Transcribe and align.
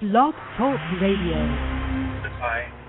Blog 0.00 0.34
Talk 0.58 0.80
Radio. 1.00 2.83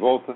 Volta. 0.00 0.34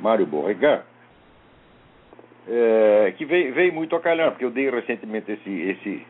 Mário 0.00 0.26
Beauregard. 0.26 0.84
É, 2.50 3.12
que 3.16 3.24
veio, 3.26 3.52
veio 3.52 3.72
muito 3.72 3.94
a 3.94 4.00
calhar, 4.00 4.30
porque 4.30 4.44
eu 4.44 4.50
dei 4.50 4.70
recentemente 4.70 5.32
esse, 5.32 5.50
esse 5.50 6.06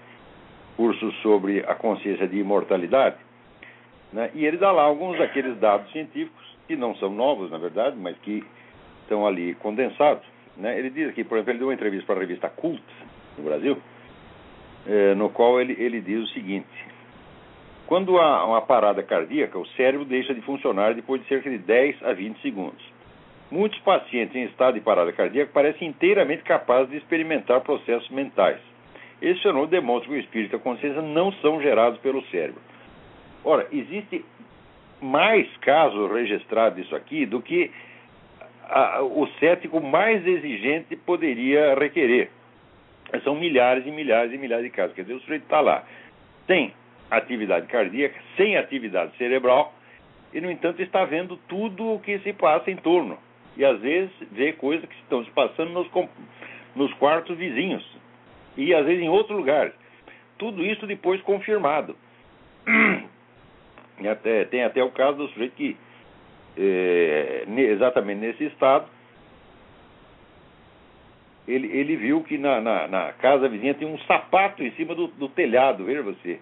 curso 0.77 1.11
sobre 1.23 1.65
a 1.67 1.75
consciência 1.75 2.29
de 2.29 2.39
imortalidade, 2.39 3.17
né? 4.13 4.31
E 4.35 4.45
ele 4.45 4.57
dá 4.57 4.71
lá 4.73 4.83
alguns 4.83 5.19
daqueles 5.19 5.59
dados 5.59 5.91
científicos, 5.93 6.47
que 6.67 6.77
não 6.77 6.95
são 6.97 7.11
novos, 7.11 7.51
na 7.51 7.59
verdade, 7.59 7.97
mas 7.97 8.17
que 8.19 8.45
estão 9.03 9.27
ali 9.27 9.55
condensados. 9.55 10.25
Né? 10.57 10.79
Ele 10.79 10.91
diz 10.91 11.09
aqui, 11.09 11.25
por 11.25 11.37
exemplo, 11.37 11.53
ele 11.53 11.59
deu 11.59 11.69
uma 11.69 11.75
entrevista 11.75 12.07
para 12.07 12.17
a 12.17 12.21
revista 12.21 12.49
Cult, 12.49 12.83
no 13.37 13.45
Brasil, 13.45 13.79
eh, 14.87 15.15
no 15.15 15.31
qual 15.31 15.61
ele, 15.61 15.77
ele 15.79 16.01
diz 16.01 16.25
o 16.25 16.33
seguinte: 16.33 16.67
quando 17.87 18.19
há 18.19 18.45
uma 18.45 18.61
parada 18.61 19.03
cardíaca, 19.03 19.59
o 19.59 19.67
cérebro 19.69 20.05
deixa 20.05 20.35
de 20.35 20.43
funcionar 20.43 20.95
depois 20.95 21.23
de 21.23 21.29
cerca 21.29 21.49
de 21.49 21.57
10 21.57 22.03
a 22.03 22.13
20 22.13 22.43
segundos. 22.43 22.85
Muitos 23.51 23.79
pacientes 23.81 24.37
em 24.37 24.45
estado 24.45 24.75
de 24.75 24.81
parada 24.81 25.11
cardíaca 25.11 25.51
parecem 25.55 25.89
inteiramente 25.89 26.43
capazes 26.43 26.91
de 26.91 26.99
experimentar 26.99 27.63
processos 27.63 28.11
mentais. 28.11 28.59
Esse 29.23 29.41
fenômeno 29.41 29.69
demonstra 29.69 30.11
que 30.11 30.17
o 30.17 30.21
espírito 30.21 30.55
e 30.55 30.57
a 30.57 30.61
consciência 30.61 31.01
não 31.01 31.33
são 31.41 31.63
gerados 31.63 31.99
pelo 32.01 32.23
cérebro. 32.27 32.61
Ora, 33.45 33.67
existe 33.73 34.25
mais 35.01 35.47
casos 35.59 36.11
registrados 36.11 36.83
disso 36.83 36.95
aqui 36.95 37.25
do 37.25 37.41
que 37.41 37.71
a, 38.65 39.03
o 39.03 39.27
cético 39.39 39.81
mais 39.81 40.27
exigente 40.27 40.97
poderia 40.97 41.75
requerer. 41.75 42.31
São 43.25 43.35
milhares 43.35 43.87
e 43.87 43.91
milhares 43.91 44.33
e 44.33 44.39
milhares 44.39 44.65
de 44.65 44.71
casos. 44.71 44.95
Quer 44.95 45.03
dizer, 45.03 45.15
o 45.15 45.21
sujeito 45.21 45.45
está 45.45 45.61
lá, 45.61 45.85
tem 46.47 46.75
atividade 47.11 47.67
cardíaca, 47.67 48.21
sem 48.37 48.57
atividade 48.57 49.17
cerebral, 49.17 49.75
e, 50.33 50.41
no 50.41 50.51
entanto, 50.51 50.83
está 50.83 51.05
vendo 51.07 51.39
tudo 51.49 51.95
o 51.95 52.01
que 52.01 52.19
se 52.19 52.35
passa 52.35 52.71
em 52.71 52.77
torno. 52.77 53.19
E, 53.57 53.65
às 53.65 53.81
vezes, 53.81 54.11
vê 54.31 54.53
coisas 54.53 54.87
que 54.87 54.95
estão 54.97 55.25
se 55.25 55.31
passando 55.31 55.71
nos, 55.71 55.89
nos 56.77 56.93
quartos 56.95 57.37
vizinhos. 57.37 57.85
E, 58.57 58.75
às 58.75 58.85
vezes, 58.85 59.03
em 59.03 59.09
outros 59.09 59.37
lugares. 59.39 59.73
Tudo 60.37 60.63
isso 60.65 60.87
depois 60.87 61.21
confirmado. 61.23 61.97
Até, 64.07 64.45
tem 64.45 64.63
até 64.63 64.83
o 64.85 64.91
caso 64.91 65.19
do 65.19 65.29
sujeito 65.29 65.55
que, 65.55 65.77
é, 66.57 67.45
exatamente 67.49 68.21
nesse 68.21 68.45
estado, 68.45 68.87
ele, 71.49 71.67
ele 71.69 71.97
viu 71.97 72.23
que 72.23 72.37
na, 72.37 72.61
na, 72.61 72.87
na, 72.87 73.13
casa 73.15 73.49
vizinha 73.49 73.73
tinha 73.75 73.89
um 73.89 73.99
sapato 74.01 74.63
em 74.63 74.71
cima 74.73 74.95
do, 74.95 75.07
do 75.07 75.29
telhado, 75.29 75.85
veja 75.85 76.03
você. 76.03 76.39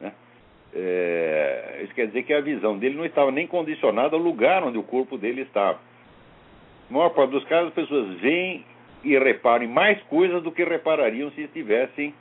Né? 0.00 0.12
É, 0.72 1.80
isso 1.82 1.94
quer 1.94 2.06
dizer 2.06 2.22
que 2.22 2.32
a 2.32 2.40
visão 2.40 2.78
dele 2.78 2.96
não 2.96 3.04
estava 3.04 3.32
nem 3.32 3.48
condicionada 3.48 4.14
ao 4.14 4.22
lugar 4.22 4.62
onde 4.62 4.78
o 4.78 4.82
corpo 4.84 5.18
dele 5.18 5.42
estava. 5.42 5.78
Na 6.88 6.98
maior 6.98 7.10
parte 7.10 7.30
dos 7.30 7.44
casos, 7.44 7.68
as 7.68 7.74
pessoas 7.74 8.20
veem 8.20 8.64
e 9.02 9.18
reparam 9.18 9.66
mais 9.66 10.00
coisas 10.04 10.42
do 10.42 10.52
que 10.52 10.62
reparariam 10.62 11.30
se 11.32 11.42
estivessem 11.42 12.14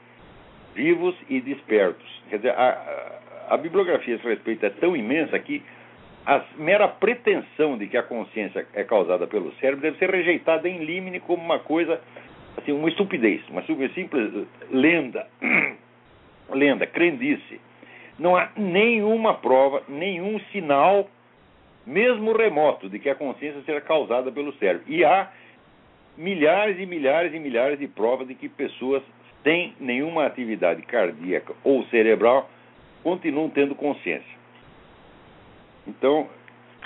vivos 0.73 1.15
e 1.29 1.39
despertos. 1.39 2.23
Quer 2.29 2.38
dizer, 2.38 2.51
a, 2.51 3.19
a 3.50 3.58
bibliografia 3.58 4.16
a 4.16 4.18
esse 4.18 4.28
respeito 4.28 4.66
é 4.66 4.70
tão 4.70 4.96
imensa 4.96 5.38
que 5.40 5.64
a 6.26 6.42
mera 6.58 6.88
pretensão 6.88 7.78
de 7.78 7.88
que 7.88 7.98
a 7.98 8.04
consciência 8.04 8.66
é 8.74 8.84
causada 8.84 9.28
pelo 9.28 9.54
cérebro 9.56 9.81
deve 9.81 9.98
ser 9.98 10.09
rejeitada 10.09 10.70
em 10.70 10.84
limine 10.84 11.20
como 11.20 11.44
uma 11.44 11.59
coisa, 11.59 12.00
assim, 12.58 12.72
uma 12.72 12.88
estupidez, 12.88 13.42
uma 13.50 13.64
simples 13.64 14.48
lenda, 14.72 15.28
lenda, 16.50 16.88
crendice. 16.88 17.59
Não 18.18 18.36
há 18.38 18.50
nenhuma 18.56 19.34
prova, 19.34 19.84
nenhum 19.90 20.40
sinal, 20.52 21.10
mesmo 21.86 22.31
remoto, 22.31 22.90
de 22.90 23.00
que 23.00 23.10
a 23.10 23.16
consciência 23.16 23.62
seja 23.66 23.81
causada 23.81 24.31
pelo 24.31 24.54
cérebro. 24.54 24.86
E 24.88 25.04
há 25.04 25.30
milhares 26.18 26.80
e 26.80 26.86
milhares 26.86 27.34
e 27.34 27.40
milhares 27.40 27.80
de 27.80 27.88
provas 27.88 28.28
de 28.28 28.36
que 28.36 28.48
pessoas 28.48 29.04
sem 29.44 29.74
nenhuma 29.80 30.25
atividade 30.25 30.81
cardíaca 30.84 31.54
ou 31.64 31.84
cerebral 31.88 32.50
continuam 33.03 33.50
tendo 33.50 33.75
consciência. 33.75 34.34
Então, 35.86 36.30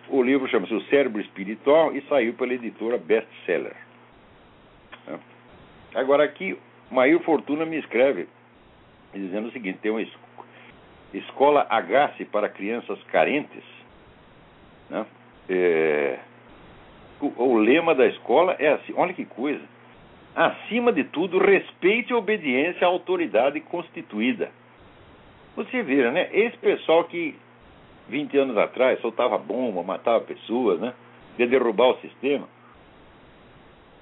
o 0.10 0.22
livro 0.24 0.48
chama-se 0.50 0.74
O 0.74 0.82
Cérebro 0.86 1.22
Espiritual 1.22 1.96
e 1.96 2.02
saiu 2.04 2.34
pela 2.34 2.54
editora 2.54 2.98
Bestseller. 2.98 3.76
Né? 5.06 5.20
Agora, 5.94 6.24
aqui, 6.24 6.58
Maír 6.90 7.20
Fortuna 7.20 7.66
me 7.66 7.78
escreve 7.78 8.28
dizendo 9.14 9.50
o 9.50 9.52
seguinte: 9.52 9.80
tem 9.82 9.92
uma 9.92 10.06
escola 11.14 11.66
Agasse 11.70 12.26
para 12.26 12.50
crianças 12.50 13.02
carentes. 13.04 13.64
Né? 14.90 15.06
É, 15.50 16.20
o, 17.22 17.44
o 17.44 17.58
lema 17.58 17.94
da 17.94 18.06
escola 18.08 18.56
é 18.60 18.70
assim: 18.70 18.94
olha 18.96 19.14
que 19.14 19.26
coisa. 19.26 19.64
Acima 20.36 20.92
de 20.92 21.04
tudo, 21.04 21.40
respeite 21.40 22.12
e 22.12 22.14
obediência 22.14 22.86
à 22.86 22.90
autoridade 22.90 23.60
constituída. 23.62 24.52
Você 25.58 25.82
vira, 25.82 26.12
né? 26.12 26.30
Esse 26.32 26.56
pessoal 26.58 27.04
que 27.06 27.36
20 28.10 28.38
anos 28.38 28.58
atrás 28.58 29.02
soltava 29.02 29.40
bomba, 29.40 29.82
matava 29.82 30.24
pessoas, 30.24 30.80
né? 30.80 30.94
De 31.36 31.48
derrubar 31.48 31.90
o 31.90 31.98
sistema. 31.98 32.48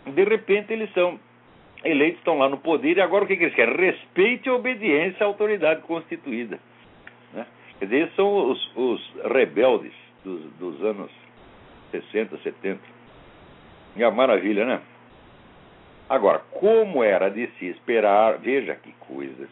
De 0.05 0.23
repente 0.25 0.73
eles 0.73 0.91
são 0.93 1.17
eleitos, 1.81 2.19
estão 2.19 2.37
lá 2.37 2.49
no 2.49 2.57
poder, 2.57 2.97
e 2.97 3.01
agora 3.01 3.23
o 3.23 3.27
que, 3.27 3.37
que 3.37 3.43
eles 3.45 3.55
querem? 3.55 3.73
Respeite 3.73 4.49
e 4.49 4.51
obediência 4.51 5.25
à 5.25 5.27
autoridade 5.27 5.81
constituída. 5.83 6.59
Né? 7.33 7.47
Quer 7.79 7.85
dizer, 7.85 7.97
eles 8.01 8.15
são 8.15 8.51
os, 8.51 8.75
os 8.75 9.13
rebeldes 9.31 9.93
dos, 10.25 10.41
dos 10.59 10.83
anos 10.83 11.09
60, 11.91 12.37
70. 12.39 12.81
E 13.95 14.03
a 14.03 14.11
maravilha, 14.11 14.65
né? 14.65 14.81
Agora, 16.09 16.39
como 16.51 17.01
era 17.01 17.29
de 17.29 17.47
se 17.57 17.67
esperar, 17.67 18.39
veja 18.39 18.75
que 18.75 18.91
coisa. 18.99 19.47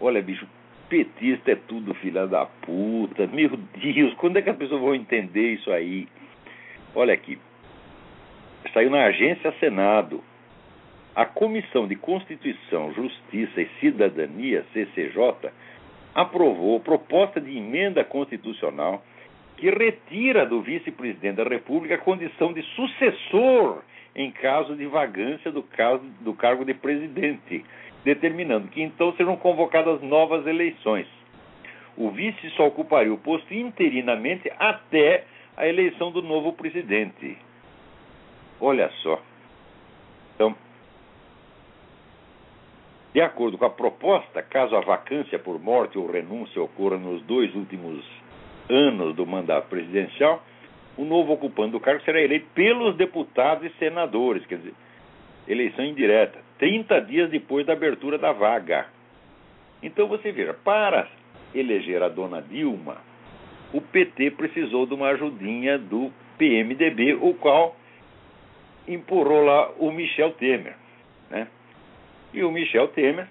Olha, 0.00 0.20
bicho, 0.20 0.46
petista 0.90 1.52
é 1.52 1.54
tudo 1.54 1.94
filha 1.94 2.26
da 2.26 2.44
puta. 2.44 3.26
Meu 3.28 3.56
Deus, 3.56 4.12
quando 4.14 4.36
é 4.36 4.42
que 4.42 4.50
as 4.50 4.56
pessoas 4.56 4.80
vão 4.80 4.94
entender 4.94 5.54
isso 5.54 5.70
aí? 5.70 6.08
Olha 6.94 7.14
aqui. 7.14 7.38
Saiu 8.74 8.90
na 8.90 9.04
agência 9.04 9.54
Senado. 9.60 10.22
A 11.14 11.24
Comissão 11.24 11.86
de 11.86 11.96
Constituição, 11.96 12.92
Justiça 12.92 13.62
e 13.62 13.68
Cidadania, 13.80 14.64
CCJ, 14.72 15.50
aprovou 16.14 16.80
proposta 16.80 17.40
de 17.40 17.56
emenda 17.56 18.04
constitucional 18.04 19.04
que 19.56 19.70
retira 19.70 20.46
do 20.46 20.62
vice-presidente 20.62 21.36
da 21.36 21.44
República 21.44 21.96
a 21.96 21.98
condição 21.98 22.52
de 22.52 22.62
sucessor 22.74 23.82
em 24.14 24.30
caso 24.30 24.74
de 24.74 24.86
vagância 24.86 25.52
do, 25.52 25.62
caso, 25.62 26.02
do 26.20 26.34
cargo 26.34 26.64
de 26.64 26.74
presidente, 26.74 27.64
determinando 28.04 28.68
que 28.68 28.82
então 28.82 29.12
sejam 29.14 29.36
convocadas 29.36 30.00
novas 30.02 30.46
eleições. 30.46 31.06
O 31.96 32.10
vice 32.10 32.50
só 32.50 32.66
ocuparia 32.66 33.12
o 33.12 33.18
posto 33.18 33.52
interinamente 33.52 34.50
até 34.58 35.24
a 35.56 35.66
eleição 35.66 36.10
do 36.10 36.22
novo 36.22 36.52
presidente. 36.52 37.36
Olha 38.60 38.90
só. 39.02 39.20
Então, 40.34 40.54
de 43.12 43.20
acordo 43.20 43.58
com 43.58 43.64
a 43.64 43.70
proposta, 43.70 44.42
caso 44.42 44.76
a 44.76 44.80
vacância 44.80 45.38
por 45.38 45.58
morte 45.60 45.98
ou 45.98 46.10
renúncia 46.10 46.62
ocorra 46.62 46.96
nos 46.96 47.22
dois 47.22 47.54
últimos 47.54 48.04
anos 48.68 49.16
do 49.16 49.26
mandato 49.26 49.68
presidencial, 49.68 50.42
o 50.96 51.04
novo 51.04 51.32
ocupante 51.32 51.72
do 51.72 51.80
cargo 51.80 52.02
será 52.04 52.20
eleito 52.20 52.46
pelos 52.54 52.96
deputados 52.96 53.64
e 53.64 53.78
senadores, 53.78 54.46
quer 54.46 54.58
dizer, 54.58 54.74
eleição 55.48 55.84
indireta, 55.84 56.38
30 56.60 57.00
dias 57.00 57.30
depois 57.30 57.66
da 57.66 57.72
abertura 57.72 58.18
da 58.18 58.32
vaga. 58.32 58.86
Então 59.82 60.06
você 60.06 60.30
veja, 60.30 60.52
para 60.52 61.08
eleger 61.54 62.02
a 62.02 62.08
dona 62.08 62.42
Dilma, 62.42 62.98
o 63.72 63.80
PT 63.80 64.32
precisou 64.32 64.84
de 64.84 64.92
uma 64.92 65.08
ajudinha 65.08 65.78
do 65.78 66.12
PMDB, 66.36 67.14
o 67.14 67.32
qual 67.34 67.74
empurrou 68.86 69.42
lá 69.42 69.70
o 69.78 69.90
Michel 69.90 70.32
Temer. 70.32 70.76
Né? 71.30 71.48
E 72.34 72.44
o 72.44 72.52
Michel 72.52 72.88
Temer, 72.88 73.26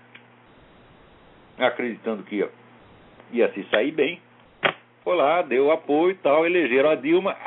acreditando 1.57 2.23
que 2.23 2.43
ia, 3.31 3.51
se 3.53 3.63
sair 3.69 3.91
bem, 3.91 4.19
foi 5.03 5.15
lá, 5.15 5.43
deu 5.43 5.71
apoio 5.71 6.11
e 6.11 6.15
tal, 6.15 6.47
elegeram 6.47 6.89
a 6.89 6.95
Dilma, 6.95 7.37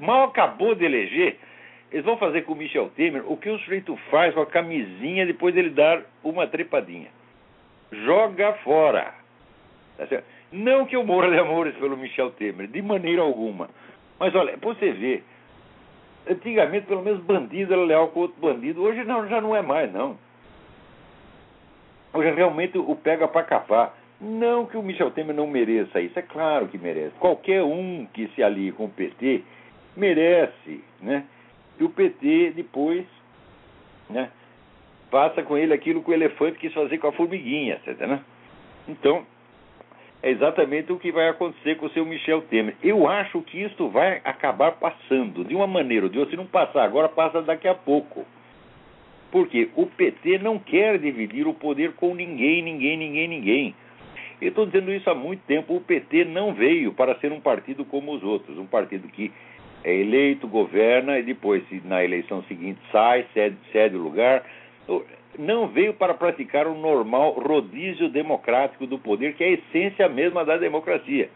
mal 0.00 0.24
acabou 0.24 0.74
de 0.74 0.84
eleger, 0.84 1.38
eles 1.90 2.04
vão 2.04 2.16
fazer 2.16 2.42
com 2.42 2.52
o 2.52 2.56
Michel 2.56 2.90
Temer 2.96 3.22
o 3.30 3.36
que 3.36 3.48
o 3.48 3.58
sujeito 3.60 3.96
faz 4.10 4.34
com 4.34 4.40
a 4.40 4.46
camisinha 4.46 5.24
depois 5.24 5.54
dele 5.54 5.70
dar 5.70 6.02
uma 6.22 6.46
trepadinha. 6.46 7.08
Joga 7.92 8.54
fora. 8.64 9.14
Tá 9.96 10.06
Não 10.52 10.84
que 10.84 10.96
eu 10.96 11.04
morra 11.04 11.30
de 11.30 11.38
amores 11.38 11.74
pelo 11.76 11.96
Michel 11.96 12.30
Temer, 12.32 12.66
de 12.66 12.82
maneira 12.82 13.22
alguma. 13.22 13.70
Mas 14.18 14.34
olha, 14.34 14.56
você 14.60 14.90
vê, 14.92 15.22
antigamente 16.28 16.86
pelo 16.86 17.02
menos 17.02 17.22
bandido 17.22 17.72
era 17.72 17.82
leal 17.82 18.08
com 18.08 18.20
outro 18.20 18.40
bandido, 18.40 18.82
hoje 18.82 19.04
não, 19.04 19.28
já 19.28 19.40
não 19.40 19.54
é 19.54 19.62
mais, 19.62 19.92
não. 19.92 20.18
Hoje 22.12 22.30
realmente 22.30 22.76
o 22.78 22.96
pega 22.96 23.28
para 23.28 23.44
capar. 23.44 23.94
Não 24.18 24.64
que 24.64 24.78
o 24.78 24.82
Michel 24.82 25.10
Temer 25.10 25.36
não 25.36 25.46
mereça 25.46 26.00
isso, 26.00 26.18
é 26.18 26.22
claro 26.22 26.68
que 26.68 26.78
merece. 26.78 27.14
Qualquer 27.20 27.62
um 27.62 28.06
que 28.12 28.28
se 28.28 28.42
alie 28.42 28.72
com 28.72 28.86
o 28.86 28.90
PT 28.90 29.42
merece, 29.94 30.82
né? 31.00 31.24
E 31.78 31.84
o 31.84 31.90
PT 31.90 32.52
depois, 32.54 33.04
né? 34.08 34.30
Passa 35.10 35.42
com 35.42 35.56
ele 35.56 35.72
aquilo 35.72 36.02
que 36.02 36.10
o 36.10 36.14
elefante 36.14 36.58
quis 36.58 36.72
fazer 36.72 36.98
com 36.98 37.08
a 37.08 37.12
formiguinha, 37.12 37.80
certo, 37.84 38.06
né? 38.06 38.20
Então, 38.88 39.24
é 40.22 40.30
exatamente 40.30 40.92
o 40.92 40.98
que 40.98 41.12
vai 41.12 41.28
acontecer 41.28 41.76
com 41.76 41.86
o 41.86 41.90
seu 41.90 42.04
Michel 42.04 42.42
Temer. 42.42 42.74
Eu 42.82 43.08
acho 43.08 43.40
que 43.42 43.62
isso 43.62 43.88
vai 43.88 44.20
acabar 44.24 44.72
passando, 44.72 45.44
de 45.44 45.54
uma 45.54 45.66
maneira 45.66 46.06
ou 46.06 46.10
de 46.10 46.18
outra. 46.18 46.32
Se 46.32 46.36
não 46.36 46.46
passar 46.46 46.84
agora, 46.84 47.08
passa 47.08 47.42
daqui 47.42 47.68
a 47.68 47.74
pouco. 47.74 48.24
Porque 49.30 49.70
o 49.76 49.86
PT 49.86 50.38
não 50.38 50.58
quer 50.58 50.98
dividir 50.98 51.46
o 51.46 51.54
poder 51.54 51.92
com 51.92 52.14
ninguém, 52.14 52.62
ninguém, 52.62 52.96
ninguém, 52.96 53.28
ninguém. 53.28 53.74
Eu 54.40 54.48
estou 54.48 54.66
dizendo 54.66 54.92
isso 54.92 55.08
há 55.08 55.14
muito 55.14 55.42
tempo. 55.46 55.76
O 55.76 55.80
PT 55.80 56.24
não 56.24 56.54
veio 56.54 56.92
para 56.92 57.18
ser 57.18 57.32
um 57.32 57.40
partido 57.40 57.84
como 57.84 58.12
os 58.12 58.22
outros, 58.22 58.58
um 58.58 58.66
partido 58.66 59.08
que 59.08 59.32
é 59.86 59.94
eleito, 59.94 60.48
governa 60.48 61.16
e 61.16 61.22
depois, 61.22 61.62
na 61.84 62.02
eleição 62.02 62.42
seguinte, 62.48 62.80
sai, 62.90 63.24
cede, 63.32 63.56
cede 63.70 63.94
o 63.94 64.00
lugar. 64.00 64.42
Não 65.38 65.68
veio 65.68 65.94
para 65.94 66.12
praticar 66.12 66.66
o 66.66 66.74
normal 66.74 67.34
rodízio 67.34 68.08
democrático 68.08 68.84
do 68.84 68.98
poder, 68.98 69.34
que 69.34 69.44
é 69.44 69.46
a 69.46 69.52
essência 69.52 70.08
mesma 70.08 70.44
da 70.44 70.56
democracia. 70.56 71.30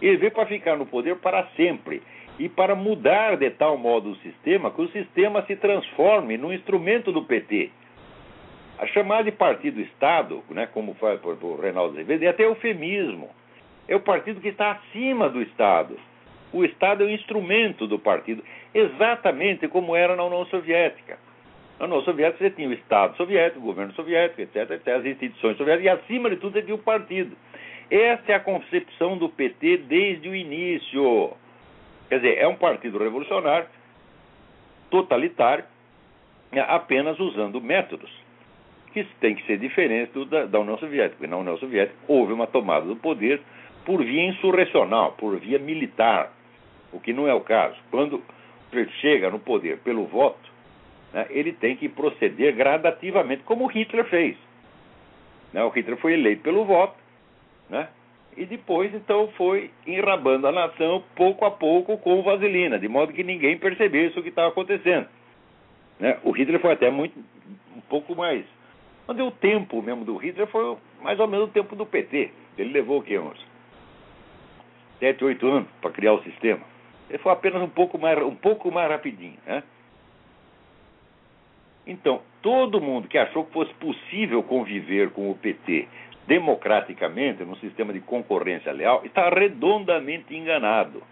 Ele 0.00 0.16
veio 0.18 0.30
para 0.30 0.46
ficar 0.46 0.76
no 0.76 0.86
poder 0.86 1.16
para 1.16 1.44
sempre 1.56 2.00
e 2.38 2.48
para 2.48 2.76
mudar 2.76 3.36
de 3.36 3.50
tal 3.50 3.76
modo 3.76 4.10
o 4.10 4.16
sistema 4.18 4.70
que 4.70 4.82
o 4.82 4.88
sistema 4.90 5.42
se 5.46 5.56
transforme 5.56 6.38
num 6.38 6.52
instrumento 6.52 7.10
do 7.10 7.24
PT. 7.24 7.70
A 8.78 8.86
chamada 8.86 9.24
de 9.24 9.32
partido-Estado, 9.32 10.44
né, 10.50 10.68
como 10.72 10.94
faz 10.94 11.20
o 11.24 11.56
Reinaldo 11.56 11.94
Azevedo, 11.94 12.22
é 12.22 12.28
até 12.28 12.44
eufemismo. 12.44 13.30
É 13.88 13.96
o 13.96 14.00
partido 14.00 14.40
que 14.40 14.48
está 14.48 14.70
acima 14.70 15.28
do 15.28 15.42
Estado. 15.42 15.98
O 16.52 16.64
Estado 16.64 17.02
é 17.02 17.06
o 17.06 17.10
instrumento 17.10 17.86
do 17.86 17.98
partido, 17.98 18.42
exatamente 18.74 19.68
como 19.68 19.94
era 19.94 20.16
na 20.16 20.24
União 20.24 20.44
Soviética. 20.46 21.18
Na 21.78 21.86
União 21.86 22.02
Soviética 22.02 22.44
você 22.44 22.50
tinha 22.50 22.68
o 22.68 22.72
Estado 22.72 23.16
soviético, 23.16 23.60
o 23.60 23.64
governo 23.64 23.92
soviético, 23.94 24.42
etc, 24.42 24.70
etc, 24.70 24.88
as 24.88 25.06
instituições 25.06 25.56
soviéticas, 25.56 25.84
e 25.84 25.88
acima 25.88 26.28
de 26.28 26.36
tudo 26.36 26.52
você 26.52 26.62
tinha 26.62 26.74
o 26.74 26.78
partido. 26.78 27.36
Essa 27.90 28.32
é 28.32 28.34
a 28.34 28.40
concepção 28.40 29.16
do 29.16 29.28
PT 29.28 29.78
desde 29.78 30.28
o 30.28 30.34
início. 30.34 31.32
Quer 32.08 32.16
dizer, 32.16 32.38
é 32.38 32.46
um 32.46 32.56
partido 32.56 32.98
revolucionário, 32.98 33.66
totalitário, 34.90 35.64
apenas 36.68 37.18
usando 37.18 37.60
métodos 37.60 38.10
que 38.92 39.04
têm 39.20 39.36
que 39.36 39.46
ser 39.46 39.58
diferentes 39.58 40.12
do 40.12 40.24
da, 40.24 40.46
da 40.46 40.60
União 40.60 40.78
Soviética. 40.78 41.16
Porque 41.16 41.30
na 41.30 41.36
União 41.36 41.56
Soviética 41.58 41.96
houve 42.08 42.32
uma 42.32 42.46
tomada 42.46 42.86
do 42.86 42.96
poder 42.96 43.40
por 43.84 44.04
via 44.04 44.26
insurrecional, 44.26 45.12
por 45.12 45.38
via 45.38 45.58
militar, 45.58 46.32
o 46.92 47.00
que 47.00 47.12
não 47.12 47.28
é 47.28 47.34
o 47.34 47.40
caso. 47.40 47.76
Quando 47.90 48.22
chega 49.00 49.30
no 49.30 49.38
poder 49.38 49.78
pelo 49.78 50.06
voto, 50.06 50.50
né, 51.12 51.26
ele 51.30 51.52
tem 51.52 51.76
que 51.76 51.88
proceder 51.88 52.54
gradativamente, 52.54 53.42
como 53.42 53.66
Hitler 53.66 54.04
fez. 54.06 54.36
Né, 55.52 55.62
o 55.64 55.68
Hitler 55.68 55.96
foi 55.98 56.14
eleito 56.14 56.42
pelo 56.42 56.64
voto, 56.64 56.94
né, 57.68 57.88
e 58.36 58.46
depois 58.46 58.94
então 58.94 59.28
foi 59.36 59.70
enrabando 59.86 60.46
a 60.46 60.52
nação 60.52 61.02
pouco 61.16 61.44
a 61.44 61.50
pouco 61.50 61.98
com 61.98 62.22
vaselina, 62.22 62.78
de 62.78 62.88
modo 62.88 63.12
que 63.12 63.24
ninguém 63.24 63.58
percebesse 63.58 64.18
o 64.18 64.22
que 64.22 64.28
estava 64.28 64.48
acontecendo. 64.48 65.08
Né? 65.98 66.18
O 66.22 66.30
Hitler 66.30 66.60
foi 66.60 66.72
até 66.72 66.90
muito 66.90 67.18
um 67.76 67.80
pouco 67.82 68.14
mais. 68.14 68.44
Mas 69.06 69.18
o 69.18 69.30
tempo 69.30 69.82
mesmo 69.82 70.04
do 70.04 70.16
Hitler 70.16 70.46
foi 70.46 70.76
mais 71.02 71.18
ou 71.18 71.26
menos 71.26 71.48
o 71.48 71.52
tempo 71.52 71.74
do 71.74 71.84
PT. 71.84 72.30
Ele 72.56 72.72
levou 72.72 73.00
o 73.00 73.02
quê? 73.02 73.18
Uns 73.18 73.38
sete, 75.00 75.24
oito 75.24 75.46
anos 75.48 75.68
para 75.80 75.90
criar 75.90 76.12
o 76.12 76.22
sistema. 76.22 76.60
Foi 77.18 77.32
apenas 77.32 77.62
um 77.62 77.68
pouco 77.68 77.98
mais, 77.98 78.18
um 78.22 78.34
pouco 78.34 78.70
mais 78.70 78.90
rapidinho. 78.90 79.38
Né? 79.46 79.62
Então, 81.86 82.22
todo 82.42 82.80
mundo 82.80 83.08
que 83.08 83.18
achou 83.18 83.44
que 83.44 83.52
fosse 83.52 83.72
possível 83.74 84.42
conviver 84.42 85.10
com 85.10 85.30
o 85.30 85.34
PT 85.34 85.88
democraticamente, 86.26 87.42
num 87.42 87.56
sistema 87.56 87.92
de 87.92 88.00
concorrência 88.00 88.72
leal, 88.72 89.02
está 89.04 89.28
redondamente 89.28 90.34
enganado. 90.36 91.02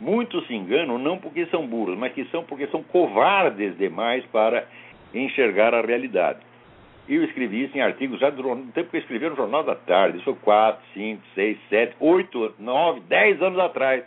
Muitos 0.00 0.46
se 0.46 0.54
enganam 0.54 0.98
não 0.98 1.18
porque 1.18 1.46
são 1.46 1.66
burros, 1.66 1.96
mas 1.96 2.12
que 2.12 2.24
são 2.26 2.42
porque 2.42 2.66
são 2.68 2.82
covardes 2.82 3.76
demais 3.76 4.24
para 4.26 4.66
enxergar 5.14 5.74
a 5.74 5.80
realidade. 5.80 6.40
Eu 7.08 7.24
escrevi 7.24 7.64
isso 7.64 7.76
em 7.76 7.80
artigos 7.80 8.20
já 8.20 8.28
do 8.30 8.42
tempo 8.72 8.90
que 8.90 8.96
eu 8.96 9.00
escrevi 9.00 9.28
no 9.28 9.36
Jornal 9.36 9.64
da 9.64 9.74
Tarde, 9.74 10.18
isso 10.18 10.24
foi 10.24 10.34
4, 10.34 10.82
5, 10.94 11.22
6, 11.34 11.58
7, 11.68 11.96
8, 11.98 12.54
9, 12.58 13.00
10 13.00 13.42
anos 13.42 13.58
atrás. 13.58 14.04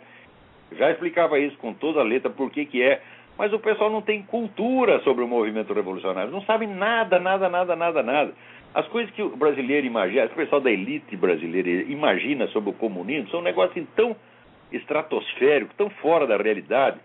Já 0.76 0.90
explicava 0.90 1.38
isso 1.38 1.56
com 1.58 1.72
toda 1.72 2.00
a 2.00 2.04
letra, 2.04 2.30
por 2.30 2.50
que 2.50 2.64
que 2.66 2.82
é, 2.82 3.00
mas 3.38 3.52
o 3.52 3.58
pessoal 3.58 3.90
não 3.90 4.02
tem 4.02 4.22
cultura 4.22 5.00
sobre 5.00 5.24
o 5.24 5.28
movimento 5.28 5.72
revolucionário, 5.72 6.30
não 6.30 6.42
sabe 6.42 6.66
nada, 6.66 7.18
nada, 7.18 7.48
nada, 7.48 7.74
nada, 7.74 8.02
nada. 8.02 8.32
As 8.74 8.86
coisas 8.88 9.12
que 9.14 9.22
o 9.22 9.36
brasileiro 9.36 9.86
imagina, 9.86 10.26
o 10.26 10.30
pessoal 10.30 10.60
da 10.60 10.70
elite 10.70 11.16
brasileira 11.16 11.68
imagina 11.90 12.46
sobre 12.48 12.70
o 12.70 12.74
comunismo, 12.74 13.30
são 13.30 13.40
um 13.40 13.44
negócio 13.44 13.70
assim 13.72 13.86
tão 13.94 14.16
estratosférico, 14.70 15.74
tão 15.74 15.90
fora 15.90 16.26
da 16.26 16.36
realidade, 16.36 16.98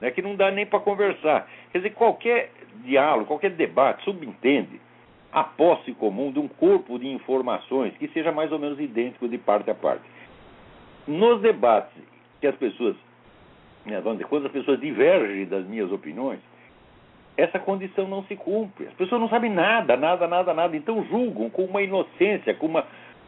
né, 0.00 0.10
que 0.10 0.22
não 0.22 0.34
dá 0.34 0.50
nem 0.50 0.66
para 0.66 0.80
conversar. 0.80 1.48
Quer 1.72 1.78
dizer, 1.78 1.90
qualquer 1.90 2.50
diálogo, 2.84 3.26
qualquer 3.26 3.50
debate 3.50 4.04
subentende 4.04 4.80
a 5.32 5.44
posse 5.44 5.92
comum 5.92 6.32
de 6.32 6.38
um 6.38 6.48
corpo 6.48 6.98
de 6.98 7.06
informações 7.06 7.96
que 7.96 8.08
seja 8.08 8.32
mais 8.32 8.50
ou 8.50 8.58
menos 8.58 8.80
idêntico 8.80 9.28
de 9.28 9.38
parte 9.38 9.70
a 9.70 9.74
parte. 9.74 10.02
Nos 11.10 11.40
debates 11.40 12.02
que 12.40 12.46
as 12.46 12.54
pessoas, 12.56 12.96
né, 13.84 14.00
quando 14.28 14.46
as 14.46 14.52
pessoas 14.52 14.80
divergem 14.80 15.44
das 15.46 15.66
minhas 15.66 15.90
opiniões, 15.90 16.40
essa 17.36 17.58
condição 17.58 18.06
não 18.06 18.22
se 18.24 18.36
cumpre. 18.36 18.86
As 18.86 18.94
pessoas 18.94 19.20
não 19.20 19.28
sabem 19.28 19.50
nada, 19.50 19.96
nada, 19.96 20.26
nada, 20.28 20.54
nada. 20.54 20.76
Então 20.76 21.04
julgam 21.06 21.50
com 21.50 21.64
uma 21.64 21.82
inocência, 21.82 22.54
com 22.54 22.66
uma. 22.66 22.86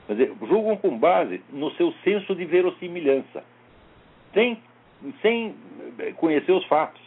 Dizer, 0.09 0.33
julgam 0.47 0.77
com 0.77 0.99
base 0.99 1.43
no 1.51 1.71
seu 1.73 1.93
senso 2.05 2.35
de 2.35 2.45
verossimilhança, 2.45 3.45
sem, 4.35 4.59
sem 5.23 5.55
conhecer 6.17 6.53
os 6.53 6.65
fatos. 6.67 7.01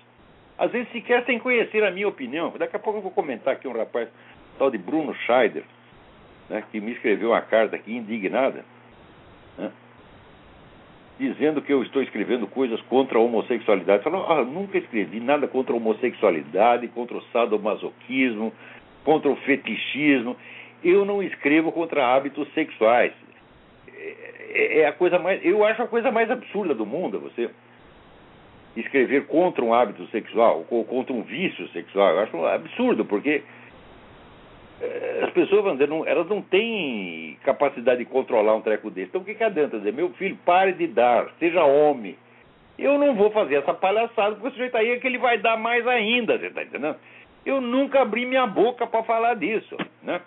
Às 0.58 0.72
vezes 0.72 0.92
sequer 0.92 1.26
sem 1.26 1.38
conhecer 1.38 1.84
a 1.84 1.92
minha 1.92 2.08
opinião. 2.08 2.54
Daqui 2.58 2.76
a 2.76 2.80
pouco 2.80 3.00
eu 3.00 3.04
vou 3.04 3.12
comentar 3.12 3.54
aqui 3.54 3.68
um 3.68 3.78
rapaz, 3.78 4.10
tal 4.58 4.72
de 4.72 4.78
Bruno 4.78 5.14
Scheider, 5.14 5.64
né, 6.50 6.64
que 6.72 6.80
me 6.80 6.94
escreveu 6.94 7.32
uma 7.32 7.42
carta 7.42 7.76
aqui 7.76 7.94
indignada, 7.94 8.64
né, 9.58 9.72
dizendo 11.20 11.62
que 11.62 11.72
eu 11.72 11.82
estou 11.84 12.02
escrevendo 12.02 12.46
coisas 12.48 12.80
contra 12.84 13.18
a 13.18 13.22
homossexualidade. 13.22 14.04
Falou, 14.04 14.26
ah, 14.30 14.44
nunca 14.44 14.78
escrevi 14.78 15.20
nada 15.20 15.48
contra 15.48 15.74
a 15.74 15.78
homossexualidade, 15.78 16.88
contra 16.90 17.18
o 17.18 17.22
sadomasoquismo, 17.32 18.54
contra 19.04 19.30
o 19.30 19.36
fetichismo. 19.38 20.36
Eu 20.84 21.06
não 21.06 21.24
escrevo 21.24 21.72
contra 21.72 22.16
hábitos 22.16 22.48
sexuais. 22.54 23.14
É, 23.88 24.80
é 24.80 24.88
a 24.88 24.94
coisa 24.94 25.18
mais, 25.18 25.44
eu 25.44 25.66
acho 25.66 25.82
a 25.82 25.88
coisa 25.88 26.12
mais 26.12 26.30
absurda 26.30 26.74
do 26.74 26.86
mundo, 26.86 27.20
você 27.20 27.50
escrever 28.76 29.26
contra 29.28 29.64
um 29.64 29.74
hábito 29.74 30.06
sexual 30.08 30.66
ou 30.70 30.84
contra 30.84 31.14
um 31.14 31.24
vício 31.24 31.68
sexual. 31.70 32.12
Eu 32.12 32.20
acho 32.20 32.46
absurdo, 32.46 33.06
porque 33.06 33.42
as 35.24 35.30
pessoas, 35.32 35.64
vão 35.64 35.74
dizer, 35.74 35.88
não, 35.88 36.06
elas 36.06 36.28
não 36.28 36.42
têm 36.42 37.38
capacidade 37.44 38.00
de 38.00 38.06
controlar 38.06 38.56
um 38.56 38.62
treco 38.62 38.90
desse. 38.90 39.10
Então 39.10 39.22
o 39.22 39.26
que, 39.26 39.34
que 39.34 39.44
adianta 39.44 39.78
dizer, 39.78 39.94
meu 39.94 40.10
filho, 40.12 40.38
pare 40.46 40.74
de 40.74 40.88
dar, 40.88 41.30
seja 41.40 41.64
homem. 41.64 42.18
Eu 42.78 42.98
não 43.00 43.16
vou 43.16 43.32
fazer 43.32 43.56
essa 43.56 43.74
palhaçada, 43.74 44.36
porque 44.36 44.48
o 44.50 44.52
sujeito 44.52 44.76
aí 44.76 44.92
é 44.92 45.00
que 45.00 45.08
ele 45.08 45.18
vai 45.18 45.38
dar 45.38 45.58
mais 45.58 45.88
ainda, 45.88 46.38
você 46.38 46.48
está 46.48 46.64
entendendo? 46.64 46.98
Eu 47.46 47.62
nunca 47.62 48.02
abri 48.02 48.26
minha 48.26 48.46
boca 48.46 48.86
para 48.86 49.04
falar 49.04 49.36
disso, 49.36 49.78
né? 50.04 50.20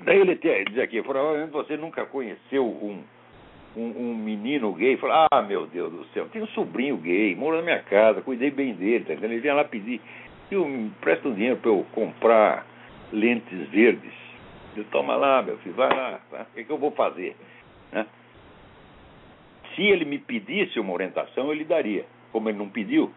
Daí 0.00 0.18
ele 0.18 0.34
diz 0.34 0.78
aqui, 0.78 1.00
provavelmente 1.02 1.52
você 1.52 1.76
nunca 1.76 2.06
conheceu 2.06 2.66
um, 2.66 3.02
um, 3.76 3.82
um, 3.82 4.16
menino 4.16 4.72
gay, 4.72 4.96
falou, 4.96 5.26
ah, 5.30 5.42
meu 5.42 5.66
Deus 5.66 5.92
do 5.92 6.04
céu, 6.06 6.26
tem 6.32 6.42
um 6.42 6.48
sobrinho 6.48 6.96
gay, 6.96 7.36
mora 7.36 7.58
na 7.58 7.62
minha 7.62 7.82
casa, 7.82 8.22
cuidei 8.22 8.50
bem 8.50 8.72
dele, 8.72 9.04
tá 9.04 9.12
entendendo? 9.12 9.32
Ele 9.32 9.42
vinha 9.42 9.54
lá 9.54 9.62
pedir 9.62 10.00
eu 10.50 10.66
me 10.66 10.90
presta 11.00 11.28
um 11.28 11.34
dinheiro 11.34 11.56
para 11.56 11.70
eu 11.70 11.86
comprar 11.92 12.66
lentes 13.12 13.68
verdes. 13.68 14.12
Eu 14.76 14.84
toma 14.84 15.16
lá, 15.16 15.42
meu 15.42 15.58
filho, 15.58 15.74
vai 15.74 15.88
lá, 15.88 16.20
tá? 16.30 16.46
o 16.50 16.54
que, 16.54 16.60
é 16.60 16.64
que 16.64 16.70
eu 16.70 16.78
vou 16.78 16.92
fazer? 16.92 17.36
Né? 17.92 18.06
Se 19.74 19.82
ele 19.82 20.04
me 20.04 20.18
pedisse 20.18 20.78
uma 20.78 20.92
orientação, 20.92 21.52
ele 21.52 21.64
daria. 21.64 22.04
Como 22.32 22.48
ele 22.48 22.58
não 22.58 22.68
pediu, 22.68 23.12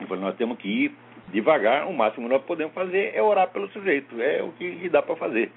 eu 0.00 0.06
falei, 0.06 0.24
nós 0.24 0.36
temos 0.36 0.58
que 0.58 0.68
ir 0.68 0.96
devagar, 1.28 1.86
o 1.86 1.92
máximo 1.92 2.26
que 2.26 2.34
nós 2.34 2.42
podemos 2.44 2.74
fazer 2.74 3.12
é 3.14 3.22
orar 3.22 3.48
pelo 3.48 3.68
sujeito, 3.68 4.20
é 4.20 4.42
o 4.42 4.52
que 4.52 4.88
dá 4.88 5.00
para 5.00 5.16
fazer. 5.16 5.50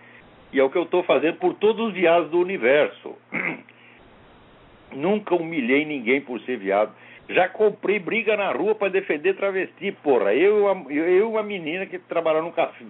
E 0.53 0.59
é 0.59 0.63
o 0.63 0.69
que 0.69 0.77
eu 0.77 0.83
estou 0.83 1.03
fazendo 1.03 1.37
por 1.37 1.55
todos 1.55 1.87
os 1.87 1.93
viados 1.93 2.29
do 2.29 2.39
universo. 2.39 3.15
Nunca 4.93 5.35
humilhei 5.35 5.85
ninguém 5.85 6.21
por 6.21 6.39
ser 6.41 6.57
viado. 6.57 6.93
Já 7.29 7.49
comprei 7.49 7.99
briga 7.99 8.37
na 8.37 8.51
rua 8.51 8.73
para 8.73 8.89
defender 8.89 9.35
travesti, 9.35 9.91
porra. 9.91 10.33
Eu 10.33 10.65
e 10.89 11.21
uma 11.21 11.43
menina 11.43 11.85
que 11.85 11.99
trabalhava 11.99 12.45
num 12.45 12.51
café, 12.51 12.85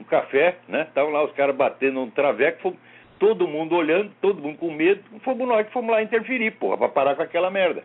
um 0.00 0.04
café 0.04 0.56
né? 0.68 0.82
Estavam 0.82 1.10
lá 1.10 1.24
os 1.24 1.32
caras 1.32 1.54
batendo 1.54 2.00
um 2.00 2.10
traveco, 2.10 2.60
fomos, 2.62 2.78
todo 3.18 3.48
mundo 3.48 3.74
olhando, 3.74 4.12
todo 4.20 4.40
mundo 4.40 4.58
com 4.58 4.70
medo. 4.72 5.02
Fomos 5.20 5.46
nós 5.48 5.66
que 5.66 5.72
fomos 5.72 5.90
lá 5.90 6.02
interferir, 6.02 6.52
porra, 6.52 6.76
para 6.76 6.88
parar 6.88 7.16
com 7.16 7.22
aquela 7.22 7.50
merda. 7.50 7.82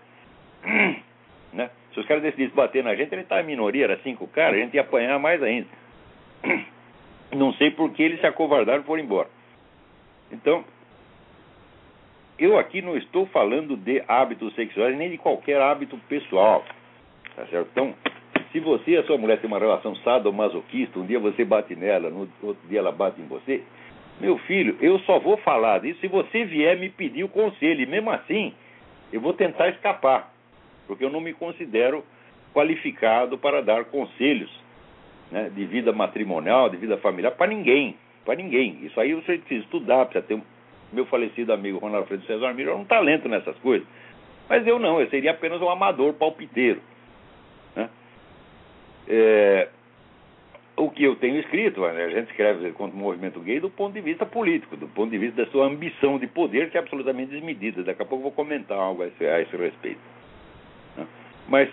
né? 1.54 1.70
Se 1.94 2.00
os 2.00 2.06
caras 2.06 2.22
decidissem 2.22 2.56
bater 2.56 2.84
na 2.84 2.96
gente, 2.96 3.14
ele 3.14 3.24
estava 3.24 3.42
em 3.42 3.46
minoria, 3.46 3.86
era 3.86 3.98
cinco 4.04 4.28
caras, 4.28 4.60
a 4.60 4.64
gente 4.64 4.76
ia 4.76 4.82
apanhar 4.82 5.20
mais 5.20 5.42
ainda. 5.42 5.68
Não 7.36 7.52
sei 7.54 7.72
por 7.72 7.92
que 7.92 8.04
eles 8.04 8.20
se 8.20 8.28
acovardaram 8.28 8.82
e 8.82 8.86
foram 8.86 9.04
embora. 9.04 9.28
Então, 10.32 10.64
eu 12.40 12.58
aqui 12.58 12.82
não 12.82 12.96
estou 12.98 13.26
falando 13.28 13.76
de 13.76 14.04
hábitos 14.08 14.54
sexuais 14.56 14.98
nem 14.98 15.10
de 15.10 15.18
qualquer 15.18 15.60
hábito 15.62 15.98
pessoal. 16.10 16.64
Tá 17.36 17.46
certo? 17.48 17.70
Então, 17.72 17.94
se 18.52 18.60
você 18.60 18.92
e 18.92 18.98
a 18.98 19.04
sua 19.04 19.18
mulher 19.18 19.40
têm 19.40 19.48
uma 19.48 19.60
relação 19.60 19.96
sadomasoquista, 19.98 21.00
um 21.00 21.06
dia 21.06 21.20
você 21.20 21.44
bate 21.44 21.76
nela, 21.76 22.10
no 22.10 22.28
outro 22.42 22.68
dia 22.68 22.80
ela 22.80 22.92
bate 22.92 23.22
em 23.22 23.28
você, 23.28 23.64
meu 24.20 24.38
filho, 24.40 24.78
eu 24.82 24.98
só 25.00 25.20
vou 25.20 25.38
falar 25.38 25.80
disso 25.80 26.00
se 26.00 26.08
você 26.08 26.44
vier 26.46 26.78
me 26.78 26.90
pedir 26.90 27.24
o 27.24 27.30
conselho. 27.30 27.82
E 27.82 27.86
mesmo 27.86 28.10
assim, 28.10 28.54
eu 29.14 29.22
vou 29.22 29.34
tentar 29.34 29.70
escapar, 29.70 30.34
porque 30.88 31.04
eu 31.04 31.10
não 31.10 31.22
me 31.22 31.34
considero 31.34 32.04
qualificado 32.54 33.38
para 33.38 33.62
dar 33.62 33.86
conselhos 33.86 34.50
né, 35.32 35.52
de 35.54 35.66
vida 35.66 35.92
matrimonial, 35.92 36.70
de 36.70 36.78
vida 36.78 36.98
familiar, 36.98 37.32
para 37.32 37.48
ninguém. 37.48 37.96
Para 38.26 38.36
ninguém. 38.36 38.80
Isso 38.84 39.00
aí 39.00 39.14
você 39.14 39.38
precisa 39.38 39.64
estudar, 39.64 40.06
precisa 40.06 40.26
ter 40.26 40.42
meu 40.92 41.06
falecido 41.06 41.54
amigo 41.54 41.78
Ronaldo 41.80 42.04
Alfredo 42.04 42.26
César 42.26 42.54
Miro 42.54 42.72
é 42.72 42.76
um 42.76 42.86
talento 42.86 43.28
nessas 43.28 43.58
coisas. 43.58 43.88
Mas 44.50 44.66
eu 44.66 44.80
não, 44.80 45.02
eu 45.02 45.10
seria 45.10 45.32
apenas 45.32 45.62
um 45.62 45.70
amador 45.70 46.14
palpiteiro. 46.14 46.82
Né? 47.76 47.90
É, 49.08 49.68
o 50.78 50.90
que 50.90 51.04
eu 51.04 51.16
tenho 51.16 51.40
escrito, 51.40 51.82
né, 51.82 52.06
a 52.06 52.10
gente 52.10 52.30
escreve 52.30 52.72
contra 52.72 52.96
o 52.96 53.00
movimento 53.00 53.40
gay 53.40 53.60
do 53.60 53.70
ponto 53.70 53.94
de 53.94 54.02
vista 54.02 54.26
político, 54.26 54.78
do 54.78 54.88
ponto 54.88 55.10
de 55.10 55.18
vista 55.18 55.44
da 55.44 55.52
sua 55.52 55.66
ambição 55.66 56.20
de 56.20 56.28
poder, 56.28 56.70
que 56.70 56.78
é 56.78 56.80
absolutamente 56.80 57.32
desmedida. 57.32 57.84
Daqui 57.84 58.02
a 58.02 58.06
pouco 58.06 58.22
eu 58.22 58.30
vou 58.30 58.32
comentar 58.32 58.78
algo 58.78 59.02
a 59.02 59.08
esse, 59.08 59.26
a 59.26 59.42
esse 59.42 59.58
respeito. 59.58 60.00
Né? 60.96 61.08
Mas 61.50 61.70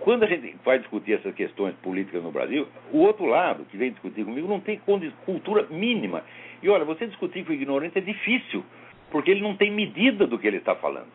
quando 0.00 0.24
a 0.24 0.26
gente 0.26 0.56
vai 0.64 0.78
discutir 0.78 1.14
essas 1.14 1.34
questões 1.34 1.74
políticas 1.76 2.22
no 2.22 2.30
Brasil, 2.30 2.66
o 2.92 2.98
outro 2.98 3.26
lado 3.26 3.64
que 3.64 3.76
vem 3.76 3.90
discutir 3.90 4.24
comigo 4.24 4.48
não 4.48 4.60
tem 4.60 4.80
cultura 5.24 5.66
mínima. 5.70 6.24
E 6.62 6.68
olha, 6.68 6.84
você 6.84 7.06
discutir 7.06 7.44
com 7.44 7.50
o 7.50 7.54
ignorante 7.54 7.98
é 7.98 8.00
difícil, 8.00 8.64
porque 9.10 9.30
ele 9.30 9.42
não 9.42 9.56
tem 9.56 9.70
medida 9.70 10.26
do 10.26 10.38
que 10.38 10.46
ele 10.46 10.58
está 10.58 10.74
falando. 10.74 11.12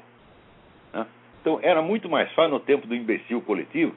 Né? 0.94 1.06
Então, 1.42 1.60
era 1.62 1.82
muito 1.82 2.10
mais 2.10 2.32
fácil 2.34 2.52
no 2.52 2.60
tempo 2.60 2.88
do 2.88 2.96
imbecil 2.96 3.42
coletivo 3.42 3.94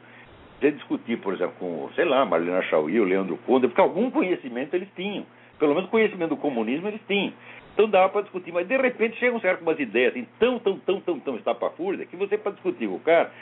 você 0.65 0.71
discutir, 0.71 1.19
por 1.19 1.35
exemplo, 1.35 1.55
com, 1.59 1.91
sei 1.95 2.05
lá, 2.05 2.25
Marlena 2.25 2.63
Chauí, 2.63 2.99
o 2.99 3.05
Leandro 3.05 3.37
Conde, 3.47 3.69
porque 3.69 3.81
algum 3.81 4.11
conhecimento 4.11 4.75
eles 4.75 4.89
tinham. 4.97 5.27
Pelo 5.59 5.75
menos 5.75 5.91
conhecimento 5.91 6.31
do 6.31 6.37
comunismo 6.37 6.89
eles 6.89 7.01
tinham. 7.07 7.33
Então 7.75 7.89
dava 7.89 8.09
para 8.09 8.23
discutir, 8.23 8.53
mas 8.53 8.67
de 8.67 8.77
repente 8.77 9.19
chegam 9.19 9.41
certo 9.41 9.63
umas 9.63 9.79
ideias 9.79 10.13
assim, 10.13 10.27
tão, 10.39 10.59
tão, 10.59 10.79
tão, 10.79 11.01
tão, 11.01 11.21
tão 11.21 11.37
estapafúrdias, 11.37 12.09
que 12.09 12.17
você, 12.17 12.39
para 12.39 12.53
discutir 12.53 12.89
com 12.89 12.95
o 12.95 13.01
cara, 13.01 13.33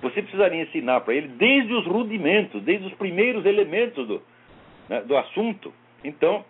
você 0.00 0.22
precisaria 0.22 0.62
ensinar 0.62 1.02
para 1.02 1.14
ele 1.14 1.28
desde 1.28 1.72
os 1.72 1.86
rudimentos, 1.86 2.62
desde 2.62 2.86
os 2.86 2.94
primeiros 2.94 3.44
elementos 3.44 4.06
do, 4.08 4.22
né, 4.88 5.02
do 5.02 5.16
assunto. 5.16 5.72
Então, 6.02 6.44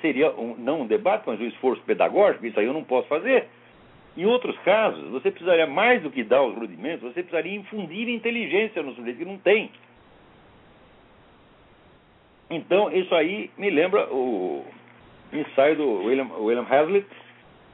seria 0.00 0.30
um, 0.32 0.54
não 0.56 0.82
um 0.82 0.86
debate, 0.86 1.24
mas 1.26 1.40
um 1.40 1.46
esforço 1.46 1.82
pedagógico, 1.82 2.46
isso 2.46 2.58
aí 2.58 2.66
eu 2.66 2.72
não 2.72 2.84
posso 2.84 3.08
fazer. 3.08 3.48
Em 4.16 4.26
outros 4.26 4.58
casos, 4.60 5.10
você 5.10 5.30
precisaria 5.30 5.66
mais 5.66 6.02
do 6.02 6.10
que 6.10 6.24
dar 6.24 6.42
os 6.42 6.54
rudimentos, 6.54 7.02
você 7.02 7.22
precisaria 7.22 7.54
infundir 7.54 8.08
inteligência 8.08 8.82
no 8.82 8.94
sujeito 8.94 9.18
que 9.18 9.24
não 9.24 9.38
tem. 9.38 9.70
Então, 12.50 12.90
isso 12.90 13.14
aí 13.14 13.50
me 13.56 13.70
lembra 13.70 14.12
o 14.12 14.64
ensaio 15.32 15.76
do 15.76 16.04
William, 16.04 16.28
William 16.38 16.66
Hazlitt, 16.68 17.06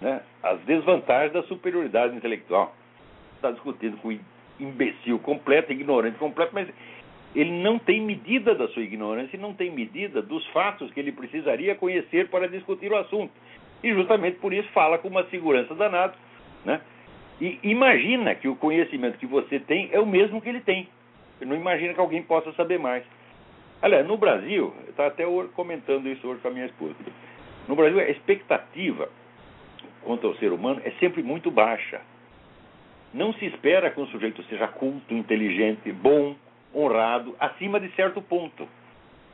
né, 0.01 0.21
as 0.43 0.61
desvantagens 0.61 1.33
da 1.33 1.43
superioridade 1.45 2.15
intelectual. 2.17 2.75
Está 3.37 3.51
discutindo 3.51 3.97
com 3.99 4.17
imbecil 4.59 5.19
completo, 5.21 5.73
ignorante 5.73 6.19
completo, 6.19 6.53
mas 6.53 6.69
ele 7.35 7.51
não 7.51 7.79
tem 7.79 8.01
medida 8.01 8.55
da 8.55 8.69
sua 8.69 8.83
ignorância 8.83 9.37
e 9.37 9.41
não 9.41 9.53
tem 9.53 9.71
medida 9.71 10.23
dos 10.23 10.47
fatos 10.49 10.93
que 10.93 11.01
ele 11.01 11.11
precisaria 11.11 11.75
conhecer 11.75 12.29
para 12.29 12.49
discutir 12.49 12.93
o 12.93 12.97
assunto. 12.97 13.33
E 13.83 13.93
justamente 13.93 14.39
por 14.39 14.53
isso 14.53 14.69
fala 14.71 14.99
com 14.99 15.09
uma 15.09 15.25
segurança 15.25 15.75
danada, 15.75 16.15
né? 16.65 16.81
E 17.41 17.59
imagina 17.65 18.35
que 18.35 18.47
o 18.47 18.55
conhecimento 18.55 19.19
que 19.19 19.27
você 19.27 19.59
tem 19.59 19.89
é 19.93 19.99
o 19.99 20.07
mesmo 20.07 20.41
que 20.41 20.49
ele 20.49 20.61
tem. 20.61 20.89
Você 21.37 21.45
não 21.45 21.57
imagina 21.57 21.93
que 21.93 22.01
alguém 22.01 22.23
possa 22.23 22.53
saber 22.53 22.79
mais. 22.79 23.03
Aliás, 23.83 24.07
no 24.07 24.17
Brasil, 24.17 24.73
eu 24.85 24.91
estava 24.91 25.09
até 25.09 25.25
comentando 25.55 26.09
isso 26.09 26.27
hoje 26.27 26.41
com 26.41 26.49
a 26.49 26.53
minha 26.53 26.67
esposa. 26.67 26.95
No 27.67 27.75
Brasil, 27.75 27.99
a 27.99 28.09
expectativa 28.09 29.09
quanto 30.03 30.27
ao 30.27 30.37
ser 30.37 30.53
humano 30.53 30.81
é 30.85 30.91
sempre 30.93 31.23
muito 31.23 31.51
baixa. 31.51 32.01
Não 33.13 33.33
se 33.35 33.47
espera 33.47 33.91
que 33.91 34.01
um 34.01 34.07
sujeito 34.07 34.43
seja 34.45 34.69
culto, 34.69 35.13
inteligente, 35.13 35.91
bom, 35.93 36.37
honrado 36.75 37.35
acima 37.39 37.79
de 37.81 37.89
certo 37.95 38.21
ponto. 38.21 38.69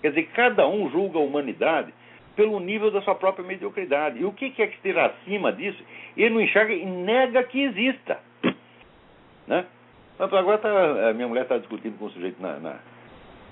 Quer 0.00 0.11
dizer, 0.11 0.28
cada 0.35 0.66
um 0.66 0.90
julga 0.90 1.18
a 1.18 1.23
humanidade 1.23 1.92
pelo 2.37 2.59
nível 2.61 2.90
da 2.90 3.02
sua 3.02 3.14
própria 3.14 3.44
mediocridade. 3.44 4.18
E 4.20 4.25
o 4.25 4.32
que 4.32 4.47
é 4.47 4.66
que 4.66 4.76
esteja 4.76 5.06
acima 5.06 5.52
disso, 5.52 5.82
ele 6.16 6.35
não 6.35 6.40
enxerga 6.40 6.73
e 6.73 6.85
nega 6.85 7.42
que 7.44 7.62
exista. 7.62 8.18
Né? 9.47 9.66
Agora 10.16 10.59
tá, 10.59 11.09
a 11.09 11.12
minha 11.12 11.26
mulher 11.26 11.42
está 11.42 11.59
discutindo 11.59 11.99
com 11.99 12.04
o 12.04 12.11
sujeito 12.11 12.40
na, 12.40 12.61
na, 12.61 12.76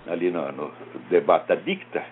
ali 0.06 0.30
no, 0.30 0.52
no, 0.52 0.72
debate 1.10 1.48
da 1.48 1.56
dicta, 1.56 2.04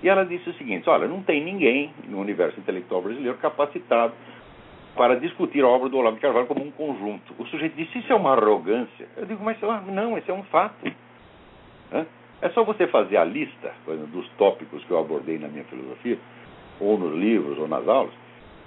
E 0.00 0.08
ela 0.08 0.24
disse 0.24 0.48
o 0.48 0.54
seguinte: 0.54 0.88
olha, 0.88 1.08
não 1.08 1.22
tem 1.22 1.42
ninguém 1.42 1.92
no 2.04 2.20
universo 2.20 2.60
intelectual 2.60 3.02
brasileiro 3.02 3.36
capacitado 3.38 4.12
para 4.94 5.16
discutir 5.16 5.64
a 5.64 5.66
obra 5.66 5.88
do 5.88 5.96
Olavo 5.96 6.16
de 6.16 6.22
Carvalho 6.22 6.46
como 6.46 6.62
um 6.64 6.70
conjunto. 6.70 7.34
O 7.38 7.46
sujeito 7.46 7.74
disse: 7.74 7.98
isso 7.98 8.12
é 8.12 8.14
uma 8.14 8.32
arrogância. 8.32 9.08
Eu 9.16 9.26
digo: 9.26 9.42
mas 9.42 9.58
não, 9.86 10.16
isso 10.16 10.30
é 10.30 10.34
um 10.34 10.44
fato. 10.44 10.76
É 12.40 12.48
só 12.50 12.64
você 12.64 12.86
fazer 12.86 13.16
a 13.16 13.24
lista 13.24 13.72
exemplo, 13.86 14.08
dos 14.08 14.28
tópicos 14.30 14.84
que 14.84 14.90
eu 14.90 14.98
abordei 14.98 15.38
na 15.38 15.48
minha 15.48 15.64
filosofia, 15.64 16.18
ou 16.80 16.98
nos 16.98 17.14
livros, 17.16 17.58
ou 17.58 17.68
nas 17.68 17.86
aulas, 17.86 18.12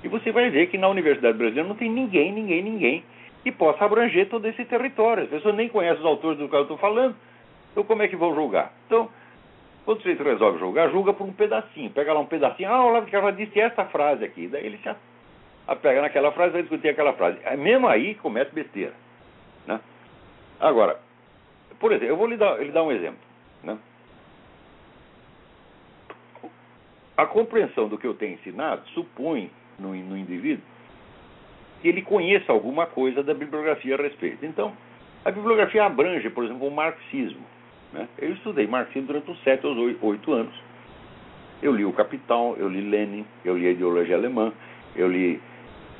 e 0.03 0.07
você 0.07 0.31
vai 0.31 0.49
ver 0.49 0.67
que 0.67 0.77
na 0.77 0.87
Universidade 0.87 1.37
Brasileira 1.37 1.67
não 1.67 1.75
tem 1.75 1.89
ninguém, 1.89 2.31
ninguém, 2.31 2.61
ninguém 2.61 3.03
que 3.43 3.51
possa 3.51 3.85
abranger 3.85 4.29
todo 4.29 4.47
esse 4.47 4.63
território. 4.65 5.23
As 5.23 5.29
pessoas 5.29 5.55
nem 5.55 5.67
conhecem 5.67 5.99
os 5.99 6.05
autores 6.05 6.37
do 6.37 6.47
que 6.47 6.55
eu 6.55 6.61
estou 6.61 6.77
falando. 6.77 7.15
Então, 7.71 7.83
como 7.83 8.01
é 8.01 8.07
que 8.07 8.15
vão 8.15 8.33
julgar? 8.33 8.71
Então, 8.85 9.09
quando 9.83 10.01
sujeito 10.01 10.23
resolve 10.23 10.59
julgar, 10.59 10.89
julga 10.89 11.13
por 11.13 11.27
um 11.27 11.33
pedacinho. 11.33 11.91
Pega 11.91 12.13
lá 12.13 12.19
um 12.19 12.25
pedacinho. 12.25 12.69
Ah, 12.69 12.83
o 12.83 12.87
Olavo 12.87 13.05
de 13.05 13.11
Carvalho 13.11 13.37
disse 13.37 13.59
essa 13.59 13.85
frase 13.85 14.23
aqui. 14.23 14.47
Daí 14.47 14.65
ele 14.65 14.77
se 14.77 14.89
apega 15.67 16.01
naquela 16.01 16.31
frase 16.31 16.53
vai 16.53 16.61
discutir 16.61 16.89
aquela 16.89 17.13
frase. 17.13 17.37
Mesmo 17.57 17.87
aí 17.87 18.15
começa 18.15 18.49
besteira. 18.51 18.93
Né? 19.67 19.79
Agora, 20.59 20.99
por 21.79 21.91
exemplo, 21.91 22.09
eu 22.09 22.17
vou 22.17 22.27
lhe 22.27 22.37
dar, 22.37 22.59
lhe 22.63 22.71
dar 22.71 22.83
um 22.83 22.91
exemplo. 22.91 23.19
Né? 23.63 23.77
A 27.17 27.25
compreensão 27.25 27.87
do 27.87 27.97
que 27.97 28.05
eu 28.05 28.13
tenho 28.13 28.33
ensinado 28.33 28.87
supõe 28.89 29.49
no, 29.79 29.95
no 29.95 30.17
indivíduo 30.17 30.63
que 31.81 31.89
ele 31.89 32.01
conheça 32.01 32.51
alguma 32.51 32.87
coisa 32.87 33.21
da 33.21 33.33
bibliografia 33.33 33.93
a 33.93 34.01
respeito. 34.01 34.43
Então, 34.43 34.75
a 35.23 35.29
bibliografia 35.29 35.85
abrange, 35.85 36.29
por 36.31 36.43
exemplo, 36.43 36.67
o 36.67 36.71
marxismo. 36.71 37.45
Né? 37.93 38.07
Eu 38.17 38.33
estudei 38.33 38.65
marxismo 38.65 39.07
durante 39.07 39.29
uns 39.29 39.39
sete 39.43 39.67
ou 39.67 39.75
oito 40.01 40.33
anos. 40.33 40.53
Eu 41.61 41.73
li 41.73 41.85
o 41.85 41.93
Capital, 41.93 42.55
eu 42.57 42.67
li 42.67 42.81
Lenin, 42.81 43.25
eu 43.43 43.57
li 43.57 43.67
a 43.67 43.71
ideologia 43.71 44.15
alemã, 44.15 44.51
eu 44.95 45.07
li 45.07 45.39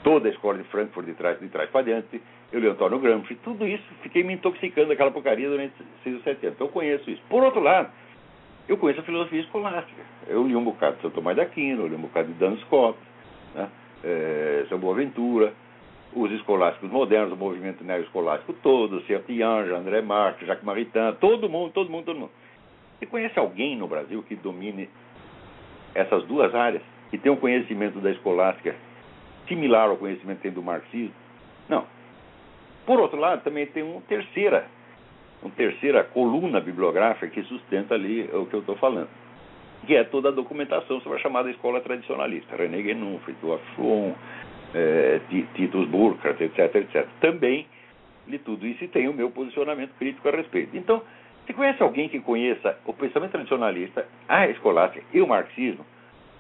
toda 0.04 0.28
a 0.28 0.32
escola 0.32 0.58
de 0.58 0.64
Frankfurt 0.66 1.06
de 1.06 1.14
trás, 1.14 1.40
de 1.40 1.48
trás 1.50 1.70
para 1.70 1.86
diante, 1.86 2.22
eu 2.56 2.62
li 2.62 2.70
Antônio 2.70 3.00
Gramsci, 3.00 3.36
tudo 3.44 3.68
isso, 3.68 3.84
fiquei 4.02 4.24
me 4.24 4.34
intoxicando 4.34 4.88
daquela 4.88 5.12
porcaria 5.12 5.50
durante 5.50 5.74
seis 6.02 6.16
ou 6.16 6.22
sete 6.22 6.46
anos. 6.46 6.56
Então 6.56 6.68
eu 6.68 6.72
conheço 6.72 7.12
isso. 7.12 7.22
Por 7.28 7.44
outro 7.44 7.60
lado, 7.60 7.90
eu 8.66 8.78
conheço 8.78 9.02
a 9.02 9.04
filosofia 9.04 9.42
escolástica. 9.42 10.02
Eu 10.26 10.48
li 10.48 10.56
um 10.56 10.64
bocado 10.64 10.96
de 10.96 11.02
São 11.02 11.12
Tomás 11.12 11.36
da 11.36 11.44
Aquino, 11.44 11.82
eu 11.82 11.88
li 11.88 11.96
um 11.96 12.02
bocado 12.04 12.30
de 12.30 12.34
Dan 12.36 12.56
Scott, 12.60 12.98
né? 13.54 13.70
é, 14.06 14.66
São 14.70 14.80
Boaventura, 14.80 15.52
os 16.14 16.32
escolásticos 16.32 16.90
modernos, 16.90 17.34
o 17.34 17.36
movimento 17.36 17.84
neo-escolástico 17.84 18.54
todo, 18.54 19.02
Sertiange, 19.02 19.74
André 19.74 20.02
Marques, 20.02 20.48
Jacques 20.48 20.64
Maritain, 20.64 21.14
todo 21.20 21.50
mundo, 21.50 21.74
todo 21.74 21.90
mundo, 21.90 22.06
todo 22.06 22.20
mundo. 22.20 22.32
Você 22.98 23.06
conhece 23.06 23.38
alguém 23.38 23.76
no 23.76 23.86
Brasil 23.86 24.24
que 24.24 24.34
domine 24.34 24.90
essas 25.94 26.24
duas 26.24 26.56
áreas? 26.56 26.82
Que 27.12 27.18
tem 27.18 27.30
um 27.30 27.36
conhecimento 27.36 28.00
da 28.00 28.12
escolástica 28.12 28.74
similar 29.46 29.90
ao 29.90 29.98
conhecimento 29.98 30.38
que 30.38 30.44
tem 30.44 30.54
do 30.54 30.64
marxismo? 30.64 31.14
Não. 31.68 31.84
Por 32.86 33.00
outro 33.00 33.20
lado, 33.20 33.44
também 33.44 33.66
tem 33.66 33.82
uma 33.82 34.02
terceira, 34.02 34.68
uma 35.42 35.52
terceira 35.52 36.04
coluna 36.04 36.60
bibliográfica 36.62 37.28
que 37.28 37.44
sustenta 37.44 37.96
ali 37.96 38.30
o 38.32 38.46
que 38.46 38.54
eu 38.54 38.60
estou 38.60 38.76
falando, 38.76 39.10
que 39.88 39.96
é 39.96 40.04
toda 40.04 40.30
a 40.30 40.32
documentação 40.32 41.02
sobre 41.02 41.18
a 41.18 41.22
chamada 41.22 41.50
escola 41.50 41.82
tradicionalista. 41.82 42.56
René 42.56 42.82
Guénon, 42.82 43.18
Fritjof 43.20 43.64
Schwon, 43.74 44.14
é, 44.74 45.20
Titus 45.56 45.88
Burkhardt, 45.88 46.44
etc, 46.44 46.76
etc. 46.76 47.08
Também 47.20 47.66
li 48.28 48.38
tudo 48.40 48.68
isso 48.68 48.84
e 48.84 48.88
tem 48.88 49.08
o 49.08 49.14
meu 49.14 49.32
posicionamento 49.32 49.94
crítico 49.98 50.28
a 50.30 50.32
respeito. 50.32 50.78
Então, 50.78 51.02
você 51.46 51.54
conhece 51.54 51.82
alguém 51.82 52.08
que 52.08 52.20
conheça 52.20 52.78
o 52.86 52.94
pensamento 52.94 53.32
tradicionalista, 53.32 54.08
a 54.28 54.48
escolástica 54.48 55.06
e 55.12 55.22
o 55.22 55.28
marxismo? 55.28 55.86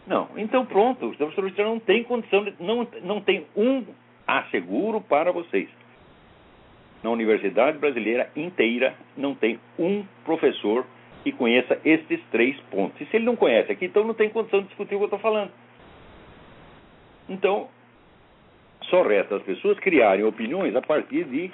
Não. 0.05 0.29
Então, 0.35 0.65
pronto, 0.65 1.07
o 1.07 1.15
professor 1.15 1.65
não 1.65 1.79
tem 1.79 2.03
condição, 2.03 2.43
de, 2.43 2.53
não, 2.59 2.87
não 3.03 3.21
tem 3.21 3.45
um 3.55 3.83
asseguro 4.27 5.01
para 5.01 5.31
vocês 5.31 5.67
na 7.05 7.11
universidade 7.11 7.77
brasileira 7.77 8.31
inteira 8.35 8.95
não 9.15 9.35
tem 9.35 9.59
um 9.77 10.03
professor 10.25 10.83
que 11.23 11.31
conheça 11.31 11.79
esses 11.85 12.19
três 12.31 12.59
pontos. 12.71 12.99
E 12.99 13.05
se 13.05 13.15
ele 13.15 13.25
não 13.25 13.35
conhece 13.35 13.71
aqui, 13.71 13.85
então 13.85 14.03
não 14.03 14.15
tem 14.15 14.27
condição 14.27 14.61
de 14.61 14.67
discutir 14.67 14.95
o 14.95 14.97
que 14.97 15.03
eu 15.03 15.05
estou 15.05 15.19
falando. 15.19 15.51
Então, 17.29 17.67
só 18.85 19.03
resta 19.03 19.35
as 19.35 19.43
pessoas 19.43 19.79
criarem 19.79 20.25
opiniões 20.25 20.75
a 20.75 20.81
partir 20.81 21.25
de 21.25 21.51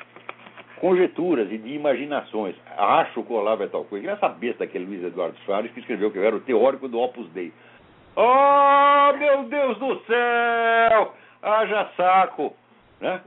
conjecturas 0.80 1.52
e 1.52 1.58
de 1.58 1.74
imaginações. 1.74 2.56
Acho 2.78 3.22
que 3.22 3.34
o 3.34 3.36
Olavo 3.36 3.64
é 3.64 3.68
tal 3.68 3.84
coisa. 3.84 4.12
Essa 4.12 4.30
besta 4.30 4.64
aquele 4.64 4.86
Luiz 4.86 5.04
Eduardo 5.04 5.38
Soares 5.46 5.72
que 5.74 5.82
escreveu 5.82 6.12
que 6.12 6.18
eu 6.18 6.24
era 6.24 6.36
o 6.36 6.42
teórico 6.42 6.88
do 6.88 6.98
Opus 6.98 7.30
Dei. 7.32 7.52
Oh, 8.16 9.18
meu 9.18 9.44
Deus 9.44 9.78
do 9.78 10.00
céu! 10.06 11.14
Haja 11.42 11.90
saco! 11.98 12.56
Né? 13.02 13.22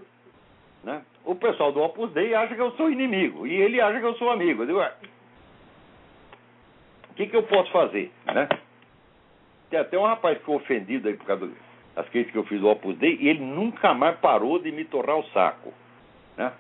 Né? 0.85 1.03
O 1.25 1.35
pessoal 1.35 1.73
do 1.73 1.83
Opus 1.83 2.13
Dei 2.13 2.35
acha 2.35 2.55
que 2.55 2.61
eu 2.61 2.73
sou 2.73 2.91
inimigo 2.91 3.47
e 3.47 3.55
ele 3.55 3.81
acha 3.81 3.99
que 3.99 4.07
eu 4.07 4.15
sou 4.17 4.31
amigo. 4.31 4.63
Eu 4.65 4.79
o 7.15 7.17
que, 7.17 7.27
que 7.29 7.37
eu 7.37 7.45
posso 7.45 7.71
fazer? 7.71 8.11
Né? 8.27 8.49
Tem 9.71 9.79
até 9.79 9.97
um 9.97 10.05
rapaz 10.05 10.35
que 10.35 10.41
ficou 10.41 10.57
ofendido 10.57 11.09
aí 11.09 11.15
por 11.15 11.27
causa 11.27 11.49
das 11.95 12.09
críticas 12.09 12.33
que 12.33 12.39
eu 12.39 12.45
fiz 12.45 12.61
do 12.61 12.69
Opus 12.69 12.99
Dei 12.99 13.17
e 13.21 13.29
ele 13.29 13.41
nunca 13.41 13.95
mais 13.95 14.19
parou 14.19 14.59
de 14.59 14.73
me 14.73 14.85
torrar 14.85 15.17
o 15.17 15.25
saco. 15.29 15.73
Né? 16.37 16.53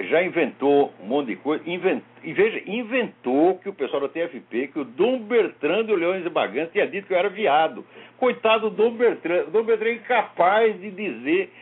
Já 0.00 0.22
inventou 0.22 0.94
um 0.98 1.06
monte 1.06 1.26
de 1.26 1.36
coisa. 1.36 1.62
Invent, 1.68 2.02
e 2.24 2.32
veja, 2.32 2.62
inventou 2.66 3.58
que 3.58 3.68
o 3.68 3.74
pessoal 3.74 4.00
da 4.00 4.08
TFP, 4.08 4.68
que 4.68 4.80
o 4.80 4.84
Dom 4.84 5.18
Bertrand 5.18 5.84
de 5.84 5.94
Leões 5.94 6.24
e 6.24 6.30
Bagantes 6.30 6.72
tinha 6.72 6.86
dito 6.86 7.06
que 7.06 7.12
eu 7.12 7.18
era 7.18 7.28
viado. 7.28 7.84
Coitado 8.16 8.70
do 8.70 8.76
Dom 8.76 8.92
Bertrand. 8.92 9.48
O 9.48 9.50
Dom 9.50 9.62
Bertrand 9.62 9.90
é 9.90 9.94
incapaz 9.94 10.80
de 10.80 10.90
dizer 10.90 11.52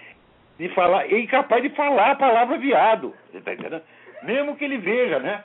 de 0.61 0.69
falar, 0.75 1.11
é 1.11 1.19
incapaz 1.19 1.63
de 1.63 1.71
falar 1.71 2.11
a 2.11 2.17
palavra 2.17 2.59
viado. 2.59 3.15
Você 3.31 3.39
está 3.39 3.55
entendendo? 3.55 3.83
Mesmo 4.23 4.55
que 4.57 4.65
ele 4.65 4.77
veja, 4.77 5.19
né? 5.19 5.43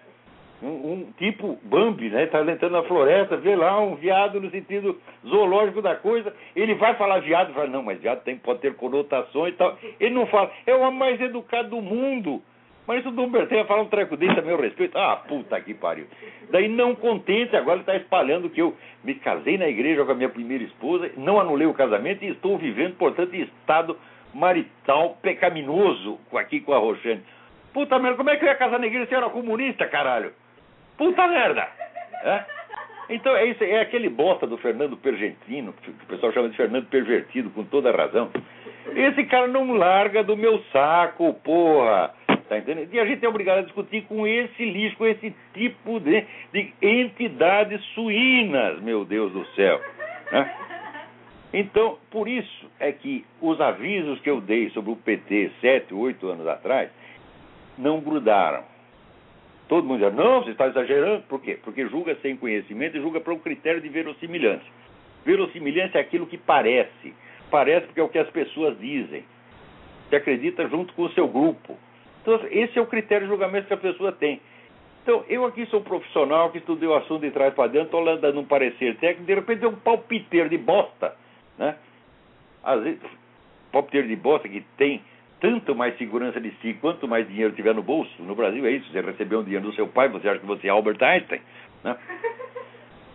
Um, 0.62 0.68
um, 0.68 1.14
tipo 1.18 1.58
Bambi, 1.64 2.10
né? 2.10 2.26
Está 2.26 2.42
entrando 2.42 2.74
na 2.74 2.84
floresta, 2.84 3.38
vê 3.38 3.56
lá 3.56 3.80
um 3.80 3.96
viado 3.96 4.42
no 4.42 4.50
sentido 4.50 5.00
zoológico 5.26 5.82
da 5.82 5.96
coisa, 5.96 6.34
ele 6.54 6.76
vai 6.76 6.96
falar 6.96 7.20
viado, 7.20 7.54
fala, 7.54 7.68
não, 7.68 7.82
mas 7.82 8.00
viado 8.02 8.24
tem, 8.24 8.38
pode 8.38 8.60
ter 8.60 8.76
conotações 8.76 9.54
e 9.54 9.58
tal. 9.58 9.78
Ele 10.00 10.14
não 10.14 10.28
fala, 10.28 10.52
é 10.66 10.76
o 10.76 10.82
homem 10.82 11.00
mais 11.00 11.22
educado 11.22 11.70
do 11.70 11.82
mundo. 11.82 12.42
Mas 12.86 13.00
isso 13.00 13.10
o 13.10 13.12
Dom 13.14 13.30
Bertê 13.30 13.56
ia 13.56 13.66
falar 13.66 13.82
um 13.82 13.88
treco 13.88 14.18
desse 14.18 14.38
a 14.38 14.44
meu 14.44 14.60
respeito. 14.60 14.98
Ah, 14.98 15.16
puta 15.16 15.60
que 15.62 15.74
pariu. 15.74 16.06
Daí, 16.52 16.68
não 16.68 16.94
contente, 16.94 17.56
agora 17.56 17.78
ele 17.78 17.82
está 17.82 17.96
espalhando 17.96 18.50
que 18.50 18.62
eu 18.62 18.76
me 19.04 19.16
casei 19.16 19.58
na 19.58 19.68
igreja 19.68 20.06
com 20.06 20.12
a 20.12 20.16
minha 20.16 20.30
primeira 20.30 20.64
esposa, 20.64 21.10
não 21.18 21.40
anulei 21.40 21.66
o 21.66 21.74
casamento 21.74 22.24
e 22.24 22.30
estou 22.30 22.58
vivendo, 22.58 22.96
portanto, 22.96 23.34
em 23.34 23.42
estado 23.42 23.98
marital 24.36 25.18
pecaminoso 25.22 26.20
aqui 26.36 26.60
com 26.60 26.74
a 26.74 26.78
Roxane. 26.78 27.24
Puta 27.74 27.98
merda, 27.98 28.18
como 28.18 28.30
é 28.30 28.36
que 28.36 28.44
eu 28.44 28.50
ia 28.50 28.56
casar 28.56 28.80
na 28.80 28.86
igreja 28.86 29.08
se 29.08 29.14
eu 29.14 29.20
era 29.20 29.30
comunista, 29.30 29.88
caralho? 29.88 30.34
Puta 30.98 31.26
merda! 31.28 31.68
É? 32.24 32.44
Então 33.10 33.36
é 33.36 33.46
isso, 33.46 33.64
é 33.64 33.80
aquele 33.80 34.10
bosta 34.10 34.46
do 34.46 34.58
Fernando 34.58 34.98
Pergentino, 34.98 35.74
que 35.74 35.90
o 35.90 36.08
pessoal 36.08 36.34
chama 36.34 36.50
de 36.50 36.58
Fernando 36.58 36.88
Pervertido, 36.88 37.50
com 37.52 37.64
toda 37.64 37.96
razão. 37.96 38.30
Esse 38.96 39.24
cara 39.26 39.48
não 39.48 39.74
larga 39.74 40.24
do 40.24 40.36
meu 40.36 40.62
saco, 40.74 41.34
porra! 41.36 42.14
Tá 42.50 42.58
entendendo? 42.58 42.94
E 42.94 43.00
a 43.00 43.06
gente 43.06 43.26
é 43.26 43.30
obrigado 43.30 43.60
a 43.60 43.64
discutir 43.64 44.04
com 44.04 44.28
esse 44.28 44.64
lixo, 44.66 44.98
com 44.98 45.08
esse 45.08 45.34
tipo 45.54 46.00
de, 46.00 46.26
de 46.54 46.74
entidades 46.82 47.82
suínas, 47.94 48.82
meu 48.82 49.06
Deus 49.06 49.32
do 49.32 49.46
céu. 49.56 49.80
Né? 50.32 50.54
Então, 51.58 51.98
por 52.12 52.28
isso 52.28 52.70
é 52.82 52.92
que 52.92 53.26
os 53.40 53.62
avisos 53.62 54.20
que 54.20 54.30
eu 54.30 54.42
dei 54.42 54.70
sobre 54.72 54.92
o 54.92 54.96
PT 54.98 55.52
sete, 55.62 55.94
oito 55.94 56.28
anos 56.28 56.46
atrás 56.46 56.90
não 57.78 58.02
grudaram. 58.02 58.62
Todo 59.70 59.88
mundo 59.88 60.04
diz, 60.04 60.14
não, 60.14 60.44
você 60.44 60.52
está 60.52 60.68
exagerando. 60.68 61.24
Por 61.30 61.42
quê? 61.42 61.58
Porque 61.64 61.88
julga 61.88 62.14
sem 62.22 62.36
conhecimento 62.36 62.98
e 62.98 63.00
julga 63.00 63.22
por 63.22 63.32
um 63.32 63.40
critério 63.40 63.80
de 63.80 63.88
verossimilhança. 63.88 64.66
Verossimilhança 65.24 65.98
é 65.98 66.02
aquilo 66.02 66.28
que 66.28 66.38
parece. 66.38 67.14
Parece 67.50 67.86
porque 67.86 68.02
é 68.02 68.04
o 68.04 68.10
que 68.10 68.20
as 68.20 68.30
pessoas 68.32 68.78
dizem. 68.78 69.24
Você 70.10 70.18
acredita 70.18 70.68
junto 70.68 70.94
com 70.94 71.04
o 71.04 71.12
seu 71.14 71.26
grupo. 71.26 71.78
Então, 72.22 72.38
esse 72.52 72.78
é 72.78 72.82
o 72.82 72.86
critério 72.86 73.28
de 73.28 73.32
julgamento 73.32 73.68
que 73.68 73.74
a 73.74 73.78
pessoa 73.78 74.12
tem. 74.12 74.42
Então, 75.04 75.24
eu 75.30 75.46
aqui 75.46 75.66
sou 75.68 75.80
um 75.80 75.84
profissional 75.84 76.52
que 76.52 76.58
estudei 76.58 76.90
o 76.90 76.96
assunto 76.96 77.22
de 77.22 77.32
trás 77.32 77.54
para 77.54 77.70
dentro, 77.70 77.98
estou 77.98 78.18
dando 78.18 78.42
um 78.42 78.46
parecer 78.46 78.98
técnico, 78.98 79.26
de 79.26 79.36
repente 79.36 79.60
tem 79.62 79.70
um 79.70 79.76
palpiteiro 79.76 80.50
de 80.50 80.58
bosta 80.58 81.16
né? 81.58 81.76
Às 82.64 82.82
vezes, 82.84 83.00
palpiteiro 83.72 84.08
de 84.08 84.16
bosta 84.16 84.50
que 84.50 84.62
tem 84.78 85.02
tanto 85.40 85.76
mais 85.76 85.98
segurança 85.98 86.40
de 86.40 86.52
si 86.62 86.74
quanto 86.76 87.08
mais 87.08 87.28
dinheiro 87.28 87.54
tiver 87.54 87.76
no 87.76 87.84
bolso. 87.84 88.12
No 88.24 88.36
Brasil 88.36 88.66
é 88.66 88.72
isso. 88.72 88.92
Você 88.92 89.02
recebeu 89.02 89.40
um 89.40 89.44
dinheiro 89.44 89.66
do 89.66 89.76
seu 89.76 89.88
pai, 89.88 90.10
você 90.10 90.28
acha 90.28 90.40
que 90.40 90.46
você 90.46 90.68
é 90.68 90.70
Albert 90.72 91.02
Einstein. 91.02 91.42
Né? 91.84 91.98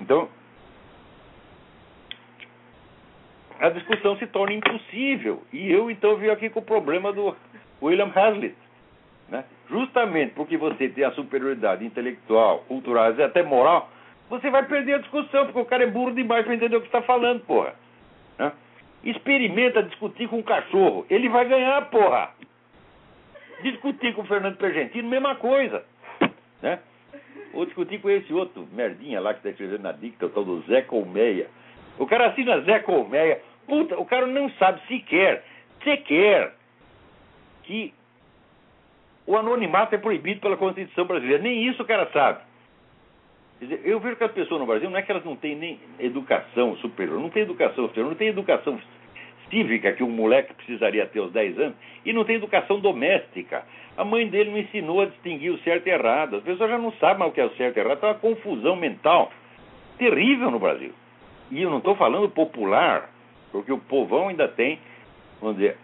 Então, 0.03 0.31
a 3.61 3.69
discussão 3.69 4.17
se 4.17 4.27
torna 4.27 4.55
impossível. 4.55 5.43
E 5.53 5.71
eu 5.71 5.91
então 5.91 6.17
venho 6.17 6.33
aqui 6.33 6.49
com 6.49 6.61
o 6.61 6.65
problema 6.65 7.13
do 7.13 7.37
William 7.83 8.11
Hazlitt. 8.15 8.57
Né? 9.29 9.45
Justamente 9.69 10.33
porque 10.33 10.57
você 10.57 10.89
tem 10.89 11.05
a 11.05 11.13
superioridade 11.13 11.85
intelectual, 11.85 12.61
cultural 12.61 13.15
e 13.15 13.23
até 13.23 13.43
moral 13.43 13.91
você 14.31 14.49
vai 14.49 14.65
perder 14.65 14.95
a 14.95 14.99
discussão, 14.99 15.45
porque 15.47 15.61
o 15.61 15.65
cara 15.65 15.83
é 15.83 15.91
burro 15.91 16.13
demais 16.13 16.45
para 16.45 16.55
entender 16.55 16.77
o 16.77 16.81
que 16.81 16.87
está 16.87 17.03
falando, 17.03 17.41
porra. 17.41 17.75
Né? 18.41 18.53
Experimenta 19.05 19.83
discutir 19.83 20.29
com 20.29 20.39
um 20.39 20.43
cachorro, 20.43 21.05
ele 21.11 21.29
vai 21.29 21.45
ganhar, 21.47 21.91
porra. 21.91 22.31
Discutir 23.63 24.15
com 24.15 24.23
o 24.23 24.27
Fernando 24.27 24.57
Pergentino, 24.57 25.09
mesma 25.09 25.35
coisa. 25.35 25.85
Né? 26.63 26.79
Ou 27.53 27.67
discutir 27.67 28.01
com 28.01 28.09
esse 28.09 28.33
outro 28.33 28.67
merdinha 28.73 29.21
lá 29.21 29.35
que 29.35 29.41
está 29.41 29.51
escrevendo 29.51 29.83
na 29.83 29.93
dicta, 29.93 30.27
o 30.27 30.31
tal 30.31 30.45
do 30.45 30.63
Zé 30.63 30.81
Colmeia. 30.83 31.49
O 31.99 32.07
cara 32.07 32.29
assina 32.29 32.63
Zé 32.63 32.79
Colmeia. 32.79 33.43
Puta, 33.67 33.99
o 33.99 34.07
cara 34.07 34.27
não 34.27 34.49
sabe 34.53 34.81
sequer, 34.89 35.45
sequer, 35.85 36.55
que 37.65 37.93
o 39.27 39.37
anonimato 39.37 39.95
é 39.95 39.99
proibido 39.99 40.41
pela 40.41 40.57
Constituição 40.57 41.05
brasileira. 41.05 41.43
Nem 41.43 41.69
isso 41.69 41.83
o 41.83 41.87
cara 41.87 42.09
sabe. 42.11 42.41
Dizer, 43.61 43.83
eu 43.85 44.01
vejo 44.01 44.17
que 44.17 44.25
as 44.25 44.33
pessoas 44.33 44.59
no 44.59 44.67
Brasil 44.67 44.89
não 44.89 44.99
é 44.99 45.03
que 45.03 45.11
elas 45.11 45.25
não 45.25 45.37
têm 45.37 45.55
nem 45.55 45.79
educação 45.99 46.77
superior, 46.77 47.21
não 47.21 47.29
tem 47.29 47.43
educação 47.43 47.87
superior, 47.89 48.09
não 48.09 48.17
tem 48.17 48.29
educação 48.29 48.81
cívica 49.51 49.93
que 49.93 50.03
um 50.03 50.09
moleque 50.09 50.55
precisaria 50.55 51.07
ter 51.07 51.19
aos 51.19 51.31
10 51.33 51.59
anos, 51.59 51.77
e 52.05 52.13
não 52.13 52.25
tem 52.25 52.37
educação 52.37 52.81
doméstica. 52.81 53.65
A 53.99 54.05
mãe 54.05 54.27
dele 54.29 54.51
não 54.51 54.59
ensinou 54.59 55.03
a 55.03 55.07
distinguir 55.07 55.53
o 55.53 55.59
certo 55.59 55.87
e 55.87 55.91
errado. 55.91 56.37
As 56.37 56.43
pessoas 56.43 56.71
já 56.71 56.79
não 56.79 56.93
sabem 56.93 57.19
mais 57.19 57.33
o 57.33 57.35
que 57.35 57.41
é 57.41 57.45
o 57.45 57.55
certo 57.57 57.77
e 57.77 57.81
errado. 57.81 57.97
Está 57.97 58.07
uma 58.09 58.15
confusão 58.15 58.77
mental 58.77 59.31
terrível 59.99 60.51
no 60.51 60.59
Brasil. 60.59 60.93
E 61.51 61.61
eu 61.61 61.69
não 61.69 61.79
estou 61.79 61.95
falando 61.97 62.31
popular, 62.31 63.11
porque 63.53 63.71
o 63.71 63.79
povão 63.79 64.29
ainda 64.29 64.49
tem, 64.49 64.79
vamos 65.41 65.57
dizer, 65.57 65.77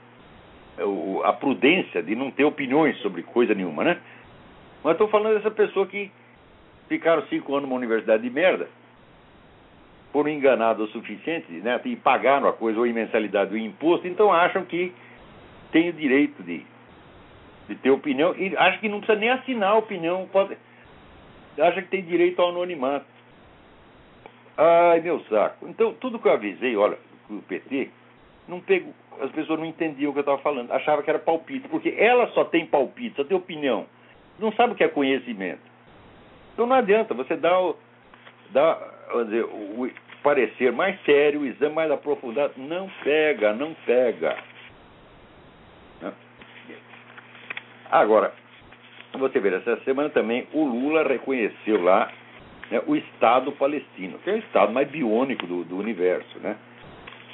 a 1.25 1.33
prudência 1.33 2.03
de 2.03 2.15
não 2.15 2.31
ter 2.31 2.45
opiniões 2.45 2.97
sobre 2.99 3.23
coisa 3.23 3.55
nenhuma, 3.55 3.85
né? 3.85 3.99
Mas 4.83 4.93
estou 4.93 5.09
falando 5.09 5.35
dessa 5.35 5.51
pessoa 5.51 5.87
que 5.87 6.11
ficaram 6.89 7.23
cinco 7.27 7.55
anos 7.55 7.69
numa 7.69 7.77
universidade 7.77 8.23
de 8.23 8.31
merda, 8.31 8.69
foram 10.13 10.31
enganados 10.31 10.89
o 10.89 10.93
suficiente, 10.93 11.53
né? 11.53 11.81
E 11.85 11.97
pagaram 11.97 12.49
a 12.49 12.53
coisa 12.53 12.79
ou 12.79 12.87
em 12.87 12.93
mensalidade 12.93 13.53
ou 13.53 13.59
imposto, 13.59 14.07
então 14.07 14.33
acham 14.33 14.65
que 14.65 14.93
tem 15.71 15.91
o 15.91 15.93
direito 15.93 16.43
de, 16.43 16.65
de 17.69 17.75
ter 17.77 17.91
opinião 17.91 18.35
e 18.35 18.57
acham 18.57 18.81
que 18.81 18.89
não 18.89 19.01
precisa 19.01 19.19
nem 19.19 19.31
assinar 19.31 19.73
a 19.73 19.79
opinião, 19.79 20.27
pode, 20.33 20.57
acha 21.59 21.83
que 21.83 21.89
tem 21.89 22.03
direito 22.03 22.41
ao 22.41 22.51
anonimato. 22.51 23.05
Ai, 24.57 25.01
meu 25.01 25.21
saco. 25.25 25.69
Então, 25.69 25.93
tudo 25.95 26.19
que 26.19 26.27
eu 26.27 26.33
avisei, 26.33 26.77
olha, 26.77 26.97
o 27.29 27.43
PT, 27.43 27.91
não 28.49 28.61
pego, 28.61 28.95
as 29.21 29.31
pessoas 29.33 29.59
não 29.59 29.67
entendiam 29.67 30.11
o 30.11 30.13
que 30.13 30.21
eu 30.21 30.23
estava 30.23 30.39
falando, 30.39 30.73
achavam 30.73 31.03
que 31.03 31.11
era 31.11 31.19
palpite, 31.19 31.69
porque 31.69 31.95
ela 31.99 32.29
só 32.29 32.45
tem 32.45 32.65
palpite, 32.65 33.17
só 33.17 33.25
tem 33.25 33.37
opinião, 33.37 33.87
não 34.39 34.51
sabe 34.53 34.73
o 34.73 34.77
que 34.77 34.85
é 34.85 34.89
conhecimento. 34.89 35.76
Então 36.57 36.67
não 36.67 36.77
adianta, 36.77 37.13
você 37.13 37.37
dá 37.37 37.61
o, 37.61 37.77
dá, 38.51 38.79
dizer, 39.27 39.45
o 39.45 39.91
parecer 40.23 40.73
mais 40.73 40.99
sério, 41.05 41.41
o 41.41 41.47
exame 41.47 41.75
mais 41.75 41.91
aprofundado, 41.91 42.55
não 42.57 42.91
pega, 43.05 43.53
não 43.53 43.75
pega. 43.85 44.35
Né? 46.01 46.15
Agora, 47.91 48.33
você 49.19 49.39
vê, 49.39 49.55
essa 49.55 49.77
semana 49.85 50.09
também 50.09 50.49
o 50.55 50.65
Lula 50.65 51.07
reconheceu 51.07 51.83
lá 51.83 52.11
né, 52.71 52.81
o 52.87 52.97
Estado 52.97 53.53
palestino, 53.53 54.19
que 54.21 54.31
é 54.31 54.33
o 54.33 54.39
Estado 54.39 54.73
mais 54.73 54.89
biônico 54.89 55.47
do, 55.47 55.63
do 55.63 55.77
universo, 55.77 56.39
né? 56.39 56.57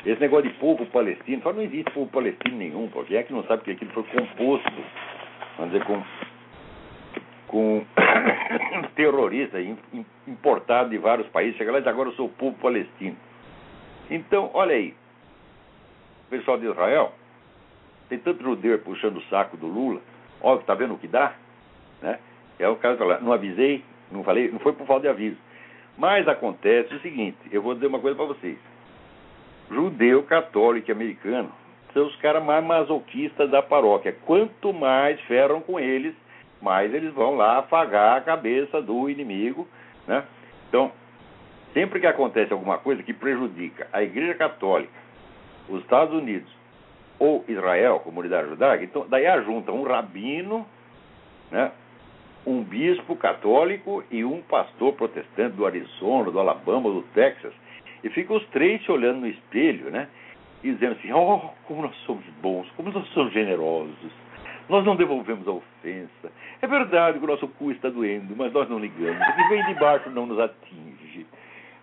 Esse 0.05 0.21
negócio 0.21 0.51
de 0.51 0.59
povo 0.59 0.85
palestino, 0.87 1.43
fala, 1.43 1.55
não 1.55 1.63
existe 1.63 1.93
povo 1.93 2.11
palestino 2.11 2.57
nenhum, 2.57 2.89
porque 2.89 3.15
é 3.15 3.23
que 3.23 3.33
não 3.33 3.45
sabe 3.45 3.63
que 3.63 3.71
aquilo 3.71 3.93
foi 3.93 4.03
composto, 4.03 4.73
vamos 5.57 5.73
dizer, 5.73 5.85
com 5.85 6.03
com 7.53 7.85
terrorista 8.95 9.59
importado 10.27 10.91
de 10.91 10.99
vários 10.99 11.29
países. 11.29 11.57
Chega 11.57 11.73
lá 11.73 11.79
e 11.79 11.81
diz, 11.81 11.89
agora 11.89 12.09
eu 12.09 12.15
sou 12.15 12.27
o 12.27 12.33
povo 12.33 12.57
palestino. 12.59 13.17
Então, 14.11 14.51
olha 14.53 14.75
aí, 14.75 14.95
o 16.27 16.31
pessoal 16.31 16.59
de 16.59 16.67
Israel 16.67 17.13
tem 18.09 18.19
tanto 18.19 18.43
judeu 18.43 18.79
puxando 18.81 19.17
o 19.17 19.23
saco 19.25 19.57
do 19.57 19.67
Lula, 19.67 20.01
olha, 20.41 20.61
tá 20.61 20.75
vendo 20.75 20.95
o 20.95 20.99
que 20.99 21.09
dá? 21.09 21.35
Né? 22.03 22.19
É 22.59 22.69
o 22.69 22.77
caso 22.77 23.03
lá, 23.05 23.19
não 23.21 23.33
avisei, 23.33 23.83
não 24.11 24.23
falei, 24.23 24.51
não 24.51 24.59
foi 24.59 24.73
por 24.73 24.87
falta 24.87 25.03
de 25.03 25.09
aviso. 25.09 25.39
Mas 25.97 26.29
acontece 26.29 26.95
o 26.95 27.01
seguinte, 27.01 27.39
eu 27.51 27.63
vou 27.63 27.75
dizer 27.75 27.87
uma 27.87 28.01
coisa 28.01 28.17
para 28.17 28.27
vocês. 28.27 28.59
Judeu, 29.71 30.23
católico 30.25 30.91
e 30.91 30.93
americano 30.93 31.51
são 31.93 32.07
os 32.07 32.17
caras 32.17 32.43
mais 32.43 32.65
masoquistas 32.65 33.51
da 33.51 33.63
paróquia. 33.63 34.17
Quanto 34.25 34.73
mais 34.73 35.21
ferram 35.23 35.61
com 35.61 35.79
eles, 35.79 36.15
mas 36.63 36.95
eles 36.95 37.13
vão 37.13 37.35
lá 37.35 37.59
afagar 37.59 38.17
a 38.17 38.21
cabeça 38.21 38.81
do 38.81 39.11
inimigo, 39.11 39.69
né? 40.07 40.25
Então, 40.69 40.93
sempre 41.75 42.01
que 42.01 42.07
acontece 42.07 42.53
alguma 42.53 42.79
coisa 42.79 43.03
que 43.03 43.13
prejudica 43.13 43.89
a 43.93 44.03
Igreja 44.03 44.35
Católica, 44.35 44.93
os 45.69 45.81
Estados 45.83 46.15
Unidos 46.15 46.51
ou 47.19 47.45
Israel, 47.49 48.01
comunidade 48.01 48.49
judaica, 48.49 48.85
então 48.85 49.07
daí 49.09 49.27
ajunta 49.27 49.73
um 49.73 49.83
rabino, 49.83 50.67
né? 51.51 51.73
um 52.47 52.63
bispo 52.63 53.15
católico 53.17 54.03
e 54.11 54.25
um 54.25 54.43
pastor 54.43 54.95
protestante 54.95 55.57
do 55.57 55.67
Arizona, 55.67 56.31
do 56.31 56.41
Alabama, 56.41 56.91
do 56.91 57.03
Texas, 57.15 57.53
e 58.03 58.09
ficam 58.11 58.37
os 58.37 58.47
três 58.47 58.85
se 58.85 58.91
olhando 58.91 59.21
no 59.21 59.29
espelho, 59.29 59.91
né? 59.91 60.09
Dizendo 60.63 60.93
assim, 60.93 61.13
oh, 61.13 61.51
como 61.67 61.83
nós 61.83 61.95
somos 62.05 62.25
bons, 62.41 62.69
como 62.77 62.91
nós 62.91 63.07
somos 63.09 63.33
generosos, 63.33 64.13
nós 64.69 64.85
não 64.85 64.97
devolvemos 64.97 65.47
a 65.47 65.53
ofensa. 65.53 66.33
É 66.61 66.67
verdade 66.67 67.19
que 67.19 67.25
o 67.25 67.29
nosso 67.29 67.49
cu 67.49 67.71
está 67.71 67.89
doendo, 67.89 68.35
mas 68.37 68.53
nós 68.53 68.69
não 68.69 68.79
ligamos. 68.79 69.21
O 69.29 69.33
que 69.35 69.49
vem 69.49 69.65
de 69.67 69.75
baixo 69.75 70.11
não 70.11 70.27
nos 70.27 70.39
atinge. 70.39 71.27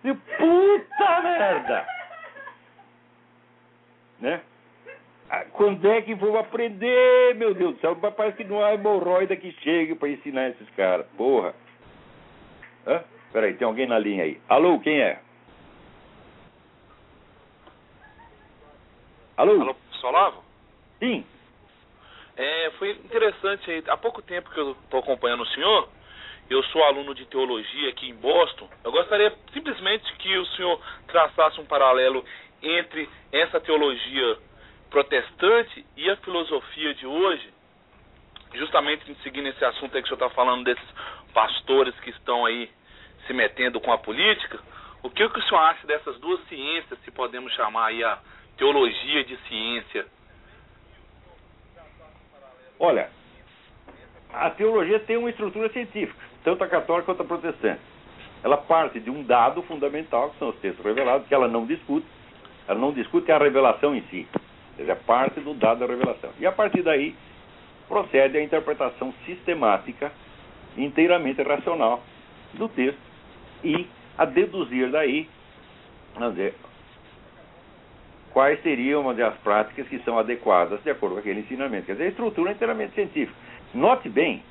E, 0.04 0.14
puta 0.14 1.20
merda! 1.22 1.86
Né? 4.20 4.40
Ah, 5.30 5.44
quando 5.52 5.88
é 5.88 6.02
que 6.02 6.14
vou 6.14 6.38
aprender, 6.38 7.34
meu 7.36 7.54
Deus 7.54 7.74
do 7.76 7.80
céu? 7.80 7.96
Parece 7.96 8.38
que 8.38 8.44
não 8.44 8.64
há 8.64 8.74
hemorroida 8.74 9.36
que 9.36 9.52
chegue 9.62 9.94
para 9.94 10.08
ensinar 10.08 10.48
esses 10.48 10.68
caras. 10.70 11.06
Porra. 11.16 11.54
Hã? 12.86 13.02
Peraí, 13.32 13.54
tem 13.54 13.66
alguém 13.66 13.86
na 13.86 13.98
linha 13.98 14.24
aí. 14.24 14.40
Alô, 14.48 14.80
quem 14.80 15.00
é? 15.00 15.20
Alô? 19.36 19.52
Alô, 19.60 19.76
Solavo? 19.92 20.42
Sim. 20.98 21.24
É, 22.40 22.70
foi 22.78 22.92
interessante 22.92 23.70
aí. 23.70 23.84
Há 23.86 23.98
pouco 23.98 24.22
tempo 24.22 24.48
que 24.48 24.58
eu 24.58 24.72
estou 24.72 25.00
acompanhando 25.00 25.42
o 25.42 25.48
senhor, 25.48 25.90
eu 26.48 26.62
sou 26.64 26.82
aluno 26.84 27.14
de 27.14 27.26
teologia 27.26 27.90
aqui 27.90 28.08
em 28.08 28.14
Boston. 28.14 28.66
Eu 28.82 28.90
gostaria 28.90 29.30
simplesmente 29.52 30.10
que 30.14 30.38
o 30.38 30.46
senhor 30.56 30.80
traçasse 31.06 31.60
um 31.60 31.66
paralelo 31.66 32.24
entre 32.62 33.10
essa 33.30 33.60
teologia 33.60 34.38
protestante 34.88 35.84
e 35.98 36.08
a 36.08 36.16
filosofia 36.16 36.94
de 36.94 37.06
hoje, 37.06 37.52
justamente 38.54 39.14
seguindo 39.22 39.48
esse 39.48 39.62
assunto 39.62 39.94
aí 39.94 40.02
que 40.02 40.10
o 40.10 40.16
senhor 40.16 40.26
está 40.26 40.34
falando 40.34 40.64
desses 40.64 40.94
pastores 41.34 41.94
que 42.00 42.08
estão 42.08 42.46
aí 42.46 42.70
se 43.26 43.34
metendo 43.34 43.78
com 43.82 43.92
a 43.92 43.98
política. 43.98 44.58
O 45.02 45.10
que, 45.10 45.28
que 45.28 45.38
o 45.38 45.42
senhor 45.42 45.60
acha 45.60 45.86
dessas 45.86 46.18
duas 46.18 46.40
ciências, 46.48 46.98
se 47.04 47.10
podemos 47.10 47.52
chamar 47.52 47.88
aí 47.88 48.02
a 48.02 48.18
teologia 48.56 49.24
de 49.24 49.36
ciência? 49.46 50.06
Olha, 52.80 53.10
a 54.32 54.48
teologia 54.48 54.98
tem 55.00 55.18
uma 55.18 55.28
estrutura 55.28 55.68
científica, 55.68 56.18
tanto 56.42 56.64
a 56.64 56.66
católica 56.66 57.04
quanto 57.04 57.20
a 57.20 57.26
protestante. 57.26 57.82
Ela 58.42 58.56
parte 58.56 58.98
de 58.98 59.10
um 59.10 59.22
dado 59.22 59.60
fundamental, 59.64 60.30
que 60.30 60.38
são 60.38 60.48
os 60.48 60.56
textos 60.56 60.82
revelados, 60.82 61.28
que 61.28 61.34
ela 61.34 61.46
não 61.46 61.66
discute. 61.66 62.06
Ela 62.66 62.78
não 62.78 62.90
discute 62.90 63.30
a 63.30 63.36
revelação 63.36 63.94
em 63.94 64.00
si. 64.04 64.26
Ou 64.32 64.76
seja, 64.78 64.96
parte 64.96 65.40
do 65.40 65.52
dado 65.52 65.80
da 65.80 65.86
revelação. 65.86 66.30
E 66.38 66.46
a 66.46 66.52
partir 66.52 66.80
daí, 66.80 67.14
procede 67.86 68.38
a 68.38 68.42
interpretação 68.42 69.12
sistemática, 69.26 70.10
inteiramente 70.74 71.42
racional 71.42 72.02
do 72.54 72.66
texto 72.68 72.98
e 73.62 73.86
a 74.16 74.24
deduzir 74.24 74.90
daí, 74.90 75.28
dizer, 76.30 76.54
quais 78.32 78.62
seriam 78.62 79.14
das 79.14 79.36
práticas 79.38 79.88
que 79.88 79.98
são 80.00 80.18
adequadas 80.18 80.82
de 80.82 80.90
acordo 80.90 81.14
com 81.14 81.20
aquele 81.20 81.40
ensinamento. 81.40 81.86
Quer 81.86 81.92
dizer, 81.92 82.04
a 82.04 82.08
estrutura 82.08 82.50
é 82.50 82.54
inteiramente 82.54 82.94
científica. 82.94 83.36
Note 83.74 84.08
bem, 84.08 84.42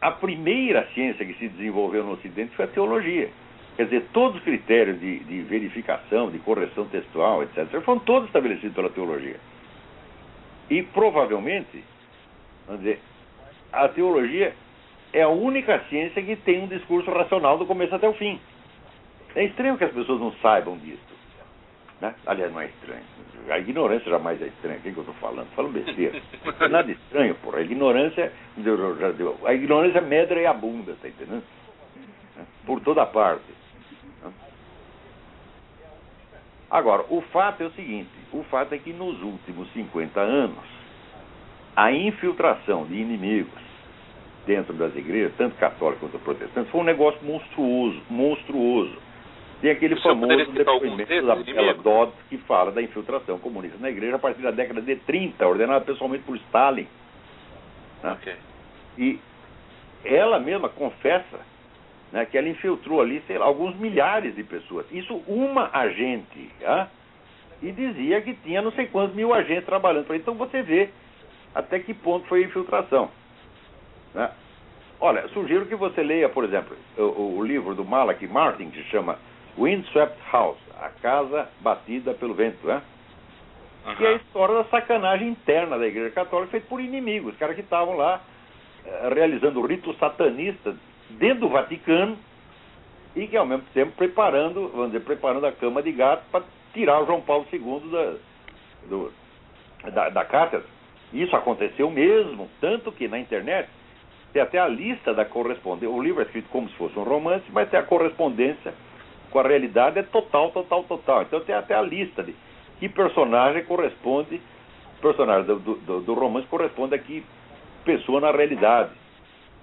a 0.00 0.10
primeira 0.10 0.86
ciência 0.94 1.24
que 1.24 1.34
se 1.34 1.48
desenvolveu 1.48 2.04
no 2.04 2.12
Ocidente 2.12 2.54
foi 2.54 2.64
a 2.66 2.68
teologia. 2.68 3.30
Quer 3.76 3.84
dizer, 3.84 4.06
todos 4.12 4.38
os 4.38 4.44
critérios 4.44 4.98
de, 5.00 5.20
de 5.20 5.42
verificação, 5.42 6.30
de 6.30 6.38
correção 6.40 6.86
textual, 6.86 7.42
etc., 7.42 7.80
foram 7.82 8.00
todos 8.00 8.26
estabelecidos 8.28 8.74
pela 8.74 8.90
teologia. 8.90 9.36
E 10.70 10.82
provavelmente, 10.82 11.84
vamos 12.66 12.82
dizer, 12.82 13.00
a 13.72 13.88
teologia 13.88 14.54
é 15.12 15.22
a 15.22 15.28
única 15.28 15.78
ciência 15.88 16.22
que 16.22 16.36
tem 16.36 16.62
um 16.62 16.66
discurso 16.66 17.10
racional 17.10 17.56
do 17.56 17.66
começo 17.66 17.94
até 17.94 18.08
o 18.08 18.14
fim. 18.14 18.40
É 19.34 19.44
estranho 19.44 19.78
que 19.78 19.84
as 19.84 19.92
pessoas 19.92 20.20
não 20.20 20.32
saibam 20.42 20.76
disso. 20.78 21.17
Né? 22.00 22.14
Aliás, 22.26 22.52
não 22.52 22.60
é 22.60 22.66
estranho. 22.66 23.02
A 23.50 23.58
ignorância 23.58 24.10
jamais 24.10 24.40
é 24.40 24.46
estranha. 24.46 24.78
O 24.78 24.82
que, 24.82 24.88
é 24.88 24.92
que 24.92 24.98
eu 24.98 25.02
estou 25.02 25.16
falando? 25.16 25.48
Falando 25.54 25.72
besteira. 25.72 26.20
Nada 26.70 26.90
estranho, 26.90 27.34
porra. 27.36 27.58
A 27.58 27.62
ignorância. 27.62 28.32
A 29.44 29.54
ignorância 29.54 29.98
é 29.98 30.02
medra 30.02 30.40
e 30.40 30.46
abunda, 30.46 30.94
tá 31.00 31.08
entendendo? 31.08 31.42
Né? 32.36 32.46
Por 32.64 32.80
toda 32.80 33.04
parte. 33.06 33.42
Né? 34.22 34.32
Agora, 36.70 37.04
o 37.08 37.20
fato 37.32 37.62
é 37.62 37.66
o 37.66 37.72
seguinte: 37.72 38.10
o 38.32 38.44
fato 38.44 38.74
é 38.74 38.78
que 38.78 38.92
nos 38.92 39.20
últimos 39.22 39.72
50 39.72 40.20
anos, 40.20 40.64
a 41.74 41.90
infiltração 41.90 42.84
de 42.84 42.94
inimigos 42.94 43.68
dentro 44.46 44.72
das 44.74 44.94
igrejas, 44.94 45.32
tanto 45.36 45.56
católicas 45.56 46.00
quanto 46.00 46.18
protestantes, 46.24 46.70
foi 46.70 46.80
um 46.80 46.84
negócio 46.84 47.22
monstruoso, 47.24 48.00
monstruoso. 48.08 49.07
Tem 49.60 49.70
aquele 49.72 49.94
O 49.94 50.00
famoso 50.02 50.52
depoimento 50.52 51.08
da 51.26 51.34
Bela 51.34 51.40
inimigos? 51.40 51.82
Dodd 51.82 52.12
que 52.28 52.38
fala 52.38 52.70
da 52.70 52.80
infiltração 52.80 53.38
comunista 53.40 53.76
na 53.80 53.90
igreja 53.90 54.16
a 54.16 54.18
partir 54.18 54.40
da 54.42 54.52
década 54.52 54.80
de 54.80 54.94
30, 54.96 55.46
ordenada 55.46 55.84
pessoalmente 55.84 56.22
por 56.24 56.36
Stalin. 56.36 56.86
né? 58.02 58.12
Ok. 58.12 58.34
E 58.98 59.18
ela 60.04 60.38
mesma 60.38 60.68
confessa 60.68 61.40
né, 62.12 62.24
que 62.24 62.38
ela 62.38 62.48
infiltrou 62.48 63.00
ali, 63.00 63.20
sei 63.26 63.36
lá, 63.36 63.46
alguns 63.46 63.74
milhares 63.76 64.34
de 64.36 64.44
pessoas. 64.44 64.86
Isso 64.92 65.22
uma 65.26 65.68
agente. 65.72 66.50
ah, 66.64 66.86
E 67.60 67.72
dizia 67.72 68.20
que 68.22 68.34
tinha 68.34 68.62
não 68.62 68.70
sei 68.72 68.86
quantos 68.86 69.16
mil 69.16 69.34
agentes 69.34 69.64
trabalhando. 69.66 70.06
para 70.06 70.16
Então 70.16 70.34
você 70.34 70.62
vê 70.62 70.88
até 71.52 71.80
que 71.80 71.92
ponto 71.92 72.26
foi 72.28 72.44
a 72.44 72.46
infiltração. 72.46 73.10
né? 74.14 74.30
Olha, 75.00 75.26
sugiro 75.28 75.66
que 75.66 75.74
você 75.74 76.02
leia, 76.02 76.28
por 76.28 76.44
exemplo, 76.44 76.76
o, 76.96 77.38
o 77.38 77.44
livro 77.44 77.74
do 77.74 77.84
Malak 77.84 78.24
Martin, 78.28 78.70
que 78.70 78.82
chama 78.84 79.18
Windswept 79.58 80.16
House, 80.32 80.58
A 80.80 80.88
Casa 81.02 81.48
Batida 81.60 82.14
pelo 82.14 82.34
Vento, 82.34 82.66
né? 82.66 82.82
que 83.96 84.04
é 84.04 84.08
a 84.08 84.12
história 84.16 84.54
da 84.56 84.64
sacanagem 84.64 85.28
interna 85.28 85.78
da 85.78 85.86
Igreja 85.86 86.10
Católica 86.10 86.50
feita 86.52 86.66
por 86.68 86.80
inimigos, 86.80 87.32
os 87.32 87.38
caras 87.38 87.54
que 87.54 87.62
estavam 87.62 87.96
lá 87.96 88.20
eh, 88.84 89.10
realizando 89.14 89.64
ritos 89.64 89.96
satanistas 89.98 90.74
dentro 91.10 91.40
do 91.40 91.48
Vaticano 91.48 92.18
e 93.16 93.26
que 93.26 93.36
ao 93.36 93.46
mesmo 93.46 93.64
tempo 93.72 93.92
preparando, 93.92 94.68
vamos 94.68 94.92
dizer, 94.92 95.04
preparando 95.04 95.46
a 95.46 95.52
cama 95.52 95.82
de 95.82 95.90
gato 95.92 96.22
para 96.30 96.44
tirar 96.74 97.00
o 97.02 97.06
João 97.06 97.22
Paulo 97.22 97.46
II 97.50 97.80
da, 97.90 98.14
do- 98.88 99.12
da, 99.92 100.08
da 100.10 100.24
cátedra. 100.24 100.66
Isso 101.12 101.34
aconteceu 101.34 101.90
mesmo, 101.90 102.48
tanto 102.60 102.92
que 102.92 103.08
na 103.08 103.18
internet 103.18 103.70
tem 104.34 104.42
até 104.42 104.58
a 104.58 104.68
lista 104.68 105.14
da 105.14 105.24
correspondência. 105.24 105.88
O 105.88 106.02
livro 106.02 106.20
é 106.20 106.24
escrito 106.26 106.50
como 106.50 106.68
se 106.68 106.74
fosse 106.76 106.98
um 106.98 107.04
romance, 107.04 107.44
mas 107.50 107.70
tem 107.70 107.80
a 107.80 107.84
correspondência 107.84 108.74
com 109.30 109.38
a 109.38 109.42
realidade 109.42 109.98
é 109.98 110.02
total, 110.02 110.50
total, 110.50 110.84
total. 110.84 111.22
Então 111.22 111.40
tem 111.40 111.54
até 111.54 111.74
a 111.74 111.82
lista 111.82 112.22
de 112.22 112.34
que 112.78 112.88
personagem 112.88 113.64
corresponde, 113.64 114.40
personagem 115.00 115.46
do, 115.46 115.58
do, 115.58 116.00
do 116.00 116.14
romance 116.14 116.46
corresponde 116.46 116.94
a 116.94 116.98
que 116.98 117.24
pessoa 117.84 118.20
na 118.20 118.30
realidade. 118.30 118.90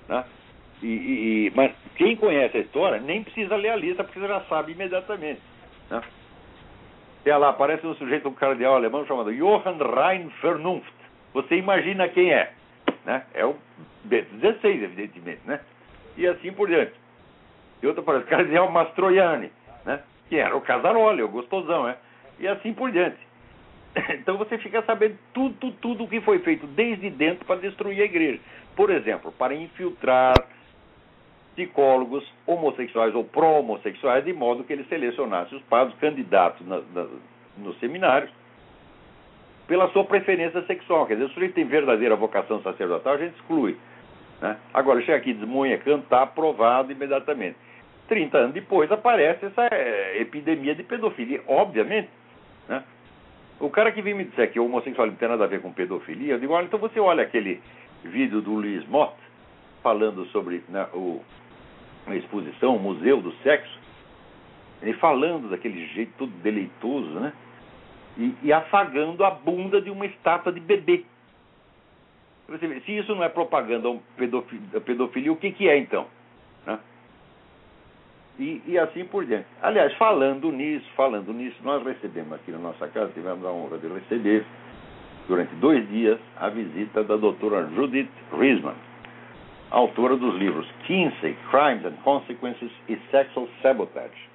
Né? 0.07 0.23
E, 0.81 0.87
e- 0.87 1.47
e- 1.47 1.51
mas 1.55 1.71
quem 1.95 2.15
conhece 2.15 2.57
a 2.57 2.61
história 2.61 2.99
nem 2.99 3.23
precisa 3.23 3.55
ler 3.55 3.69
a 3.69 3.75
lista, 3.75 4.03
porque 4.03 4.19
você 4.19 4.27
já 4.27 4.41
sabe 4.41 4.73
imediatamente. 4.73 5.41
Né? 5.89 6.01
Tem 7.23 7.35
lá, 7.37 7.49
aparece 7.49 7.85
um 7.87 7.95
sujeito, 7.95 8.27
um 8.29 8.33
cardeal 8.33 8.75
alemão 8.75 9.05
chamado 9.05 9.33
Johann 9.33 9.77
Rein 9.77 10.31
Vernunft. 10.41 10.93
Você 11.33 11.55
imagina 11.55 12.07
quem 12.07 12.31
é? 12.31 12.51
Né? 13.03 13.23
É 13.33 13.45
o 13.45 13.55
Bento 14.03 14.29
XVI, 14.39 14.83
evidentemente. 14.83 15.41
Né? 15.45 15.59
E 16.17 16.27
assim 16.27 16.51
por 16.53 16.67
diante. 16.67 16.93
E 17.85 17.87
outro 17.87 18.01
aparece 18.01 18.25
cardeal 18.25 18.71
Mastroianni, 18.71 19.51
né? 19.85 19.99
que 20.27 20.37
era 20.37 20.57
o 20.57 20.61
Casaroli, 20.61 21.21
o 21.21 21.29
gostosão. 21.29 21.83
Né? 21.83 21.95
E 22.39 22.47
assim 22.47 22.73
por 22.73 22.91
diante. 22.91 23.17
Então 24.19 24.37
você 24.37 24.57
fica 24.57 24.81
sabendo 24.81 25.17
tudo, 25.33 25.71
tudo, 25.73 26.03
o 26.03 26.07
que 26.07 26.19
foi 26.19 26.39
feito 26.39 26.65
desde 26.67 27.09
dentro 27.11 27.45
para 27.45 27.61
destruir 27.61 28.01
a 28.01 28.05
igreja. 28.05 28.39
Por 28.75 28.89
exemplo, 28.89 29.31
para 29.31 29.53
infiltrar 29.53 30.33
psicólogos 31.53 32.25
homossexuais 32.45 33.15
ou 33.15 33.23
pró-homossexuais, 33.23 34.25
de 34.25 34.33
modo 34.33 34.63
que 34.63 34.73
eles 34.73 34.87
selecionassem 34.89 35.57
os 35.57 35.63
padres 35.65 35.95
candidatos 35.99 36.67
na- 36.67 36.81
na- 36.93 37.07
nos 37.59 37.79
seminários 37.79 38.29
pela 39.67 39.87
sua 39.91 40.03
preferência 40.03 40.61
sexual. 40.63 41.05
Quer 41.05 41.13
dizer, 41.15 41.27
se 41.29 41.33
sujeito 41.35 41.53
tem 41.53 41.65
verdadeira 41.65 42.15
vocação 42.15 42.61
sacerdotal, 42.61 43.13
a 43.13 43.17
gente 43.17 43.35
exclui. 43.35 43.77
né? 44.41 44.57
Agora, 44.73 44.99
chega 45.01 45.15
aqui, 45.17 45.33
desmunha, 45.33 45.77
cantar, 45.77 46.23
aprovado 46.23 46.91
imediatamente. 46.91 47.55
30 48.07 48.37
anos 48.37 48.53
depois 48.53 48.91
aparece 48.91 49.45
essa 49.45 49.67
eh, 49.71 50.21
epidemia 50.21 50.75
de 50.75 50.83
pedofilia, 50.83 51.41
obviamente. 51.47 52.09
Né? 52.67 52.83
O 53.59 53.69
cara 53.69 53.91
que 53.91 54.01
vem 54.01 54.13
me 54.13 54.25
dizer 54.25 54.51
que 54.51 54.59
o 54.59 54.67
não 54.67 54.81
tem 54.81 55.27
nada 55.27 55.43
a 55.43 55.47
ver 55.47 55.61
com 55.61 55.71
pedofilia, 55.71 56.33
eu 56.33 56.39
digo, 56.39 56.53
olha, 56.53 56.65
então 56.65 56.79
você 56.79 56.99
olha 56.99 57.23
aquele 57.23 57.61
vídeo 58.03 58.41
do 58.41 58.53
Luiz 58.53 58.85
Mott 58.87 59.15
falando 59.81 60.25
sobre 60.27 60.63
né, 60.69 60.87
o, 60.93 61.21
a 62.07 62.15
exposição, 62.15 62.75
o 62.75 62.79
Museu 62.79 63.21
do 63.21 63.31
Sexo, 63.43 63.79
ele 64.81 64.93
falando 64.93 65.49
daquele 65.49 65.85
jeito 65.87 66.13
todo 66.17 66.31
deleitoso, 66.41 67.09
né? 67.19 67.33
E, 68.17 68.33
e 68.43 68.53
afagando 68.53 69.23
a 69.25 69.31
bunda 69.31 69.81
de 69.81 69.89
uma 69.89 70.05
estátua 70.05 70.51
de 70.51 70.59
bebê. 70.59 71.03
Você 72.47 72.67
vê, 72.67 72.79
se 72.81 72.97
isso 72.97 73.13
não 73.15 73.23
é 73.23 73.29
propaganda 73.29 73.89
pedofilia, 74.15 74.81
pedofilia, 74.81 75.31
o 75.31 75.35
que, 75.35 75.51
que 75.51 75.67
é 75.67 75.77
então? 75.77 76.07
Né? 76.65 76.79
E, 78.37 78.61
e 78.67 78.77
assim 78.77 79.05
por 79.05 79.25
diante. 79.25 79.47
Aliás, 79.61 79.93
falando 79.93 80.51
nisso, 80.51 80.85
falando 80.95 81.31
nisso, 81.33 81.55
nós 81.63 81.83
recebemos 81.85 82.33
aqui 82.33 82.51
na 82.51 82.57
nossa 82.57 82.87
casa, 82.89 83.11
tivemos 83.13 83.45
a 83.45 83.49
honra 83.49 83.77
de 83.77 83.87
receber, 83.87 84.45
durante 85.27 85.55
dois 85.55 85.87
dias, 85.89 86.19
a 86.35 86.49
visita 86.49 87.03
da 87.03 87.15
doutora 87.15 87.67
Judith 87.73 88.09
Riesman, 88.37 88.75
autora 89.71 90.17
dos 90.17 90.35
livros 90.35 90.67
Kinsey, 90.85 91.37
Crimes 91.49 91.85
and 91.85 91.95
Consequences 92.03 92.71
e 92.89 92.97
Sexual 93.09 93.47
Sabotage. 93.61 94.29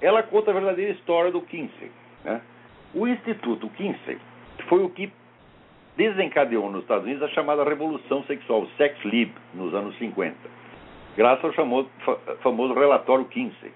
Ela 0.00 0.22
conta 0.22 0.50
a 0.50 0.54
verdadeira 0.54 0.92
história 0.92 1.30
do 1.30 1.40
Kinsey. 1.40 1.90
Né? 2.24 2.40
O 2.94 3.06
Instituto 3.06 3.70
Kinsey 3.70 4.18
foi 4.68 4.82
o 4.82 4.90
que 4.90 5.10
desencadeou 5.96 6.70
nos 6.70 6.82
Estados 6.82 7.04
Unidos 7.04 7.22
a 7.22 7.28
chamada 7.28 7.64
Revolução 7.64 8.22
Sexual, 8.24 8.62
o 8.62 8.68
Sex 8.76 9.02
Lib, 9.04 9.32
nos 9.54 9.72
anos 9.74 9.96
50 9.98 10.61
graças 11.16 11.44
ao 11.44 11.52
famoso, 11.52 11.88
fa- 12.04 12.18
famoso 12.42 12.74
relatório 12.74 13.24
Kinsey, 13.26 13.72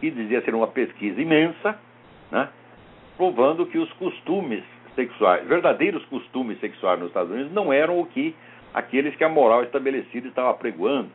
que 0.00 0.10
dizia 0.10 0.42
ser 0.42 0.54
uma 0.54 0.68
pesquisa 0.68 1.20
imensa, 1.20 1.78
né, 2.30 2.48
provando 3.16 3.66
que 3.66 3.78
os 3.78 3.92
costumes 3.94 4.62
sexuais, 4.94 5.46
verdadeiros 5.46 6.04
costumes 6.06 6.58
sexuais 6.60 6.98
nos 6.98 7.08
Estados 7.08 7.30
Unidos, 7.30 7.52
não 7.52 7.72
eram 7.72 8.00
o 8.00 8.06
que 8.06 8.34
aqueles 8.72 9.14
que 9.16 9.24
a 9.24 9.28
moral 9.28 9.62
estabelecida 9.62 10.28
estava 10.28 10.54
pregoando, 10.54 11.10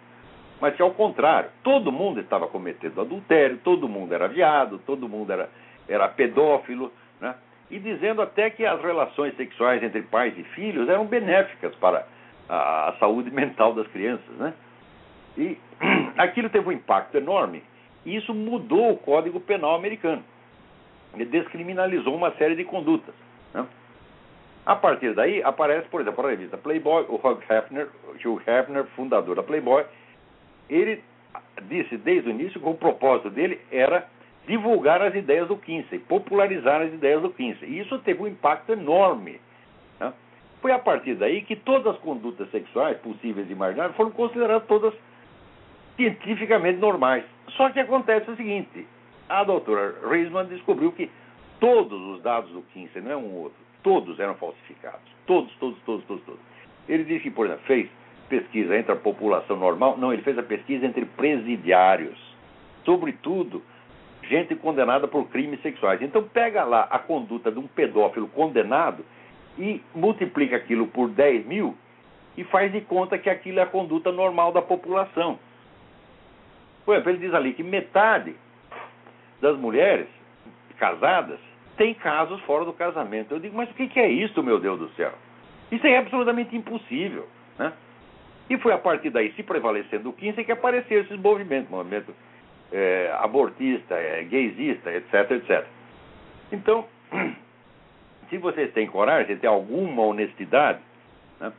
mas 0.62 0.75
que, 0.75 0.82
ao 0.82 0.91
contrário, 0.91 1.49
todo 1.63 1.91
mundo 1.91 2.19
estava 2.19 2.47
cometendo 2.47 3.01
adultério, 3.01 3.58
todo 3.63 3.89
mundo 3.89 4.13
era 4.13 4.28
viado, 4.28 4.80
todo 4.86 5.10
mundo 5.10 5.32
era, 5.32 5.49
era 5.88 6.08
pedófilo, 6.08 6.91
né, 7.19 7.36
e 7.71 7.80
dizendo 7.80 8.21
até 8.21 8.49
que 8.49 8.65
as 8.65 8.82
relações 8.82 9.36
sexuais 9.36 9.82
entre 9.82 10.01
pais 10.04 10.38
e 10.38 10.43
filhos 10.43 10.88
eram 10.88 11.06
benéficas 11.06 11.73
para 11.75 12.06
a, 12.47 12.89
a 12.89 12.93
saúde 12.99 13.32
mental 13.34 13.73
das 13.73 13.88
crianças, 13.88 14.36
né? 14.38 14.54
E 15.38 15.58
aquilo 16.17 16.50
teve 16.50 16.67
um 16.67 16.71
impacto 16.71 17.15
enorme. 17.15 17.63
E 18.06 18.15
isso 18.15 18.34
mudou 18.34 18.91
o 18.91 18.98
Código 18.98 19.39
Penal 19.39 19.76
americano. 19.76 20.24
Ele 21.13 21.26
descriminalizou 21.26 22.15
uma 22.15 22.32
série 22.32 22.56
de 22.56 22.63
condutas. 22.63 23.15
né? 23.54 23.65
A 24.65 24.76
partir 24.76 25.13
daí, 25.13 25.43
aparece, 25.43 25.88
por 25.89 26.02
exemplo, 26.02 26.26
a 26.26 26.30
revista 26.30 26.58
Playboy, 26.58 27.06
o 27.08 27.15
Hugh 27.15 27.41
Hefner, 27.50 27.88
Hugh 28.24 28.41
Hefner, 28.45 28.86
fundador 28.95 29.36
da 29.36 29.43
Playboy, 29.43 29.86
ele 30.69 31.04
disse 31.63 31.98
desde 31.98 32.30
o 32.30 32.32
início 32.32 32.60
que 32.60 32.67
o 32.67 32.74
propósito 32.74 33.30
dele 33.30 33.60
era 33.71 34.08
divulgar 34.48 35.02
as 35.02 35.13
ideias 35.15 35.48
do 35.48 35.58
Kinsey, 35.58 36.00
popularizar 36.00 36.82
as 36.82 36.93
ideias 36.93 37.21
do 37.21 37.30
Kinsey. 37.30 37.69
E 37.69 37.80
isso 37.80 37.98
teve 38.00 38.21
um 38.21 38.28
impacto 38.28 38.71
enorme. 38.71 39.39
né? 40.00 40.13
Foi 40.62 40.71
a 40.71 40.80
partir 40.80 41.15
daí 41.15 41.41
que 41.43 41.56
todas 41.56 41.95
as 41.95 42.02
condutas 42.02 42.50
sexuais 42.52 42.98
possíveis 42.98 43.50
e 43.50 43.54
imagináveis 43.54 43.95
foram 43.95 44.12
consideradas 44.12 44.67
todas 44.67 44.93
cientificamente 45.95 46.79
normais. 46.79 47.23
Só 47.49 47.69
que 47.69 47.79
acontece 47.79 48.29
o 48.29 48.36
seguinte: 48.36 48.88
a 49.29 49.43
doutora 49.43 49.95
Reisman 50.08 50.45
descobriu 50.45 50.91
que 50.91 51.10
todos 51.60 51.99
os 52.15 52.21
dados 52.21 52.51
do 52.51 52.62
Kinsey, 52.73 53.01
não 53.01 53.12
é 53.12 53.15
um 53.15 53.34
ou 53.34 53.43
outro, 53.43 53.58
todos 53.84 54.19
eram 54.19 54.36
falsificados. 54.36 55.15
Todos, 55.25 55.51
todos, 55.55 55.79
todos, 55.86 56.05
todos, 56.05 56.23
todos. 56.23 56.41
Ele 56.88 57.03
disse 57.03 57.23
que, 57.23 57.31
por 57.31 57.45
exemplo, 57.45 57.65
fez 57.65 57.89
pesquisa 58.29 58.77
entre 58.77 58.91
a 58.91 58.95
população 58.95 59.55
normal. 59.55 59.97
Não, 59.97 60.13
ele 60.13 60.21
fez 60.21 60.38
a 60.38 60.43
pesquisa 60.43 60.86
entre 60.86 61.05
presidiários. 61.05 62.17
Sobretudo, 62.84 63.63
gente 64.23 64.55
condenada 64.55 65.08
por 65.08 65.27
crimes 65.29 65.62
sexuais. 65.62 66.01
Então, 66.01 66.23
pega 66.23 66.63
lá 66.63 66.88
a 66.89 66.99
conduta 66.99 67.51
de 67.51 67.60
um 67.60 67.67
pedófilo 67.67 68.27
condenado 68.27 69.03
e 69.58 69.81
multiplica 69.93 70.55
aquilo 70.55 70.88
por 70.88 71.10
10 71.10 71.45
mil 71.45 71.75
e 72.38 72.43
faz 72.43 72.71
de 72.71 72.81
conta 72.81 73.17
que 73.17 73.29
aquilo 73.29 73.60
é 73.60 73.63
a 73.63 73.67
conduta 73.67 74.12
normal 74.12 74.51
da 74.51 74.62
população. 74.62 75.39
Por 76.86 76.93
exemplo, 76.93 77.12
ele 77.12 77.19
diz 77.19 77.34
ali 77.34 77.54
que 77.54 77.63
metade 77.63 78.36
das 79.41 79.58
mulheres 79.58 80.08
casadas 80.78 81.39
tem 81.78 81.93
casos 81.93 82.39
fora 82.41 82.63
do 82.63 82.74
casamento. 82.74 83.34
Eu 83.34 83.39
digo, 83.39 83.58
mas 83.58 83.69
o 83.69 83.74
que 83.74 84.00
é 84.00 84.08
isso, 84.08 84.41
meu 84.43 84.60
Deus 84.60 84.80
do 84.80 84.89
céu? 84.91 85.12
Isso 85.71 85.86
é 85.88 85.98
absolutamente 85.98 86.56
impossível. 86.56 87.28
Né? 87.58 87.74
E 88.50 88.58
foi 88.58 88.71
a 88.71 88.78
partir 88.78 89.10
daí, 89.10 89.34
se 89.34 89.43
prevalecendo 89.43 90.10
o 90.10 90.13
15, 90.13 90.43
que 90.43 90.52
apareceram 90.52 91.02
esses 91.02 91.19
movimentos, 91.19 91.69
movimento 91.69 92.13
é, 92.71 93.12
abortista, 93.19 93.95
é, 93.95 94.24
gaysista, 94.24 94.91
etc, 94.91 95.32
etc. 95.32 95.65
Então, 96.52 96.86
se 98.30 98.38
vocês 98.38 98.71
têm 98.74 98.88
coragem, 98.88 99.36
se 99.36 99.41
têm 99.41 99.50
alguma 99.50 100.04
honestidade, 100.04 100.80
né, 101.39 101.52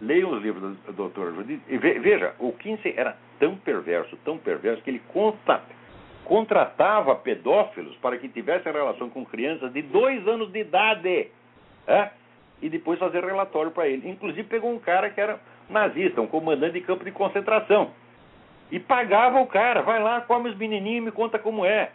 leiam 0.00 0.30
os 0.30 0.42
livros 0.42 0.76
do 0.78 0.92
doutor 0.92 1.34
Judith 1.34 1.60
e 1.68 1.76
ve, 1.76 1.98
veja, 1.98 2.34
o 2.38 2.52
Kinsey 2.52 2.94
era 2.96 3.16
tão 3.38 3.56
perverso, 3.56 4.16
tão 4.24 4.38
perverso, 4.38 4.82
que 4.82 4.90
ele 4.90 5.02
conta, 5.08 5.62
contratava 6.24 7.14
pedófilos 7.14 7.96
para 7.96 8.16
que 8.18 8.28
tivessem 8.28 8.72
relação 8.72 9.08
com 9.08 9.24
crianças 9.24 9.72
de 9.72 9.82
dois 9.82 10.26
anos 10.26 10.50
de 10.52 10.60
idade. 10.60 11.28
É? 11.86 12.10
E 12.60 12.68
depois 12.68 12.98
fazer 12.98 13.24
relatório 13.24 13.70
para 13.70 13.86
ele. 13.86 14.08
Inclusive 14.08 14.44
pegou 14.44 14.72
um 14.72 14.78
cara 14.78 15.10
que 15.10 15.20
era 15.20 15.38
nazista, 15.68 16.20
um 16.20 16.26
comandante 16.26 16.74
de 16.74 16.80
campo 16.80 17.04
de 17.04 17.12
concentração. 17.12 17.90
E 18.70 18.80
pagava 18.80 19.40
o 19.40 19.46
cara, 19.46 19.82
vai 19.82 20.02
lá, 20.02 20.20
come 20.22 20.48
os 20.48 20.56
menininhos 20.56 21.02
e 21.02 21.04
me 21.06 21.12
conta 21.12 21.38
como 21.38 21.64
é. 21.64 21.90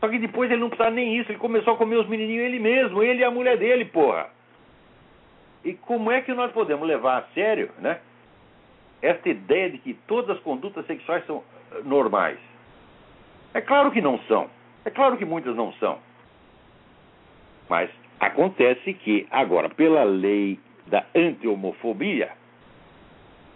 Só 0.00 0.08
que 0.08 0.18
depois 0.18 0.50
ele 0.50 0.60
não 0.60 0.68
precisava 0.68 0.94
nem 0.94 1.16
isso, 1.16 1.32
ele 1.32 1.38
começou 1.38 1.74
a 1.74 1.76
comer 1.76 1.96
os 1.96 2.08
menininhos 2.08 2.44
ele 2.44 2.58
mesmo, 2.58 3.02
ele 3.02 3.20
e 3.20 3.24
a 3.24 3.30
mulher 3.30 3.56
dele, 3.56 3.86
porra. 3.86 4.28
E 5.64 5.72
como 5.72 6.12
é 6.12 6.20
que 6.20 6.34
nós 6.34 6.52
podemos 6.52 6.86
levar 6.86 7.18
a 7.18 7.22
sério, 7.34 7.70
né? 7.78 7.98
Esta 9.04 9.28
ideia 9.28 9.68
de 9.68 9.76
que 9.76 9.92
todas 10.06 10.38
as 10.38 10.42
condutas 10.42 10.86
sexuais 10.86 11.26
são 11.26 11.44
eh, 11.72 11.82
normais. 11.84 12.38
É 13.52 13.60
claro 13.60 13.90
que 13.90 14.00
não 14.00 14.18
são. 14.20 14.48
É 14.82 14.88
claro 14.88 15.18
que 15.18 15.26
muitas 15.26 15.54
não 15.54 15.74
são. 15.74 15.98
Mas 17.68 17.90
acontece 18.18 18.94
que, 18.94 19.26
agora, 19.30 19.68
pela 19.68 20.04
lei 20.04 20.58
da 20.86 21.04
anti-homofobia, 21.14 22.30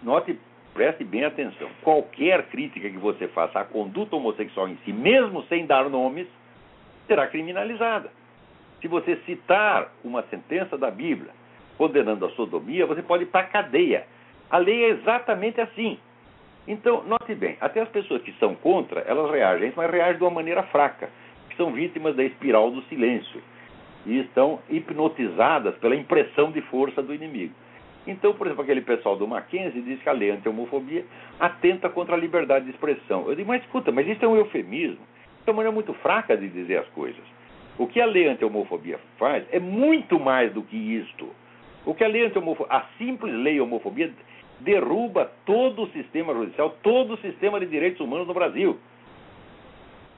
note 0.03 0.39
preste 0.75 1.03
bem 1.03 1.25
atenção. 1.25 1.67
Qualquer 1.81 2.45
crítica 2.49 2.87
que 2.87 2.97
você 2.99 3.27
faça 3.29 3.59
à 3.59 3.63
conduta 3.63 4.15
homossexual 4.15 4.67
em 4.69 4.77
si, 4.85 4.93
mesmo 4.93 5.41
sem 5.45 5.65
dar 5.65 5.89
nomes, 5.89 6.27
será 7.07 7.25
criminalizada. 7.25 8.11
Se 8.81 8.87
você 8.87 9.15
citar 9.25 9.91
uma 10.03 10.21
sentença 10.29 10.77
da 10.77 10.91
Bíblia 10.91 11.31
condenando 11.75 12.23
a 12.23 12.29
sodomia, 12.31 12.85
você 12.85 13.01
pode 13.01 13.23
ir 13.23 13.27
para 13.27 13.41
a 13.41 13.49
cadeia. 13.49 14.05
A 14.49 14.57
lei 14.57 14.85
é 14.85 14.89
exatamente 14.89 15.61
assim. 15.61 15.97
Então, 16.67 17.03
note 17.03 17.33
bem, 17.35 17.57
até 17.61 17.81
as 17.81 17.89
pessoas 17.89 18.21
que 18.21 18.31
são 18.33 18.55
contra, 18.55 19.01
elas 19.01 19.31
reagem, 19.31 19.73
mas 19.75 19.91
reagem 19.91 20.17
de 20.17 20.23
uma 20.23 20.31
maneira 20.31 20.63
fraca, 20.63 21.09
que 21.49 21.55
são 21.55 21.71
vítimas 21.71 22.15
da 22.15 22.23
espiral 22.23 22.71
do 22.71 22.81
silêncio 22.83 23.41
e 24.05 24.19
estão 24.19 24.59
hipnotizadas 24.69 25.75
pela 25.77 25.95
impressão 25.95 26.51
de 26.51 26.61
força 26.61 27.01
do 27.01 27.13
inimigo. 27.13 27.53
Então, 28.07 28.33
por 28.33 28.47
exemplo, 28.47 28.63
aquele 28.63 28.81
pessoal 28.81 29.15
do 29.15 29.27
Mackenzie 29.27 29.81
diz 29.81 30.01
que 30.01 30.09
a 30.09 30.13
lei 30.13 30.31
anti-homofobia 30.31 31.05
atenta 31.39 31.89
contra 31.89 32.15
a 32.15 32.17
liberdade 32.17 32.65
de 32.65 32.71
expressão. 32.71 33.27
Eu 33.27 33.35
digo, 33.35 33.47
mas 33.47 33.61
escuta, 33.63 33.91
mas 33.91 34.07
isso 34.07 34.23
é 34.23 34.27
um 34.27 34.35
eufemismo. 34.35 35.01
Isso 35.39 35.47
é 35.47 35.51
uma 35.51 35.57
maneira 35.57 35.73
muito 35.73 35.93
fraca 35.95 36.35
de 36.35 36.47
dizer 36.47 36.77
as 36.77 36.87
coisas. 36.89 37.23
O 37.77 37.87
que 37.87 38.01
a 38.01 38.05
lei 38.05 38.27
anti-homofobia 38.27 38.99
faz 39.17 39.45
é 39.51 39.59
muito 39.59 40.19
mais 40.19 40.51
do 40.53 40.63
que 40.63 40.75
isto. 40.75 41.29
O 41.85 41.93
que 41.93 42.03
a 42.03 42.07
lei 42.07 42.25
anti-homofobia, 42.25 42.75
a 42.75 42.85
simples 42.97 43.33
lei 43.33 43.59
homofobia 43.59 44.11
derruba 44.59 45.31
todo 45.45 45.83
o 45.83 45.89
sistema 45.89 46.33
judicial, 46.33 46.75
todo 46.83 47.13
o 47.13 47.17
sistema 47.17 47.59
de 47.59 47.65
direitos 47.67 47.99
humanos 48.01 48.27
no 48.27 48.33
Brasil. 48.33 48.77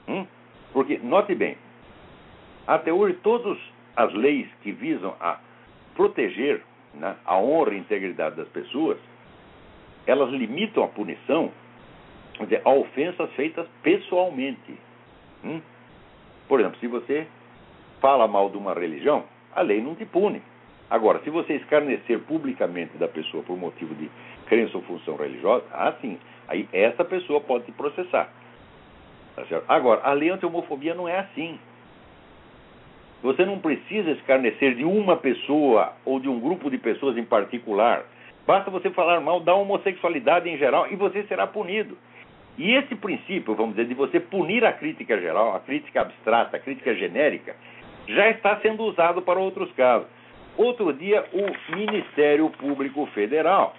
Hum? 0.07 0.25
Porque, 0.73 0.97
note 0.97 1.35
bem, 1.35 1.57
até 2.65 2.91
hoje 2.91 3.17
todas 3.21 3.57
as 3.95 4.13
leis 4.13 4.47
que 4.61 4.71
visam 4.71 5.15
a 5.19 5.39
proteger 5.95 6.63
né, 6.93 7.15
a 7.25 7.37
honra 7.37 7.73
e 7.73 7.79
integridade 7.79 8.35
das 8.35 8.47
pessoas, 8.49 8.97
elas 10.05 10.29
limitam 10.29 10.83
a 10.83 10.87
punição 10.87 11.51
a 12.63 12.69
ofensas 12.71 13.31
feitas 13.33 13.67
pessoalmente. 13.83 14.75
Hum? 15.43 15.61
Por 16.47 16.59
exemplo, 16.59 16.79
se 16.79 16.87
você 16.87 17.27
fala 17.99 18.27
mal 18.27 18.49
de 18.49 18.57
uma 18.57 18.73
religião, 18.73 19.23
a 19.53 19.61
lei 19.61 19.81
não 19.81 19.95
te 19.95 20.05
pune. 20.05 20.41
Agora, 20.91 21.21
se 21.23 21.29
você 21.29 21.53
escarnecer 21.53 22.19
publicamente 22.19 22.97
da 22.97 23.07
pessoa 23.07 23.41
por 23.43 23.57
motivo 23.57 23.95
de 23.95 24.11
crença 24.45 24.75
ou 24.75 24.83
função 24.83 25.15
religiosa, 25.15 25.63
ah, 25.71 25.93
sim, 26.01 26.19
aí 26.49 26.67
essa 26.73 27.05
pessoa 27.05 27.39
pode 27.39 27.63
te 27.63 27.71
processar. 27.71 28.29
Tá 29.33 29.43
Agora, 29.69 30.01
a 30.03 30.11
lei 30.11 30.29
anti-homofobia 30.29 30.93
não 30.93 31.07
é 31.07 31.19
assim. 31.19 31.57
Você 33.23 33.45
não 33.45 33.57
precisa 33.57 34.11
escarnecer 34.11 34.75
de 34.75 34.83
uma 34.83 35.15
pessoa 35.15 35.93
ou 36.03 36.19
de 36.19 36.27
um 36.27 36.41
grupo 36.41 36.69
de 36.69 36.77
pessoas 36.77 37.17
em 37.17 37.23
particular. 37.23 38.03
Basta 38.45 38.69
você 38.69 38.89
falar 38.89 39.21
mal 39.21 39.39
da 39.39 39.55
homossexualidade 39.55 40.49
em 40.49 40.57
geral 40.57 40.91
e 40.91 40.97
você 40.97 41.23
será 41.23 41.47
punido. 41.47 41.97
E 42.57 42.73
esse 42.73 42.95
princípio, 42.95 43.55
vamos 43.55 43.77
dizer, 43.77 43.87
de 43.87 43.93
você 43.93 44.19
punir 44.19 44.65
a 44.65 44.73
crítica 44.73 45.17
geral, 45.21 45.55
a 45.55 45.61
crítica 45.61 46.01
abstrata, 46.01 46.57
a 46.57 46.59
crítica 46.59 46.93
genérica, 46.93 47.55
já 48.09 48.29
está 48.29 48.57
sendo 48.57 48.83
usado 48.83 49.21
para 49.21 49.39
outros 49.39 49.71
casos. 49.71 50.07
Outro 50.61 50.93
dia, 50.93 51.25
o 51.33 51.75
Ministério 51.75 52.47
Público 52.51 53.07
Federal 53.15 53.73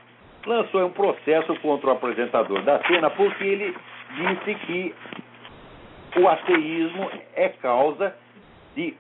lançou 0.45 0.85
um 0.85 0.91
processo 0.91 1.55
contra 1.61 1.91
o 1.91 1.93
apresentador 1.93 2.61
da 2.63 2.83
cena 2.83 3.09
porque 3.09 3.45
ele 3.45 3.73
disse 4.17 4.55
que 4.67 4.95
o 6.19 6.27
ateísmo 6.27 7.09
é 7.37 7.51
causa 7.51 8.17
de 8.75 8.97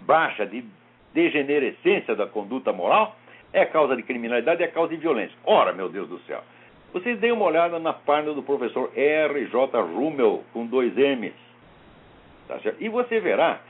baixa, 0.00 0.46
de 0.46 0.64
degenerescência 1.12 2.16
da 2.16 2.26
conduta 2.26 2.72
moral, 2.72 3.14
é 3.52 3.66
causa 3.66 3.94
de 3.94 4.02
criminalidade, 4.02 4.62
é 4.62 4.68
causa 4.68 4.94
de 4.94 4.96
violência. 5.02 5.36
Ora, 5.44 5.74
meu 5.74 5.90
Deus 5.90 6.08
do 6.08 6.18
céu. 6.20 6.42
Vocês 6.94 7.18
deem 7.18 7.32
uma 7.32 7.44
olhada 7.44 7.78
na 7.78 7.92
página 7.92 8.32
do 8.32 8.42
professor 8.42 8.90
R.J. 8.96 9.82
Rummel, 9.82 10.42
com 10.54 10.64
dois 10.64 10.96
M's. 10.96 11.34
Tá? 12.48 12.58
E 12.80 12.88
você 12.88 13.20
verá 13.20 13.60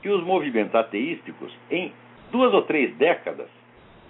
que 0.00 0.08
os 0.08 0.22
movimentos 0.22 0.76
ateísticos, 0.76 1.52
em 1.68 1.92
duas 2.30 2.52
ou 2.52 2.62
três 2.62 2.94
décadas, 2.96 3.48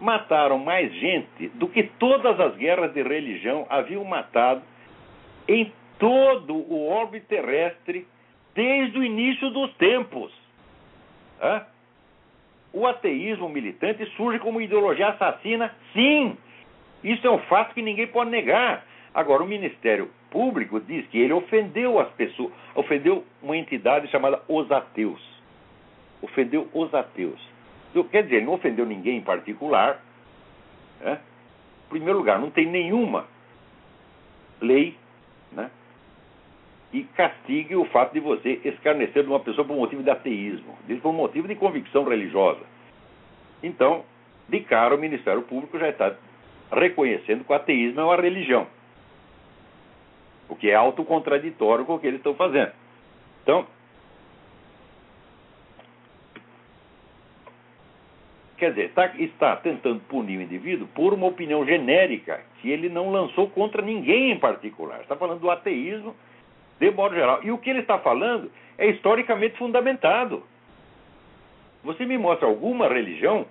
mataram 0.01 0.59
mais 0.59 0.93
gente 0.95 1.49
do 1.55 1.69
que 1.69 1.83
todas 1.99 2.39
as 2.39 2.55
guerras 2.57 2.93
de 2.93 3.03
religião 3.03 3.67
haviam 3.69 4.05
matado 4.05 4.63
em 5.47 5.73
todo 5.99 6.55
o 6.55 6.89
orbe 6.89 7.21
terrestre 7.21 8.07
desde 8.55 8.99
o 8.99 9.05
início 9.05 9.51
dos 9.51 9.73
tempos. 9.75 10.33
Hã? 11.41 11.63
O 12.73 12.87
ateísmo 12.87 13.49
militante 13.49 14.05
surge 14.17 14.39
como 14.39 14.61
ideologia 14.61 15.09
assassina, 15.09 15.75
sim. 15.93 16.37
Isso 17.03 17.27
é 17.27 17.31
um 17.31 17.39
fato 17.39 17.75
que 17.75 17.83
ninguém 17.83 18.07
pode 18.07 18.31
negar. 18.31 18.85
Agora, 19.15 19.43
o 19.43 19.47
Ministério 19.47 20.11
Público 20.31 20.79
diz 20.81 21.07
que 21.09 21.19
ele 21.19 21.33
ofendeu 21.33 21.99
as 21.99 22.09
pessoas, 22.11 22.53
ofendeu 22.75 23.25
uma 23.43 23.57
entidade 23.57 24.09
chamada 24.09 24.43
Os 24.49 24.71
Ateus. 24.71 25.21
Ofendeu 26.21 26.69
os 26.75 26.93
ateus. 26.93 27.41
Quer 28.11 28.23
dizer, 28.23 28.37
ele 28.37 28.47
não 28.47 28.55
ofendeu 28.55 28.87
ninguém 28.87 29.19
em 29.19 29.23
particular. 29.23 30.03
Né? 31.01 31.19
Em 31.87 31.89
primeiro 31.91 32.19
lugar, 32.19 32.39
não 32.39 32.51
tem 32.51 32.67
nenhuma 32.67 33.27
lei 34.61 34.97
né, 35.53 35.71
e 36.93 37.03
castigue 37.05 37.77
o 37.77 37.85
fato 37.87 38.13
de 38.13 38.21
você 38.21 38.61
escarnecer 38.65 39.23
de 39.23 39.29
uma 39.29 39.41
pessoa 39.41 39.67
por 39.67 39.77
motivo 39.77 40.03
de 40.03 40.11
ateísmo, 40.11 40.77
por 41.03 41.13
motivo 41.13 41.49
de 41.49 41.55
convicção 41.55 42.05
religiosa. 42.05 42.61
Então, 43.63 44.05
de 44.49 44.61
cara, 44.61 44.95
o 44.95 44.99
Ministério 44.99 45.43
Público 45.43 45.79
já 45.79 45.89
está 45.89 46.15
reconhecendo 46.73 47.45
que 47.45 47.53
o 47.53 47.57
ateísmo 47.57 48.01
é 48.01 48.05
uma 48.05 48.17
religião, 48.17 48.67
o 50.49 50.57
que 50.57 50.71
é 50.71 50.75
autocontraditório 50.75 51.85
com 51.85 51.95
o 51.95 51.99
que 51.99 52.07
eles 52.07 52.21
estão 52.21 52.35
fazendo. 52.35 52.73
Então, 53.43 53.67
quer 58.59 58.71
dizer, 58.71 58.87
está, 58.87 59.07
está 59.19 59.57
tentando 59.57 60.01
punir 60.01 60.39
o 60.39 60.43
indivíduo 60.43 60.89
por 60.89 61.15
uma 61.15 61.27
opinião 61.27 61.65
genérica 61.65 62.41
que 62.61 62.71
ele 62.71 62.89
não 62.89 63.11
lançou 63.11 63.49
contra 63.49 63.81
ninguém 63.81 64.33
em 64.33 64.39
particular. 64.39 65.01
Está 65.01 65.17
falando 65.17 65.41
do 65.41 65.51
ateísmo 65.51 66.15
de 66.79 66.91
modo 66.91 67.15
geral. 67.15 67.41
E 67.43 67.51
o 67.51 67.59
que 67.59 67.71
ele 67.71 67.81
está 67.81 67.99
falando 67.99 68.51
é 68.77 68.89
historicamente 68.89 69.57
fundamentado. 69.57 70.43
Você 71.85 72.05
me 72.05 72.19
mostra 72.19 72.47
alguma 72.47 72.89
religião 72.89 73.47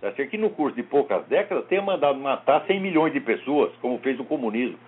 tá, 0.00 0.12
que 0.12 0.36
no 0.36 0.50
curso 0.50 0.76
de 0.76 0.82
poucas 0.82 1.26
décadas 1.26 1.66
tenha 1.66 1.82
mandado 1.82 2.18
matar 2.18 2.64
100 2.66 2.80
milhões 2.80 3.12
de 3.12 3.20
pessoas, 3.20 3.72
como 3.80 3.98
fez 3.98 4.18
o 4.20 4.24
comunismo. 4.24 4.78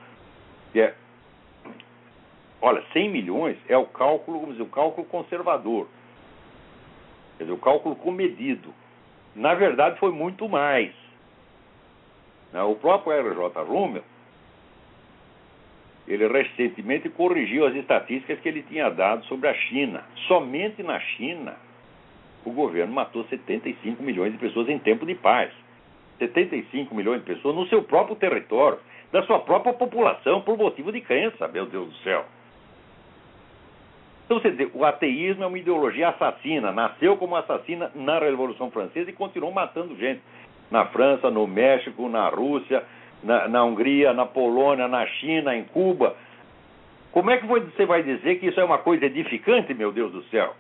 Que 0.73 0.81
é, 0.81 0.95
olha, 2.61 2.83
100 2.93 3.11
milhões 3.11 3.57
é 3.69 3.77
o 3.77 3.87
cálculo, 3.87 4.41
vamos 4.41 4.57
dizer, 4.57 4.69
o 4.69 4.71
cálculo 4.71 5.07
conservador. 5.07 5.89
Quer 7.39 7.45
dizer, 7.45 7.55
o 7.55 7.59
cálculo 7.59 7.97
comedido. 7.97 8.73
Na 9.37 9.55
verdade, 9.55 9.99
foi 10.01 10.11
muito 10.11 10.49
mais. 10.49 10.93
Né, 12.53 12.63
o 12.63 12.75
próprio 12.75 13.13
R.J. 13.13 13.63
Rummel 13.63 14.03
ele 16.09 16.27
recentemente 16.29 17.09
corrigiu 17.09 17.67
as 17.67 17.75
estatísticas 17.75 18.39
que 18.41 18.49
ele 18.49 18.63
tinha 18.63 18.89
dado 18.89 19.25
sobre 19.27 19.49
a 19.49 19.55
China. 19.55 20.05
Somente 20.29 20.83
na 20.83 21.01
China, 21.01 21.57
o 22.45 22.51
governo 22.53 22.93
matou 22.93 23.25
75 23.25 24.03
milhões 24.03 24.33
de 24.33 24.39
pessoas 24.39 24.69
em 24.69 24.79
tempo 24.79 25.05
de 25.05 25.17
paz. 25.17 25.51
75 26.19 26.95
milhões 26.95 27.21
de 27.21 27.27
pessoas 27.27 27.57
no 27.57 27.67
seu 27.67 27.83
próprio 27.83 28.17
território. 28.17 28.79
da 29.13 29.23
sua 29.23 29.39
própria 29.39 29.73
população 29.73 30.43
por 30.43 30.59
motivo 30.59 30.91
de 30.91 31.01
crença, 31.01 31.47
meu 31.49 31.65
Deus 31.65 31.89
do 31.89 31.95
céu. 31.99 32.25
Então, 34.27 34.41
você 34.41 34.51
dizer, 34.51 34.71
o 34.75 34.85
ateísmo 34.85 35.45
é 35.45 35.47
uma 35.47 35.59
ideologia 35.59 36.09
assassina, 36.09 36.73
nasceu 36.73 37.17
como 37.17 37.37
assassina 37.37 37.91
na 37.95 38.19
Revolução 38.19 38.71
Francesa 38.73 39.09
e 39.09 39.13
continuou 39.13 39.53
matando 39.53 39.97
gente. 39.97 40.21
Na 40.69 40.85
França, 40.87 41.31
no 41.31 41.47
México, 41.47 42.09
na 42.09 42.29
Rússia, 42.29 42.83
na, 43.23 43.47
na 43.47 43.65
Hungria, 43.65 44.13
na 44.13 44.27
Polônia, 44.27 44.89
na 44.89 45.07
China, 45.07 45.55
em 45.55 45.63
Cuba. 45.63 46.17
Como 47.13 47.31
é 47.31 47.37
que 47.37 47.47
você 47.47 47.87
vai 47.87 48.03
dizer 48.03 48.41
que 48.41 48.47
isso 48.47 48.59
é 48.59 48.65
uma 48.65 48.79
coisa 48.79 49.07
edificante, 49.07 49.73
meu 49.73 49.93
Deus 49.93 50.11
do 50.11 50.25
céu? 50.25 50.55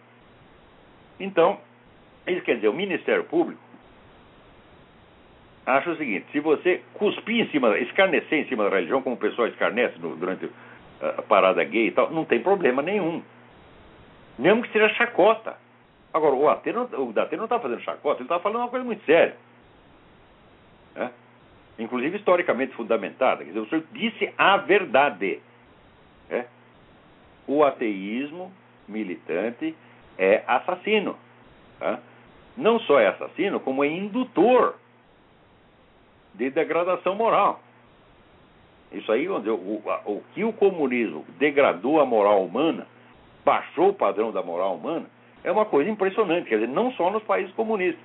Então, 1.18 1.58
isso 2.24 2.42
quer 2.42 2.54
dizer, 2.54 2.68
o 2.68 2.72
Ministério 2.72 3.24
Público 3.24 3.60
acha 5.66 5.90
o 5.90 5.96
seguinte: 5.96 6.26
se 6.30 6.38
você 6.38 6.80
cuspir 6.94 7.44
em 7.44 7.48
cima, 7.50 7.76
escarnecer 7.78 8.38
em 8.38 8.48
cima 8.48 8.64
da 8.64 8.76
religião, 8.76 9.02
como 9.02 9.16
o 9.16 9.18
pessoal 9.18 9.48
escarnece 9.48 9.98
no, 9.98 10.14
durante 10.16 10.48
a 11.00 11.22
parada 11.22 11.62
gay 11.64 11.88
e 11.88 11.90
tal, 11.90 12.10
não 12.10 12.24
tem 12.24 12.40
problema 12.40 12.80
nenhum. 12.80 13.22
Mesmo 14.38 14.62
que 14.62 14.72
seja 14.72 14.88
chacota. 14.90 15.56
Agora, 16.12 16.34
o, 16.34 16.48
AT 16.48 16.66
não, 16.72 17.08
o 17.08 17.12
Datê 17.12 17.36
não 17.36 17.44
está 17.44 17.58
fazendo 17.58 17.80
chacota, 17.82 18.20
ele 18.20 18.24
está 18.24 18.38
falando 18.38 18.60
uma 18.60 18.68
coisa 18.68 18.84
muito 18.84 19.04
séria. 19.04 19.36
Né? 20.94 21.10
Inclusive 21.78 22.16
historicamente 22.16 22.74
fundamentada. 22.74 23.44
Quer 23.44 23.50
dizer, 23.50 23.60
o 23.60 23.68
senhor 23.68 23.84
disse 23.92 24.32
a 24.36 24.56
verdade. 24.56 25.40
Né? 26.28 26.46
O 27.46 27.62
ateísmo 27.64 28.52
militante 28.88 29.74
é 30.18 30.42
assassino. 30.46 31.16
Tá? 31.78 31.98
Não 32.56 32.80
só 32.80 32.98
é 32.98 33.08
assassino, 33.08 33.60
como 33.60 33.84
é 33.84 33.88
indutor 33.88 34.76
de 36.34 36.50
degradação 36.50 37.14
moral. 37.14 37.60
Isso 38.92 39.10
aí, 39.10 39.28
onde 39.28 39.50
o, 39.50 39.54
o 39.54 40.22
que 40.32 40.44
o 40.44 40.52
comunismo 40.52 41.24
degradou 41.38 42.00
a 42.00 42.06
moral 42.06 42.44
humana 42.44 42.86
baixou 43.46 43.90
o 43.90 43.94
padrão 43.94 44.32
da 44.32 44.42
moral 44.42 44.74
humana, 44.74 45.06
é 45.44 45.52
uma 45.52 45.64
coisa 45.64 45.88
impressionante. 45.88 46.48
Quer 46.48 46.56
dizer, 46.56 46.66
não 46.66 46.90
só 46.92 47.08
nos 47.12 47.22
países 47.22 47.54
comunistas, 47.54 48.04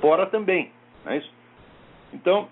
fora 0.00 0.26
também. 0.26 0.72
Não 1.04 1.12
é 1.12 1.18
isso? 1.18 1.32
Então, 2.12 2.48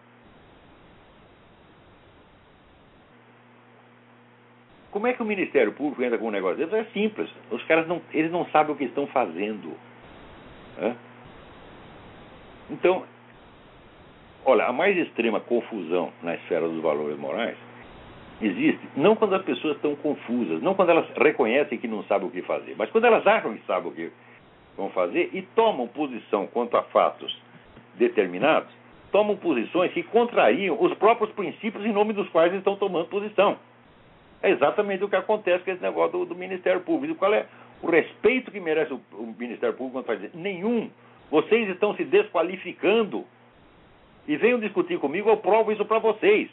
como 4.93 5.09
é 5.09 5.13
que 5.13 5.23
o 5.23 5.27
Ministério 5.27 5.73
Público 5.73 6.01
entra 6.05 6.17
com 6.17 6.29
um 6.29 6.31
negócio 6.31 6.59
desse? 6.59 6.73
É 6.77 6.85
simples. 6.93 7.29
Os 7.51 7.65
caras 7.65 7.89
não, 7.89 8.01
eles 8.13 8.31
não 8.31 8.47
sabem 8.51 8.73
o 8.73 8.79
que 8.79 8.85
estão 8.85 9.09
fazendo. 9.09 9.77
Né? 10.79 10.97
Então, 12.71 13.05
olha, 14.45 14.67
a 14.67 14.73
mais 14.73 14.97
extrema 14.97 15.41
confusão 15.41 16.13
na 16.23 16.37
esfera 16.37 16.69
dos 16.69 16.81
valores 16.81 17.19
morais 17.19 17.59
existe 18.47 18.81
não 18.97 19.15
quando 19.15 19.35
as 19.35 19.43
pessoas 19.43 19.77
estão 19.77 19.95
confusas, 19.97 20.61
não 20.63 20.75
quando 20.75 20.91
elas 20.91 21.07
reconhecem 21.17 21.79
que 21.79 21.89
não 21.89 22.03
sabem 22.05 22.29
o 22.29 22.31
que 22.31 22.43
fazer, 22.43 22.75
mas 22.77 22.91
quando 22.91 23.05
elas 23.05 23.27
acham 23.27 23.55
que 23.55 23.65
sabem 23.67 23.91
o 23.91 23.95
que 23.95 24.13
vão 24.77 24.91
fazer 24.91 25.31
e 25.33 25.43
tomam 25.55 25.87
posição 25.87 26.47
quanto 26.47 26.77
a 26.77 26.83
fatos 26.85 27.37
determinados, 27.97 28.71
tomam 29.11 29.37
posições 29.37 29.93
que 29.93 30.03
contrariam 30.03 30.77
os 30.81 30.95
próprios 30.95 31.31
princípios 31.33 31.85
em 31.85 31.93
nome 31.93 32.13
dos 32.13 32.29
quais 32.31 32.53
estão 32.55 32.77
tomando 32.77 33.07
posição. 33.09 33.57
É 34.43 34.51
exatamente 34.51 35.05
o 35.05 35.09
que 35.09 35.15
acontece 35.15 35.65
com 35.65 35.71
esse 35.71 35.83
negócio 35.83 36.19
do, 36.19 36.25
do 36.27 36.35
Ministério 36.35 36.81
Público. 36.81 37.15
Qual 37.15 37.33
é 37.33 37.47
o 37.81 37.89
respeito 37.89 38.51
que 38.51 38.59
merece 38.59 38.93
o, 38.93 39.01
o 39.13 39.35
Ministério 39.39 39.77
Público 39.77 39.99
quando 39.99 40.07
faz 40.07 40.23
isso? 40.23 40.37
Nenhum. 40.37 40.91
Vocês 41.31 41.69
estão 41.69 41.95
se 41.95 42.05
desqualificando. 42.05 43.25
E 44.27 44.37
venham 44.37 44.59
discutir 44.59 44.99
comigo, 44.99 45.29
eu 45.29 45.37
provo 45.37 45.73
isso 45.73 45.85
para 45.85 45.99
vocês. 45.99 46.49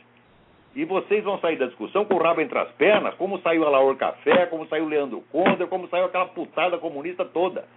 E 0.75 0.85
vocês 0.85 1.23
vão 1.23 1.39
sair 1.39 1.57
da 1.57 1.65
discussão 1.65 2.05
com 2.05 2.15
o 2.15 2.21
rabo 2.21 2.41
entre 2.41 2.57
as 2.57 2.69
pernas, 2.73 3.15
como 3.15 3.39
saiu 3.39 3.65
a 3.65 3.69
Laor 3.69 3.95
Café, 3.95 4.45
como 4.45 4.67
saiu 4.67 4.85
o 4.85 4.87
Leandro 4.87 5.23
Conde, 5.31 5.65
como 5.65 5.87
saiu 5.87 6.05
aquela 6.05 6.27
putada 6.27 6.77
comunista 6.77 7.25
toda. 7.25 7.67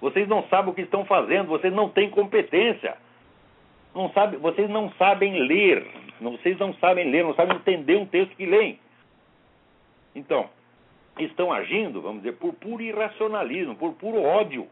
Vocês 0.00 0.28
não 0.28 0.42
sabem 0.44 0.70
o 0.70 0.74
que 0.74 0.82
estão 0.82 1.04
fazendo, 1.04 1.48
vocês 1.48 1.72
não 1.72 1.88
têm 1.88 2.10
competência. 2.10 2.96
Não 3.94 4.10
sabe, 4.12 4.36
vocês 4.36 4.68
não 4.68 4.90
sabem 4.92 5.40
ler. 5.40 5.86
Vocês 6.20 6.58
não 6.58 6.74
sabem 6.74 7.10
ler, 7.10 7.24
não 7.24 7.34
sabem 7.34 7.56
entender 7.56 7.96
um 7.96 8.06
texto 8.06 8.36
que 8.36 8.44
leem. 8.44 8.78
Então, 10.14 10.50
estão 11.18 11.52
agindo, 11.52 12.00
vamos 12.00 12.22
dizer, 12.22 12.36
por 12.36 12.52
puro 12.54 12.82
irracionalismo, 12.82 13.74
por 13.76 13.94
puro 13.94 14.22
ódio. 14.22 14.68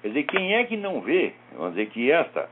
Quer 0.00 0.08
dizer, 0.08 0.22
quem 0.24 0.54
é 0.54 0.64
que 0.64 0.76
não 0.76 1.00
vê, 1.00 1.34
vamos 1.52 1.74
dizer, 1.74 1.90
que 1.90 2.10
essa 2.10 2.48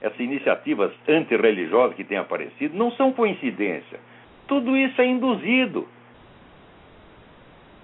essas 0.00 0.18
iniciativas 0.18 0.92
antirreligiosas 1.08 1.94
que 1.94 2.04
têm 2.04 2.18
aparecido 2.18 2.76
não 2.76 2.90
são 2.92 3.12
coincidência. 3.12 4.00
Tudo 4.46 4.76
isso 4.76 5.00
é 5.00 5.06
induzido. 5.06 5.86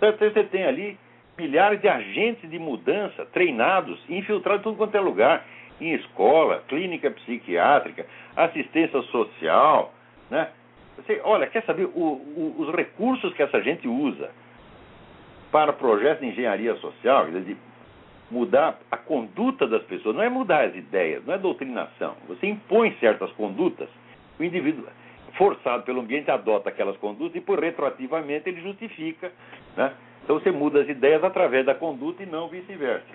Você 0.01 0.45
tem 0.45 0.65
ali 0.65 0.99
milhares 1.39 1.81
de 1.81 1.89
agentes 1.89 2.49
de 2.51 2.59
mudança 2.59 3.27
treinados, 3.27 3.99
infiltrados 4.09 4.61
em 4.61 4.65
tudo 4.65 4.77
quanto 4.77 4.97
é 4.97 5.01
lugar 5.01 5.45
em 5.81 5.95
escola, 5.95 6.63
clínica 6.69 7.11
psiquiátrica, 7.11 8.07
assistência 8.35 9.01
social. 9.03 9.93
Né? 10.31 10.49
Você, 10.97 11.21
olha, 11.23 11.47
quer 11.47 11.63
saber 11.65 11.85
o, 11.85 12.01
o, 12.01 12.55
os 12.59 12.75
recursos 12.75 13.33
que 13.35 13.43
essa 13.43 13.61
gente 13.63 13.87
usa 13.87 14.31
para 15.53 15.73
projetos 15.73 16.21
de 16.21 16.33
engenharia 16.33 16.75
social, 16.77 17.27
de 17.27 17.57
mudar 18.31 18.79
a 18.91 18.97
conduta 18.97 19.67
das 19.67 19.83
pessoas, 19.85 20.17
não 20.17 20.23
é 20.23 20.29
mudar 20.29 20.65
as 20.65 20.75
ideias, 20.75 21.25
não 21.25 21.35
é 21.35 21.39
doutrinação. 21.39 22.17
Você 22.29 22.47
impõe 22.47 22.97
certas 22.99 23.31
condutas, 23.33 23.89
o 24.39 24.45
indivíduo, 24.45 24.85
forçado 25.35 25.85
pelo 25.85 26.01
ambiente, 26.01 26.31
adota 26.31 26.69
aquelas 26.69 26.97
condutas 26.97 27.37
e, 27.37 27.41
por 27.41 27.61
retroativamente, 27.61 28.49
ele 28.49 28.61
justifica. 28.61 29.31
Né? 29.77 29.93
Então 30.25 30.39
você 30.41 30.51
muda 30.51 30.81
as 30.81 30.89
ideias 30.89 31.23
através 31.23 31.65
da 31.65 31.75
conduta 31.75 32.23
e 32.23 32.27
não 32.27 32.49
vice-versa. 32.49 33.07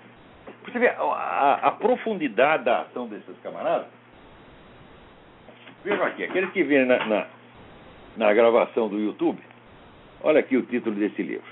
Você 0.64 0.78
vê 0.78 0.88
a, 0.88 1.02
a, 1.02 1.54
a, 1.68 1.70
profundidade 1.72 2.64
da 2.64 2.80
ação 2.80 3.06
desses 3.06 3.38
camaradas. 3.42 3.86
Vejam 5.84 6.04
aqui, 6.04 6.24
aqueles 6.24 6.50
que 6.52 6.62
vêm 6.62 6.86
na, 6.86 7.04
na, 7.04 7.26
na 8.16 8.32
gravação 8.32 8.88
do 8.88 8.98
YouTube, 8.98 9.40
olha 10.22 10.40
aqui 10.40 10.56
o 10.56 10.62
título 10.62 10.94
desse 10.96 11.22
livro 11.22 11.51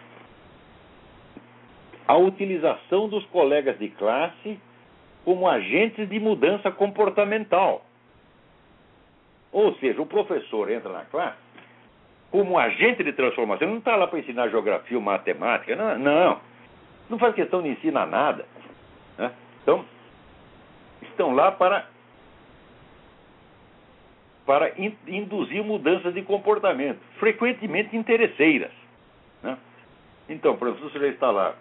a 2.11 2.16
utilização 2.16 3.08
dos 3.08 3.24
colegas 3.26 3.78
de 3.78 3.88
classe 3.90 4.58
como 5.24 5.48
agentes 5.48 6.08
de 6.08 6.18
mudança 6.18 6.68
comportamental. 6.72 7.84
Ou 9.52 9.76
seja, 9.76 10.02
o 10.02 10.06
professor 10.06 10.72
entra 10.72 10.92
na 10.92 11.04
classe 11.04 11.38
como 12.32 12.58
agente 12.58 13.04
de 13.04 13.12
transformação. 13.12 13.64
Ele 13.64 13.74
não 13.74 13.78
está 13.78 13.94
lá 13.94 14.08
para 14.08 14.18
ensinar 14.18 14.48
geografia 14.48 14.96
ou 14.96 15.02
matemática. 15.02 15.76
Não, 15.76 15.96
não. 16.00 16.40
Não 17.08 17.16
faz 17.16 17.32
questão 17.32 17.62
de 17.62 17.68
ensinar 17.68 18.06
nada. 18.06 18.44
Né? 19.16 19.30
Então, 19.62 19.84
estão 21.02 21.32
lá 21.32 21.52
para, 21.52 21.86
para 24.44 24.70
in, 24.80 24.96
induzir 25.06 25.62
mudanças 25.62 26.12
de 26.12 26.22
comportamento, 26.22 26.98
frequentemente 27.20 27.96
interesseiras. 27.96 28.72
Né? 29.44 29.56
Então, 30.28 30.54
o 30.54 30.58
professor 30.58 30.90
já 31.00 31.06
está 31.06 31.30
lá 31.30 31.54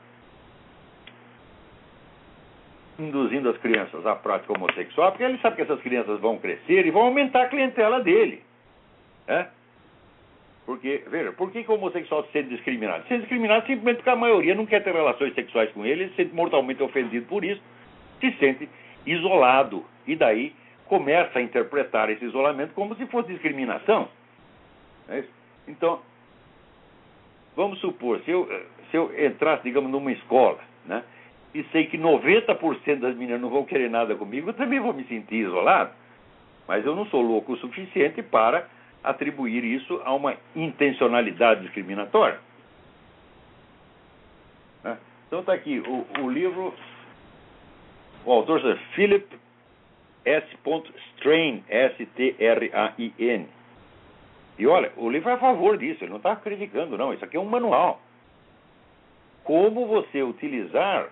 induzindo 2.99 3.49
as 3.49 3.57
crianças 3.57 4.05
à 4.05 4.15
prática 4.15 4.53
homossexual, 4.53 5.11
porque 5.11 5.23
ele 5.23 5.37
sabe 5.39 5.55
que 5.55 5.61
essas 5.61 5.81
crianças 5.81 6.19
vão 6.19 6.37
crescer 6.37 6.85
e 6.85 6.91
vão 6.91 7.03
aumentar 7.03 7.43
a 7.43 7.47
clientela 7.49 8.01
dele. 8.01 8.43
É? 9.27 9.47
Porque, 10.65 11.03
veja, 11.07 11.31
por 11.31 11.51
que, 11.51 11.63
que 11.63 11.71
o 11.71 11.75
homossexual 11.75 12.23
se 12.25 12.31
sente 12.31 12.49
discriminado? 12.49 13.03
Se 13.03 13.09
sente 13.09 13.21
discriminado 13.21 13.65
simplesmente 13.65 13.97
porque 13.97 14.09
a 14.09 14.15
maioria 14.15 14.53
não 14.53 14.65
quer 14.65 14.83
ter 14.83 14.93
relações 14.93 15.33
sexuais 15.33 15.71
com 15.71 15.85
ele, 15.85 16.03
ele 16.03 16.09
se 16.11 16.17
sente 16.17 16.35
mortalmente 16.35 16.83
ofendido 16.83 17.25
por 17.25 17.43
isso, 17.43 17.61
se 18.19 18.31
sente 18.33 18.69
isolado. 19.05 19.83
E 20.05 20.15
daí 20.15 20.53
começa 20.85 21.39
a 21.39 21.41
interpretar 21.41 22.09
esse 22.09 22.25
isolamento 22.25 22.73
como 22.73 22.95
se 22.95 23.05
fosse 23.07 23.29
discriminação. 23.29 24.09
É 25.07 25.23
então, 25.67 26.01
vamos 27.55 27.79
supor, 27.79 28.19
se 28.21 28.31
eu, 28.31 28.47
se 28.89 28.97
eu 28.97 29.11
entrasse, 29.25 29.63
digamos, 29.63 29.91
numa 29.91 30.11
escola, 30.11 30.59
né? 30.85 31.03
E 31.53 31.63
sei 31.71 31.87
que 31.87 31.97
90% 31.97 32.99
das 32.99 33.15
meninas 33.15 33.41
não 33.41 33.49
vão 33.49 33.65
querer 33.65 33.89
nada 33.89 34.15
comigo, 34.15 34.49
eu 34.49 34.53
também 34.53 34.79
vou 34.79 34.93
me 34.93 35.03
sentir 35.05 35.45
isolado. 35.45 35.91
Mas 36.67 36.85
eu 36.85 36.95
não 36.95 37.05
sou 37.07 37.21
louco 37.21 37.53
o 37.53 37.57
suficiente 37.57 38.21
para 38.21 38.67
atribuir 39.03 39.63
isso 39.63 39.99
a 40.05 40.13
uma 40.13 40.35
intencionalidade 40.55 41.61
discriminatória. 41.61 42.39
Né? 44.83 44.97
Então 45.27 45.39
está 45.39 45.53
aqui 45.53 45.79
o, 45.79 46.05
o, 46.21 46.29
livro, 46.29 46.73
o 48.25 48.31
autor 48.31 48.63
é 48.69 48.75
Philip 48.93 49.25
S. 50.25 50.47
Strain, 51.15 51.63
S-T-R-A-I-N. 51.67 53.47
E 54.59 54.67
olha, 54.67 54.91
o 54.97 55.09
livro 55.09 55.29
é 55.29 55.33
a 55.33 55.37
favor 55.37 55.77
disso, 55.77 56.03
ele 56.03 56.11
não 56.11 56.17
está 56.17 56.35
criticando, 56.35 56.97
não. 56.97 57.13
Isso 57.13 57.23
aqui 57.23 57.37
é 57.37 57.39
um 57.39 57.45
manual. 57.45 58.01
Como 59.43 59.87
você 59.87 60.21
utilizar 60.21 61.09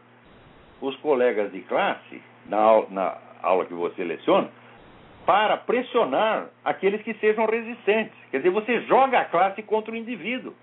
os 0.82 0.96
colegas 0.98 1.52
de 1.52 1.62
classe, 1.62 2.22
na, 2.46 2.84
na 2.90 3.18
aula 3.42 3.66
que 3.66 3.74
você 3.74 4.04
leciona, 4.04 4.50
para 5.26 5.58
pressionar 5.58 6.48
aqueles 6.64 7.02
que 7.02 7.14
sejam 7.16 7.46
resistentes. 7.46 8.14
Quer 8.32 8.38
dizer, 8.38 8.50
você 8.50 8.82
joga 8.82 9.20
a 9.20 9.26
classe 9.26 9.62
contra 9.62 9.92
o 9.92 9.96
indivíduo. 9.96 10.54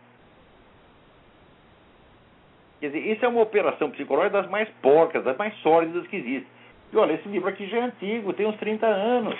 Quer 2.81 2.89
dizer, 2.89 3.13
isso 3.13 3.25
é 3.25 3.29
uma 3.29 3.43
operação 3.43 3.91
psicológica 3.91 4.43
das 4.43 4.51
mais 4.51 4.69
porcas, 4.81 5.25
das 5.25 5.37
mais 5.37 5.55
sólidas 5.59 6.07
que 6.07 6.17
existem. 6.17 6.47
E 6.93 6.97
olha, 6.97 7.13
esse 7.13 7.29
livro 7.29 7.49
aqui 7.49 7.67
já 7.67 7.79
é 7.79 7.81
antigo, 7.83 8.33
tem 8.33 8.47
uns 8.47 8.57
30 8.57 8.87
anos. 8.87 9.39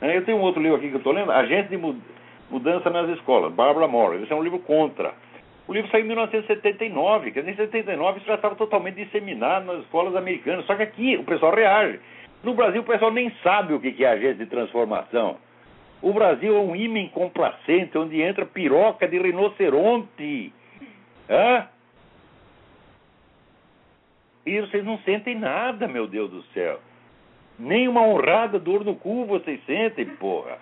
É, 0.00 0.16
eu 0.16 0.24
tenho 0.24 0.38
um 0.38 0.42
outro 0.42 0.60
livro 0.60 0.76
aqui 0.76 0.88
que 0.88 0.94
eu 0.94 0.98
estou 0.98 1.12
lendo, 1.12 1.32
Agente 1.32 1.70
de 1.70 1.76
Mudança 2.50 2.90
nas 2.90 3.08
Escolas, 3.10 3.52
Barbara 3.52 3.88
Morris. 3.88 4.22
Esse 4.22 4.32
é 4.32 4.36
um 4.36 4.42
livro 4.42 4.58
contra. 4.60 5.14
O 5.68 5.72
livro 5.72 5.90
saiu 5.90 6.04
em 6.04 6.08
1979, 6.08 7.32
quer 7.32 7.40
dizer, 7.40 7.52
em 7.52 7.56
79 7.56 8.18
isso 8.18 8.26
já 8.26 8.36
estava 8.36 8.54
totalmente 8.54 9.04
disseminado 9.04 9.66
nas 9.66 9.82
escolas 9.82 10.14
americanas. 10.14 10.64
Só 10.64 10.76
que 10.76 10.82
aqui 10.82 11.16
o 11.16 11.24
pessoal 11.24 11.54
reage. 11.54 11.98
No 12.44 12.54
Brasil, 12.54 12.82
o 12.82 12.84
pessoal 12.84 13.12
nem 13.12 13.30
sabe 13.42 13.74
o 13.74 13.80
que 13.80 14.04
é 14.04 14.08
agente 14.08 14.38
de 14.38 14.46
transformação. 14.46 15.38
O 16.00 16.12
Brasil 16.12 16.54
é 16.54 16.60
um 16.60 16.76
ímã 16.76 17.08
complacente, 17.08 17.98
onde 17.98 18.22
entra 18.22 18.46
piroca 18.46 19.08
de 19.08 19.18
rinoceronte. 19.18 20.52
Hã? 21.28 21.66
E 24.44 24.60
vocês 24.60 24.84
não 24.84 24.98
sentem 24.98 25.34
nada, 25.34 25.88
meu 25.88 26.06
Deus 26.06 26.30
do 26.30 26.42
céu. 26.54 26.78
Nem 27.58 27.88
uma 27.88 28.02
honrada 28.02 28.60
dor 28.60 28.84
no 28.84 28.94
cu 28.94 29.24
vocês 29.24 29.60
sentem, 29.64 30.06
porra. 30.06 30.58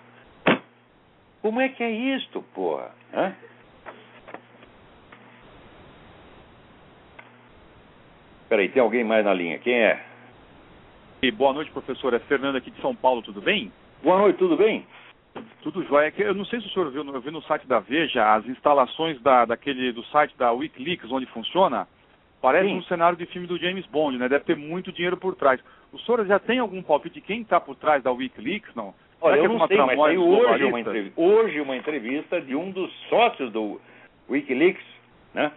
Como 1.43 1.61
é 1.61 1.69
que 1.69 1.83
é 1.83 1.91
isto, 1.91 2.41
porra? 2.55 2.89
Hã? 3.13 3.35
Peraí, 8.55 8.69
tem 8.69 8.81
alguém 8.81 9.03
mais 9.03 9.25
na 9.25 9.33
linha? 9.33 9.59
Quem 9.59 9.73
é? 9.73 10.01
Boa 11.33 11.51
noite, 11.51 11.69
professor. 11.71 12.13
É 12.13 12.19
Fernando 12.19 12.55
aqui 12.55 12.71
de 12.71 12.79
São 12.79 12.95
Paulo, 12.95 13.21
tudo 13.21 13.41
bem? 13.41 13.69
Boa 14.01 14.17
noite, 14.17 14.37
tudo 14.37 14.55
bem? 14.55 14.87
Tudo 15.61 15.83
jóia. 15.83 16.13
Eu 16.17 16.33
não 16.33 16.45
sei 16.45 16.61
se 16.61 16.67
o 16.67 16.69
senhor 16.69 16.89
viu, 16.89 17.03
eu 17.03 17.19
vi 17.19 17.31
no 17.31 17.41
site 17.41 17.67
da 17.67 17.81
Veja 17.81 18.33
as 18.33 18.47
instalações 18.47 19.21
da, 19.21 19.43
daquele, 19.43 19.91
do 19.91 20.05
site 20.05 20.33
da 20.37 20.53
Wikileaks, 20.53 21.11
onde 21.11 21.25
funciona. 21.25 21.85
Parece 22.41 22.69
Sim. 22.69 22.77
um 22.77 22.83
cenário 22.83 23.17
de 23.17 23.25
filme 23.25 23.45
do 23.45 23.57
James 23.57 23.85
Bond, 23.87 24.17
né? 24.17 24.29
Deve 24.29 24.45
ter 24.45 24.55
muito 24.55 24.89
dinheiro 24.89 25.17
por 25.17 25.35
trás. 25.35 25.59
O 25.91 25.99
senhor 25.99 26.25
já 26.25 26.39
tem 26.39 26.59
algum 26.59 26.81
palpite 26.81 27.15
de 27.15 27.27
quem 27.27 27.41
está 27.41 27.59
por 27.59 27.75
trás 27.75 28.01
da 28.03 28.11
Wikileaks, 28.13 28.73
não? 28.73 28.93
Olha, 29.19 29.35
eu 29.35 29.43
é 29.43 29.47
não 29.49 29.67
sei, 29.67 29.77
mas 29.79 29.99
saiu 29.99 30.25
hoje 30.25 30.63
uma, 30.63 30.79
hoje 31.17 31.59
uma 31.59 31.75
entrevista 31.75 32.39
de 32.39 32.55
um 32.55 32.71
dos 32.71 32.89
sócios 33.09 33.51
do 33.51 33.81
Wikileaks, 34.29 34.85
né? 35.33 35.51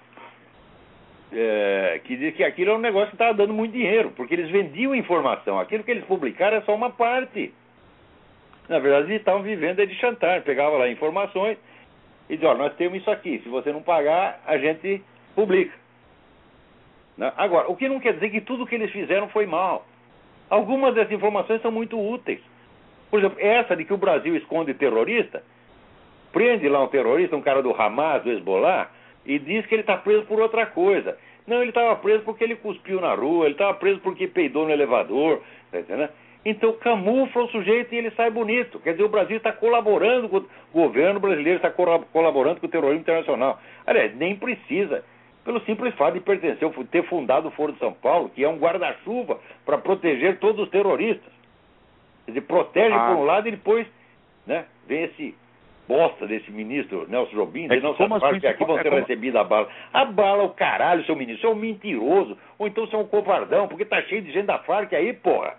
É, 1.33 2.01
que 2.05 2.17
diz 2.17 2.35
que 2.35 2.45
aquilo 2.45 2.73
é 2.73 2.75
um 2.75 2.81
negócio 2.81 3.09
que 3.09 3.15
estava 3.15 3.35
dando 3.35 3.53
muito 3.53 3.73
dinheiro, 3.73 4.13
porque 4.17 4.35
eles 4.35 4.51
vendiam 4.51 4.95
informação. 4.95 5.59
Aquilo 5.59 5.85
que 5.85 5.91
eles 5.91 6.05
publicaram 6.05 6.57
é 6.57 6.61
só 6.63 6.75
uma 6.75 6.91
parte. 6.91 7.53
Na 8.69 8.79
verdade, 8.79 9.09
eles 9.09 9.21
estavam 9.21 9.43
vivendo 9.43 9.85
de 9.87 9.95
chantar. 9.97 10.43
Pegava 10.43 10.77
lá 10.77 10.89
informações 10.89 11.59
e 12.29 12.37
dizia, 12.37 12.55
nós 12.55 12.75
temos 12.75 12.99
isso 12.99 13.11
aqui, 13.11 13.41
se 13.43 13.49
você 13.49 13.73
não 13.73 13.83
pagar, 13.83 14.43
a 14.47 14.59
gente 14.59 15.03
publica. 15.35 15.73
Né? 17.17 17.33
Agora, 17.37 17.71
o 17.71 17.77
que 17.77 17.89
não 17.89 18.01
quer 18.01 18.15
dizer 18.15 18.31
que 18.31 18.41
tudo 18.41 18.67
que 18.67 18.75
eles 18.75 18.91
fizeram 18.91 19.29
foi 19.29 19.47
mal. 19.47 19.87
Algumas 20.51 20.95
dessas 20.95 21.13
informações 21.13 21.61
são 21.63 21.71
muito 21.71 21.99
úteis. 21.99 22.41
Por 23.11 23.19
exemplo, 23.19 23.39
essa 23.41 23.75
de 23.75 23.85
que 23.85 23.93
o 23.93 23.99
Brasil 23.99 24.37
esconde 24.37 24.75
terrorista, 24.75 25.43
prende 26.33 26.69
lá 26.69 26.83
um 26.83 26.89
terrorista, 26.89 27.37
um 27.37 27.43
cara 27.43 27.63
do 27.63 27.75
Hamas, 27.75 28.23
do 28.23 28.31
Hezbollah, 28.31 28.91
e 29.29 29.39
diz 29.39 29.67
que 29.67 29.75
ele 29.75 29.83
está 29.83 29.97
preso 29.99 30.25
por 30.25 30.41
outra 30.41 30.65
coisa. 30.65 31.19
Não, 31.47 31.61
ele 31.61 31.69
estava 31.69 31.95
preso 31.97 32.25
porque 32.25 32.43
ele 32.43 32.57
cuspiu 32.57 32.99
na 33.01 33.15
rua, 33.15 33.45
ele 33.45 33.55
estava 33.55 33.75
preso 33.75 34.01
porque 34.01 34.27
peidou 34.27 34.65
no 34.65 34.73
elevador, 34.73 35.43
tá 35.71 35.81
entendendo? 35.81 36.11
Então 36.45 36.73
camufla 36.73 37.43
o 37.43 37.49
sujeito 37.49 37.95
e 37.95 37.99
ele 37.99 38.11
sai 38.13 38.31
bonito. 38.31 38.81
Quer 38.81 38.93
dizer, 38.93 39.05
o 39.05 39.09
Brasil 39.09 39.37
está 39.37 39.53
colaborando 39.53 40.31
com 40.31 40.39
o 40.39 40.47
governo 40.73 41.21
brasileiro, 41.21 41.57
está 41.57 41.71
colaborando 41.71 42.59
com 42.59 42.67
o 42.67 42.71
terrorismo 42.71 43.01
internacional. 43.01 43.61
Aliás, 43.87 44.17
nem 44.17 44.35
precisa. 44.35 45.05
Pelo 45.45 45.61
simples 45.61 45.95
fato 45.95 46.15
de 46.15 46.21
pertencer, 46.21 46.71
ter 46.91 47.03
fundado 47.05 47.49
o 47.49 47.51
Foro 47.51 47.73
de 47.73 47.79
São 47.79 47.93
Paulo, 47.93 48.31
que 48.31 48.45
é 48.45 48.49
um 48.49 48.59
guarda-chuva 48.59 49.39
para 49.65 49.79
proteger 49.79 50.39
todos 50.39 50.63
os 50.63 50.71
terroristas. 50.71 51.33
Quer 52.25 52.33
dizer, 52.33 52.47
protege 52.47 52.95
ah. 52.95 53.09
por 53.09 53.17
um 53.17 53.25
lado 53.25 53.49
e 53.49 53.53
depois 53.53 53.87
né, 54.47 54.65
vem 54.87 55.05
esse 55.05 55.35
bosta 55.89 56.27
desse 56.27 56.51
ministro 56.53 57.07
Nelson 57.09 57.35
Jobim, 57.35 57.67
é 57.71 57.81
não 57.81 57.95
como 57.95 58.15
assim, 58.15 58.39
que 58.39 58.47
aqui 58.47 58.65
vão 58.65 58.79
é 58.79 58.83
ser 58.83 58.91
como... 58.91 59.01
recebidos 59.01 59.41
a 59.41 59.45
bala. 59.45 59.69
A 59.93 60.05
bala, 60.05 60.45
o 60.45 60.51
caralho, 60.51 61.05
seu 61.05 61.17
ministro, 61.17 61.41
você 61.41 61.47
é 61.47 61.57
um 61.57 61.59
mentiroso, 61.59 62.37
ou 62.59 62.69
então 62.69 62.87
você 62.87 62.95
é 62.95 62.99
um 62.99 63.07
covardão, 63.07 63.67
porque 63.67 63.87
tá 63.87 64.03
cheio 64.03 64.21
de 64.21 64.31
gente 64.31 64.47
da 64.47 64.59
Farc 64.59 64.93
aí, 64.93 65.15
porra. 65.15 65.55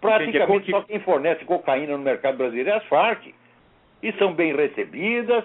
Praticamente 0.00 0.70
só 0.70 0.82
quem 0.82 1.00
fornece 1.00 1.44
cocaína 1.44 1.96
no 1.96 2.02
mercado 2.02 2.36
brasileiro 2.36 2.70
é 2.70 2.74
as 2.74 2.84
Farc. 2.84 3.34
E 4.02 4.12
são 4.14 4.34
bem 4.34 4.54
recebidas, 4.54 5.44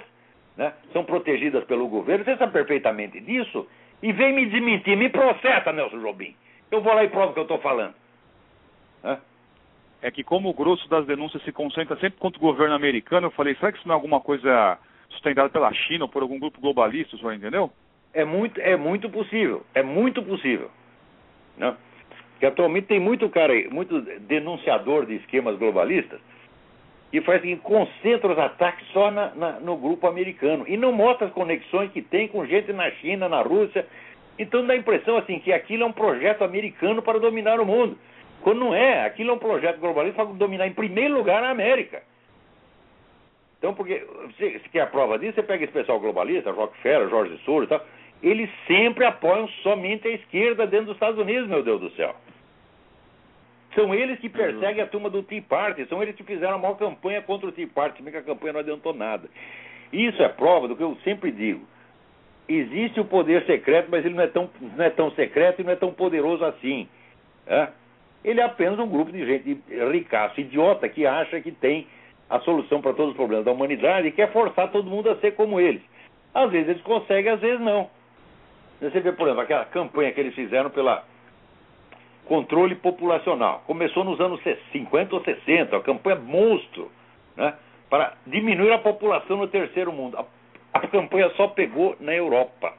né? 0.57 0.73
são 0.91 1.05
protegidas 1.05 1.63
pelo 1.65 1.87
governo, 1.87 2.25
você 2.25 2.35
sabe 2.35 2.51
perfeitamente 2.51 3.19
disso, 3.19 3.67
e 4.01 4.11
vem 4.11 4.33
me 4.33 4.47
desmentir, 4.47 4.97
me 4.97 5.09
processa, 5.09 5.71
Nelson 5.71 5.99
Jobim. 5.99 6.35
Eu 6.69 6.81
vou 6.81 6.93
lá 6.93 7.03
e 7.03 7.09
provo 7.09 7.29
o 7.29 7.33
que 7.33 7.39
eu 7.39 7.43
estou 7.43 7.59
falando. 7.59 7.93
É 10.01 10.11
que 10.11 10.23
como 10.23 10.49
o 10.49 10.53
grosso 10.53 10.87
das 10.89 11.05
denúncias 11.05 11.43
se 11.43 11.51
concentra 11.51 11.95
sempre 11.97 12.19
contra 12.19 12.37
o 12.37 12.41
governo 12.41 12.75
americano, 12.75 13.27
eu 13.27 13.31
falei, 13.31 13.55
será 13.55 13.71
que 13.71 13.79
isso 13.79 13.87
não 13.87 13.95
é 13.95 13.97
alguma 13.97 14.21
coisa 14.21 14.77
sustentada 15.09 15.49
pela 15.49 15.73
China 15.73 16.05
ou 16.05 16.09
por 16.09 16.21
algum 16.21 16.39
grupo 16.39 16.61
globalista, 16.61 17.15
o 17.15 17.19
senhor 17.19 17.33
entendeu? 17.33 17.71
É 18.13 18.23
muito, 18.23 18.59
é 18.59 18.75
muito 18.75 19.09
possível, 19.09 19.65
é 19.73 19.81
muito 19.81 20.21
possível. 20.23 20.69
Né? 21.57 21.75
Que 22.39 22.45
atualmente 22.45 22.87
tem 22.87 22.99
muito 22.99 23.27
cara, 23.29 23.53
muito 23.71 24.01
denunciador 24.01 25.05
de 25.05 25.15
esquemas 25.15 25.57
globalistas 25.57 26.19
que 27.11 27.21
faz 27.21 27.41
que 27.41 27.55
concentra 27.57 28.31
os 28.31 28.37
ataques 28.37 28.85
só 28.89 29.09
na, 29.09 29.33
na, 29.33 29.59
no 29.59 29.77
grupo 29.77 30.07
americano 30.07 30.65
e 30.67 30.75
não 30.75 30.91
mostra 30.91 31.27
as 31.27 31.33
conexões 31.33 31.91
que 31.91 32.01
tem 32.01 32.27
com 32.27 32.45
gente 32.45 32.73
na 32.73 32.91
China, 32.91 33.29
na 33.29 33.41
Rússia. 33.41 33.85
Então 34.37 34.65
dá 34.65 34.73
a 34.73 34.77
impressão 34.77 35.17
assim 35.17 35.39
que 35.39 35.53
aquilo 35.53 35.83
é 35.83 35.85
um 35.85 35.91
projeto 35.91 36.43
americano 36.43 37.01
para 37.01 37.19
dominar 37.19 37.59
o 37.59 37.65
mundo. 37.65 37.97
Quando 38.41 38.59
não 38.59 38.73
é, 38.73 39.05
aquilo 39.05 39.31
é 39.31 39.33
um 39.33 39.39
projeto 39.39 39.79
globalista 39.79 40.23
para 40.23 40.33
dominar 40.33 40.67
em 40.67 40.73
primeiro 40.73 41.15
lugar 41.15 41.43
a 41.43 41.49
América. 41.49 42.01
Então, 43.57 43.73
porque 43.73 44.05
você, 44.25 44.59
você 44.59 44.69
quer 44.69 44.81
a 44.81 44.87
prova 44.87 45.17
disso, 45.17 45.35
você 45.35 45.43
pega 45.43 45.63
esse 45.63 45.73
pessoal 45.73 45.99
globalista, 45.99 46.51
Rockefeller, 46.51 47.09
Jorge 47.09 47.37
Soros 47.43 47.65
e 47.65 47.69
tal, 47.69 47.85
eles 48.21 48.49
sempre 48.67 49.05
apoiam 49.05 49.47
somente 49.63 50.07
a 50.07 50.11
esquerda 50.11 50.65
dentro 50.67 50.87
dos 50.87 50.95
Estados 50.95 51.19
Unidos, 51.19 51.49
meu 51.49 51.63
Deus 51.63 51.81
do 51.81 51.89
céu. 51.91 52.15
São 53.75 53.93
eles 53.93 54.19
que 54.19 54.29
perseguem 54.29 54.81
a 54.81 54.87
turma 54.87 55.09
do 55.09 55.21
Tea 55.21 55.41
Party, 55.41 55.85
são 55.85 56.01
eles 56.01 56.15
que 56.15 56.23
fizeram 56.23 56.55
a 56.55 56.57
maior 56.57 56.75
campanha 56.75 57.21
contra 57.21 57.47
o 57.47 57.51
Tea 57.51 57.67
Party, 57.67 58.01
que 58.01 58.17
a 58.17 58.23
campanha 58.23 58.53
não 58.53 58.59
adiantou 58.61 58.93
nada. 58.93 59.29
Isso 59.91 60.21
é 60.21 60.29
prova 60.29 60.67
do 60.67 60.75
que 60.75 60.83
eu 60.83 60.97
sempre 61.03 61.31
digo. 61.31 61.61
Existe 62.47 62.99
o 62.99 63.05
poder 63.05 63.45
secreto, 63.45 63.89
mas 63.91 64.05
ele 64.05 64.15
não 64.15 64.23
é 64.23 64.27
tão, 64.27 64.49
não 64.61 64.83
é 64.83 64.89
tão 64.89 65.11
secreto 65.11 65.61
e 65.61 65.63
não 65.63 65.73
é 65.73 65.75
tão 65.75 65.91
poderoso 65.91 66.43
assim. 66.45 66.87
É? 67.45 67.67
Ele 68.23 68.41
é 68.41 68.43
apenas 68.43 68.79
um 68.79 68.87
grupo 68.87 69.11
de 69.11 69.25
gente 69.25 69.61
ricaço, 69.91 70.39
idiota, 70.41 70.89
que 70.89 71.05
acha 71.05 71.39
que 71.41 71.51
tem 71.51 71.87
a 72.29 72.39
solução 72.39 72.81
para 72.81 72.93
todos 72.93 73.11
os 73.11 73.15
problemas 73.15 73.45
da 73.45 73.51
humanidade 73.51 74.07
e 74.07 74.11
quer 74.11 74.31
forçar 74.31 74.71
todo 74.71 74.89
mundo 74.89 75.09
a 75.09 75.15
ser 75.17 75.35
como 75.35 75.59
eles. 75.59 75.81
Às 76.33 76.51
vezes 76.51 76.69
eles 76.69 76.81
conseguem, 76.81 77.31
às 77.31 77.39
vezes 77.39 77.59
não. 77.59 77.89
Você 78.81 78.99
vê, 78.99 79.11
por 79.11 79.25
exemplo, 79.27 79.41
aquela 79.41 79.65
campanha 79.65 80.11
que 80.11 80.19
eles 80.19 80.35
fizeram 80.35 80.69
pela 80.69 81.03
controle 82.25 82.75
populacional. 82.75 83.63
Começou 83.65 84.03
nos 84.03 84.19
anos 84.19 84.39
50 84.71 85.15
ou 85.15 85.23
60, 85.23 85.77
a 85.77 85.81
campanha 85.81 86.17
monstro, 86.17 86.91
né, 87.35 87.53
para 87.89 88.13
diminuir 88.27 88.71
a 88.73 88.79
população 88.79 89.37
no 89.37 89.47
terceiro 89.47 89.91
mundo. 89.91 90.17
A, 90.17 90.25
a 90.73 90.87
campanha 90.87 91.29
só 91.31 91.47
pegou 91.47 91.95
na 91.99 92.13
Europa 92.13 92.73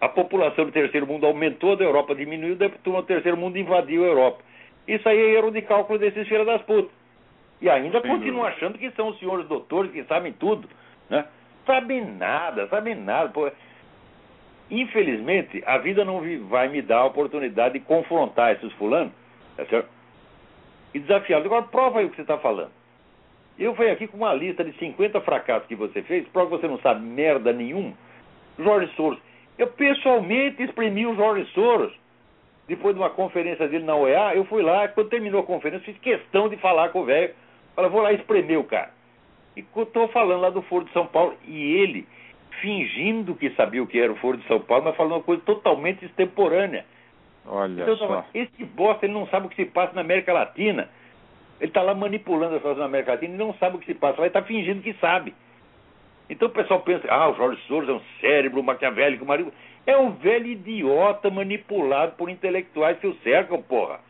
a 0.00 0.08
população 0.08 0.66
do 0.66 0.72
terceiro 0.72 1.06
mundo 1.06 1.26
aumentou, 1.26 1.76
da 1.76 1.84
Europa 1.84 2.14
diminuiu, 2.14 2.56
da 2.56 2.68
turma 2.68 3.02
do 3.02 3.06
terceiro 3.06 3.36
mundo 3.36 3.58
invadiu 3.58 4.04
a 4.04 4.08
Europa. 4.08 4.42
Isso 4.86 5.08
aí 5.08 5.18
é 5.18 5.34
erro 5.34 5.50
de 5.50 5.62
cálculo 5.62 5.98
desses 5.98 6.28
filhos 6.28 6.46
das 6.46 6.62
putas. 6.62 6.90
E 7.60 7.70
ainda 7.70 8.00
continuam 8.02 8.46
achando 8.46 8.78
que 8.78 8.90
são 8.90 9.08
os 9.08 9.18
senhores 9.18 9.46
doutores 9.48 9.90
que 9.90 10.04
sabem 10.04 10.32
tudo. 10.34 10.68
Né? 11.08 11.24
Sabem 11.64 12.04
nada, 12.04 12.66
sabem 12.68 12.94
nada. 12.94 13.30
Pô. 13.30 13.50
Infelizmente, 14.70 15.62
a 15.66 15.78
vida 15.78 16.04
não 16.04 16.20
vai 16.48 16.68
me 16.68 16.82
dar 16.82 16.98
a 16.98 17.04
oportunidade 17.06 17.78
de 17.78 17.84
confrontar 17.84 18.54
esses 18.54 18.72
fulanos 18.74 19.12
tá 19.56 19.64
certo? 19.64 19.88
e 20.92 20.98
desafiá-los. 20.98 21.46
Agora, 21.46 21.62
prova 21.62 22.00
aí 22.00 22.06
o 22.06 22.10
que 22.10 22.16
você 22.16 22.22
está 22.22 22.38
falando. 22.38 22.72
Eu 23.58 23.72
venho 23.74 23.92
aqui 23.92 24.06
com 24.06 24.18
uma 24.18 24.34
lista 24.34 24.62
de 24.62 24.72
50 24.78 25.20
fracassos 25.22 25.66
que 25.66 25.74
você 25.74 26.02
fez, 26.02 26.26
prova 26.28 26.50
que 26.50 26.60
você 26.60 26.68
não 26.68 26.78
sabe 26.80 27.00
merda 27.00 27.52
nenhuma. 27.52 27.94
Jorge 28.58 28.92
Soros, 28.94 29.18
eu 29.58 29.66
pessoalmente 29.68 30.62
exprimi 30.62 31.06
o 31.06 31.14
Jorge 31.14 31.50
Soros. 31.52 31.92
Depois 32.68 32.94
de 32.94 33.00
uma 33.00 33.10
conferência 33.10 33.68
dele 33.68 33.84
na 33.84 33.94
OEA, 33.94 34.34
eu 34.34 34.44
fui 34.44 34.62
lá, 34.62 34.88
quando 34.88 35.08
terminou 35.08 35.40
a 35.40 35.44
conferência, 35.44 35.84
fiz 35.84 35.98
questão 35.98 36.48
de 36.48 36.56
falar 36.56 36.88
com 36.88 37.02
o 37.02 37.04
velho. 37.04 37.32
Falei, 37.74 37.90
vou 37.90 38.02
lá 38.02 38.12
espremer 38.12 38.58
o 38.58 38.64
cara. 38.64 38.90
E 39.56 39.60
estou 39.60 40.08
falando 40.08 40.40
lá 40.40 40.50
do 40.50 40.62
Foro 40.62 40.84
de 40.84 40.92
São 40.92 41.06
Paulo, 41.06 41.34
e 41.46 41.74
ele, 41.76 42.06
fingindo 42.60 43.34
que 43.34 43.50
sabia 43.50 43.82
o 43.82 43.86
que 43.86 44.00
era 44.00 44.12
o 44.12 44.16
Foro 44.16 44.36
de 44.36 44.46
São 44.48 44.60
Paulo, 44.60 44.84
mas 44.84 44.96
falando 44.96 45.12
uma 45.12 45.22
coisa 45.22 45.42
totalmente 45.42 46.04
extemporânea. 46.04 46.84
Olha 47.46 47.82
então, 47.82 47.96
só. 47.96 48.24
Esse 48.34 48.64
bosta, 48.64 49.06
ele 49.06 49.14
não 49.14 49.26
sabe 49.28 49.46
o 49.46 49.48
que 49.48 49.56
se 49.56 49.66
passa 49.66 49.94
na 49.94 50.00
América 50.00 50.32
Latina. 50.32 50.88
Ele 51.60 51.70
está 51.70 51.80
lá 51.82 51.94
manipulando 51.94 52.54
a 52.54 52.58
situação 52.58 52.80
da 52.80 52.86
América 52.86 53.12
Latina 53.12 53.34
e 53.34 53.38
não 53.38 53.54
sabe 53.54 53.76
o 53.76 53.78
que 53.78 53.86
se 53.86 53.94
passa 53.94 54.18
lá 54.18 54.26
e 54.26 54.28
está 54.28 54.42
fingindo 54.42 54.82
que 54.82 54.92
sabe. 54.94 55.32
Então 56.28 56.48
o 56.48 56.52
pessoal 56.52 56.80
pensa, 56.80 57.06
ah, 57.08 57.30
o 57.30 57.34
Jorge 57.34 57.60
Soros 57.68 57.88
é 57.88 57.92
um 57.92 58.02
cérebro 58.20 58.62
maquiavélico, 58.62 59.24
marido. 59.24 59.52
É 59.86 59.96
um 59.96 60.12
velho 60.12 60.46
idiota 60.46 61.30
manipulado 61.30 62.16
por 62.16 62.28
intelectuais 62.28 62.98
que 62.98 63.06
o 63.06 63.14
cercam, 63.22 63.62
porra. 63.62 64.00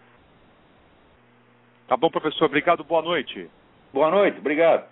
Tá 1.87 1.97
bom, 1.97 2.11
professor. 2.11 2.47
Obrigado. 2.47 2.83
Boa 2.83 3.03
noite. 3.03 3.51
Boa 3.93 4.11
noite. 4.11 4.39
Obrigado. 4.39 4.89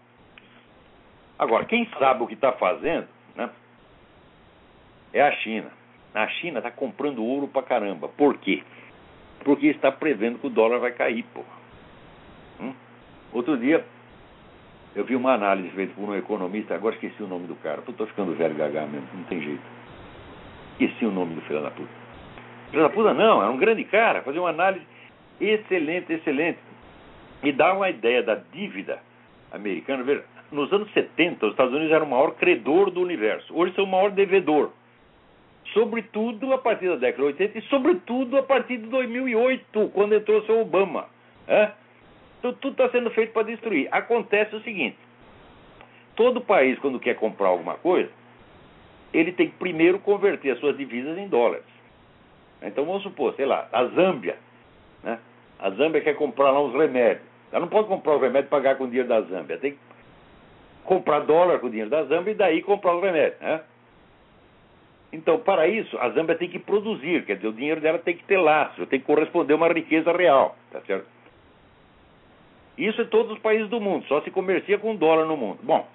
Agora, 1.39 1.65
quem 1.65 1.89
sabe 1.99 2.23
o 2.23 2.27
que 2.27 2.35
está 2.35 2.53
fazendo, 2.53 3.09
né? 3.35 3.51
É 5.13 5.23
a 5.23 5.33
China. 5.33 5.71
A 6.15 6.29
China 6.29 6.59
está 6.59 6.71
comprando 6.71 7.25
ouro 7.25 7.49
pra 7.49 7.63
caramba. 7.63 8.09
Por 8.09 8.39
quê? 8.39 8.63
Porque 9.43 9.67
está 9.67 9.91
prevendo 9.91 10.39
que 10.39 10.47
o 10.47 10.51
dólar 10.51 10.79
vai 10.79 10.93
cair, 10.93 11.25
porra. 11.35 11.47
Hum? 12.61 12.75
Outro 13.33 13.59
dia, 13.59 13.85
eu 14.95 15.05
vi 15.05 15.17
uma 15.17 15.33
análise 15.33 15.69
feita 15.71 15.93
por 15.95 16.09
um 16.09 16.15
economista, 16.15 16.75
agora 16.75 16.95
esqueci 16.95 17.23
o 17.23 17.27
nome 17.27 17.47
do 17.47 17.57
cara. 17.57 17.83
Estou 17.87 18.07
ficando 18.07 18.35
velho 18.35 18.55
gaga 18.55 18.87
mesmo, 18.87 19.09
não 19.13 19.25
tem 19.25 19.41
jeito. 19.41 19.63
Esqueci 20.73 21.05
o 21.05 21.11
nome 21.11 21.35
do 21.35 21.41
filho 21.43 21.63
da 21.63 21.71
puta. 21.71 21.89
Filho 22.71 22.83
da 22.83 22.91
puta 22.91 23.13
não, 23.13 23.43
era 23.43 23.51
um 23.51 23.57
grande 23.57 23.85
cara, 23.85 24.23
fazia 24.23 24.41
uma 24.41 24.51
análise 24.51 24.87
excelente, 25.41 26.13
excelente. 26.13 26.59
E 27.43 27.53
dá 27.53 27.75
uma 27.75 27.91
ideia 27.91 28.23
da 28.23 28.37
dívida 28.53 29.01
americana. 29.53 30.03
Veja, 30.05 30.25
nos 30.51 30.73
anos 30.73 30.91
70, 30.93 31.47
os 31.47 31.53
Estados 31.53 31.75
Unidos 31.75 31.93
eram 31.93 32.07
o 32.07 32.11
maior 32.11 32.33
credor 32.37 32.91
do 32.91 33.01
universo. 33.01 33.55
Hoje 33.55 33.75
são 33.75 33.85
o 33.85 33.91
maior 33.91 34.11
devedor. 34.11 34.71
Sobretudo 35.73 36.53
a 36.53 36.59
partir 36.59 36.89
da 36.89 36.97
década 36.97 37.23
de 37.23 37.45
80 37.45 37.59
e 37.59 37.63
sobretudo 37.63 38.39
a 38.39 38.43
partir 38.43 38.77
de 38.77 38.87
2008, 38.87 39.91
quando 39.93 40.15
entrou 40.15 40.41
o 40.41 40.47
seu 40.47 40.61
Obama. 40.61 41.07
É? 41.49 41.73
Então 42.45 42.53
tudo 42.61 42.73
está 42.73 42.91
sendo 42.91 43.11
feito 43.13 43.33
para 43.33 43.45
destruir. 43.45 43.89
Acontece 43.91 44.55
o 44.55 44.61
seguinte: 44.61 44.99
todo 46.15 46.43
país, 46.43 46.79
quando 46.79 47.01
quer 47.01 47.15
comprar 47.15 47.49
alguma 47.49 47.77
coisa, 47.77 48.11
ele 49.15 49.33
tem 49.33 49.49
que 49.49 49.57
primeiro 49.57 49.99
converter 49.99 50.51
as 50.51 50.61
suas 50.61 50.77
divisas 50.77 51.17
em 51.17 51.27
dólares. 51.27 51.65
Então 52.61 52.85
vamos 52.85 53.03
supor, 53.03 53.33
sei 53.35 53.47
lá, 53.47 53.67
a 53.73 53.87
Zâmbia. 53.87 54.37
Né? 55.03 55.19
A 55.59 55.71
Zâmbia 55.71 56.03
quer 56.03 56.17
comprar 56.17 56.51
lá 56.51 56.63
uns 56.63 56.75
remédios. 56.75 57.27
Ela 57.51 57.61
não 57.61 57.69
pode 57.69 57.89
comprar 57.89 58.17
os 58.17 58.21
remédios 58.21 58.47
e 58.47 58.51
pagar 58.51 58.77
com 58.77 58.85
o 58.85 58.89
dinheiro 58.89 59.09
da 59.09 59.23
Zâmbia. 59.23 59.57
Tem 59.57 59.73
que 59.73 59.79
comprar 60.85 61.21
dólar 61.21 61.61
com 61.61 61.69
o 61.69 61.71
dinheiro 61.71 61.89
da 61.89 62.05
Zâmbia 62.05 62.33
e 62.33 62.35
daí 62.35 62.63
comprar 62.63 62.95
os 62.95 63.03
remédios. 63.03 63.41
Né? 63.41 63.63
Então, 65.15 65.39
para 65.39 65.67
isso, 65.67 65.97
a 65.99 66.11
Zâmbia 66.11 66.35
tem 66.35 66.51
que 66.51 66.59
produzir, 66.59 67.25
quer 67.25 67.37
dizer, 67.37 67.49
o 67.49 67.53
dinheiro 67.55 67.81
dela 67.81 67.99
tem 67.99 68.15
que 68.15 68.25
ter 68.25 68.37
laço, 68.37 68.87
tem 68.87 69.01
que 69.01 69.07
corresponder 69.07 69.55
a 69.55 69.57
uma 69.57 69.69
riqueza 69.69 70.13
real, 70.13 70.57
tá 70.71 70.83
certo? 70.83 71.14
Isso 72.77 73.03
em 73.03 73.07
todos 73.07 73.33
os 73.33 73.39
países 73.39 73.69
do 73.69 73.81
mundo, 73.81 74.05
só 74.07 74.21
se 74.23 74.31
comercia 74.31 74.79
com 74.79 74.97
dólar 74.97 75.27
no 75.27 75.37
mundo. 75.37 75.59
Bom, 75.63 75.87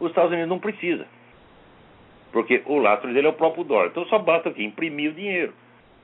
os 0.00 0.08
Estados 0.08 0.32
Unidos 0.32 0.48
não 0.48 0.58
precisa, 0.58 1.06
porque 2.32 2.62
o 2.66 2.78
lastro 2.78 3.12
dele 3.12 3.26
é 3.26 3.30
o 3.30 3.34
próprio 3.34 3.64
dólar. 3.64 3.88
Então 3.88 4.04
só 4.06 4.18
basta 4.18 4.48
aqui 4.48 4.64
imprimir 4.64 5.10
o 5.12 5.14
dinheiro. 5.14 5.54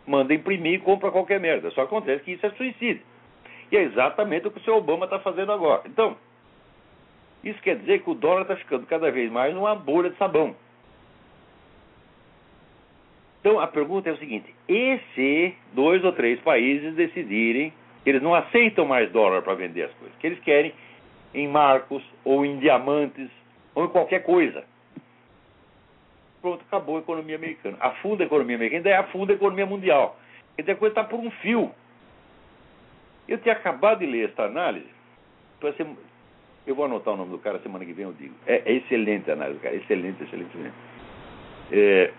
Manda 0.06 0.34
imprimir 0.34 0.74
e 0.74 0.78
compra 0.78 1.10
qualquer 1.10 1.38
merda. 1.38 1.70
Só 1.70 1.82
acontece 1.82 2.24
que 2.24 2.32
isso 2.32 2.44
é 2.44 2.50
suicídio. 2.50 3.02
E 3.70 3.76
é 3.76 3.82
exatamente 3.82 4.46
o 4.46 4.50
que 4.50 4.58
o 4.58 4.62
seu 4.62 4.76
Obama 4.76 5.04
está 5.04 5.18
fazendo 5.20 5.52
agora. 5.52 5.82
Então, 5.86 6.16
isso 7.44 7.60
quer 7.62 7.76
dizer 7.76 8.02
que 8.02 8.10
o 8.10 8.14
dólar 8.14 8.42
está 8.42 8.56
ficando 8.56 8.86
cada 8.86 9.10
vez 9.10 9.30
mais 9.30 9.54
numa 9.54 9.74
bolha 9.74 10.10
de 10.10 10.16
sabão. 10.16 10.54
Então 13.40 13.58
a 13.58 13.66
pergunta 13.66 14.08
é 14.08 14.12
o 14.12 14.18
seguinte: 14.18 14.54
e 14.68 15.00
se 15.14 15.54
dois 15.72 16.04
ou 16.04 16.12
três 16.12 16.40
países 16.40 16.94
decidirem 16.94 17.72
eles 18.04 18.22
não 18.22 18.34
aceitam 18.34 18.84
mais 18.84 19.10
dólar 19.10 19.42
para 19.42 19.54
vender 19.54 19.84
as 19.84 19.92
coisas. 19.94 20.16
Que 20.18 20.26
eles 20.26 20.40
querem 20.40 20.72
em 21.34 21.48
marcos 21.48 22.02
ou 22.24 22.44
em 22.44 22.58
diamantes 22.58 23.30
ou 23.74 23.84
em 23.84 23.88
qualquer 23.88 24.22
coisa. 24.22 24.64
Pronto, 26.40 26.64
acabou 26.66 26.96
a 26.96 27.00
economia 27.00 27.36
americana. 27.36 27.76
Afunda 27.80 28.24
a 28.24 28.26
economia 28.26 28.56
americana, 28.56 28.82
daí 28.82 28.94
afunda 28.94 29.32
a 29.32 29.36
economia 29.36 29.64
mundial. 29.64 30.18
Dizer, 30.58 30.72
a 30.72 30.76
coisa 30.76 30.92
está 30.92 31.04
por 31.04 31.20
um 31.20 31.30
fio. 31.30 31.70
Eu 33.28 33.38
tinha 33.38 33.54
acabado 33.54 34.00
de 34.00 34.06
ler 34.06 34.28
esta 34.28 34.44
análise. 34.44 34.88
Eu 36.66 36.74
vou 36.74 36.84
anotar 36.84 37.14
o 37.14 37.16
nome 37.16 37.30
do 37.30 37.38
cara, 37.38 37.60
semana 37.60 37.84
que 37.84 37.92
vem 37.92 38.04
eu 38.04 38.12
digo. 38.12 38.34
É, 38.46 38.62
é 38.64 38.72
excelente 38.72 39.30
a 39.30 39.34
análise, 39.34 39.60
cara. 39.60 39.76
Excelente, 39.76 40.22
excelente, 40.22 40.50
excelente. 40.50 40.74
É, 41.70 42.12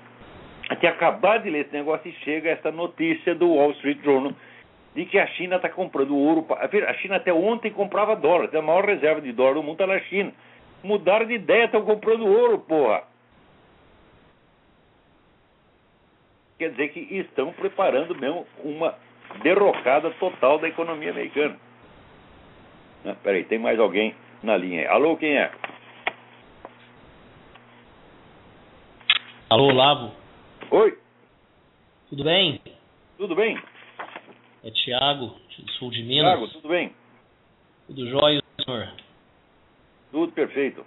eu 0.69 0.75
tinha 0.77 0.91
acabado 0.91 1.43
de 1.43 1.49
ler 1.49 1.65
esse 1.65 1.73
negócio 1.73 2.09
e 2.09 2.13
chega 2.23 2.49
esta 2.49 2.71
notícia 2.71 3.35
do 3.35 3.53
Wall 3.53 3.71
Street 3.71 4.01
Journal 4.01 4.33
de 4.95 5.05
que 5.05 5.17
a 5.17 5.27
China 5.27 5.55
está 5.55 5.69
comprando 5.69 6.15
ouro. 6.15 6.45
A 6.51 6.93
China 6.95 7.15
até 7.15 7.33
ontem 7.33 7.71
comprava 7.71 8.15
dólar, 8.15 8.49
tem 8.49 8.59
a 8.59 8.63
maior 8.63 8.85
reserva 8.85 9.21
de 9.21 9.31
dólar 9.31 9.55
do 9.55 9.63
mundo 9.63 9.73
está 9.73 9.87
na 9.87 9.99
China. 10.01 10.31
Mudaram 10.83 11.25
de 11.25 11.33
ideia, 11.33 11.65
estão 11.65 11.83
comprando 11.83 12.25
ouro, 12.25 12.59
porra. 12.59 13.03
Quer 16.59 16.71
dizer 16.71 16.89
que 16.89 16.99
estão 16.99 17.51
preparando 17.53 18.15
mesmo 18.15 18.45
uma 18.63 18.95
derrocada 19.41 20.11
total 20.11 20.59
da 20.59 20.67
economia 20.67 21.09
americana. 21.09 21.57
Ah, 23.05 23.15
peraí, 23.23 23.43
tem 23.43 23.59
mais 23.59 23.79
alguém 23.79 24.15
na 24.43 24.55
linha. 24.55 24.89
Alô, 24.89 25.17
quem 25.17 25.37
é? 25.37 25.51
Alô, 29.49 29.71
Lavo. 29.71 30.11
Oi. 30.71 30.97
Tudo 32.09 32.23
bem? 32.23 32.61
Tudo 33.17 33.35
bem. 33.35 33.57
É 34.63 34.71
Tiago, 34.71 35.35
sul 35.77 35.91
de 35.91 36.03
Minas. 36.03 36.31
Tiago, 36.31 36.47
tudo 36.47 36.69
bem? 36.69 36.93
Tudo 37.87 38.09
jóia, 38.09 38.41
senhor? 38.63 38.89
Tudo 40.11 40.31
perfeito. 40.31 40.85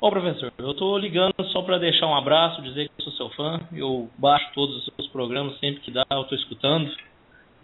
Bom, 0.00 0.10
professor, 0.10 0.52
eu 0.58 0.70
estou 0.72 0.98
ligando 0.98 1.34
só 1.52 1.62
para 1.62 1.78
deixar 1.78 2.06
um 2.06 2.14
abraço, 2.14 2.62
dizer 2.62 2.88
que 2.88 3.00
eu 3.00 3.04
sou 3.04 3.12
seu 3.12 3.30
fã. 3.30 3.60
Eu 3.72 4.10
baixo 4.18 4.50
todos 4.54 4.76
os 4.76 4.94
seus 4.94 5.08
programas 5.08 5.58
sempre 5.58 5.80
que 5.80 5.90
dá, 5.90 6.04
eu 6.10 6.22
estou 6.22 6.38
escutando. 6.38 6.90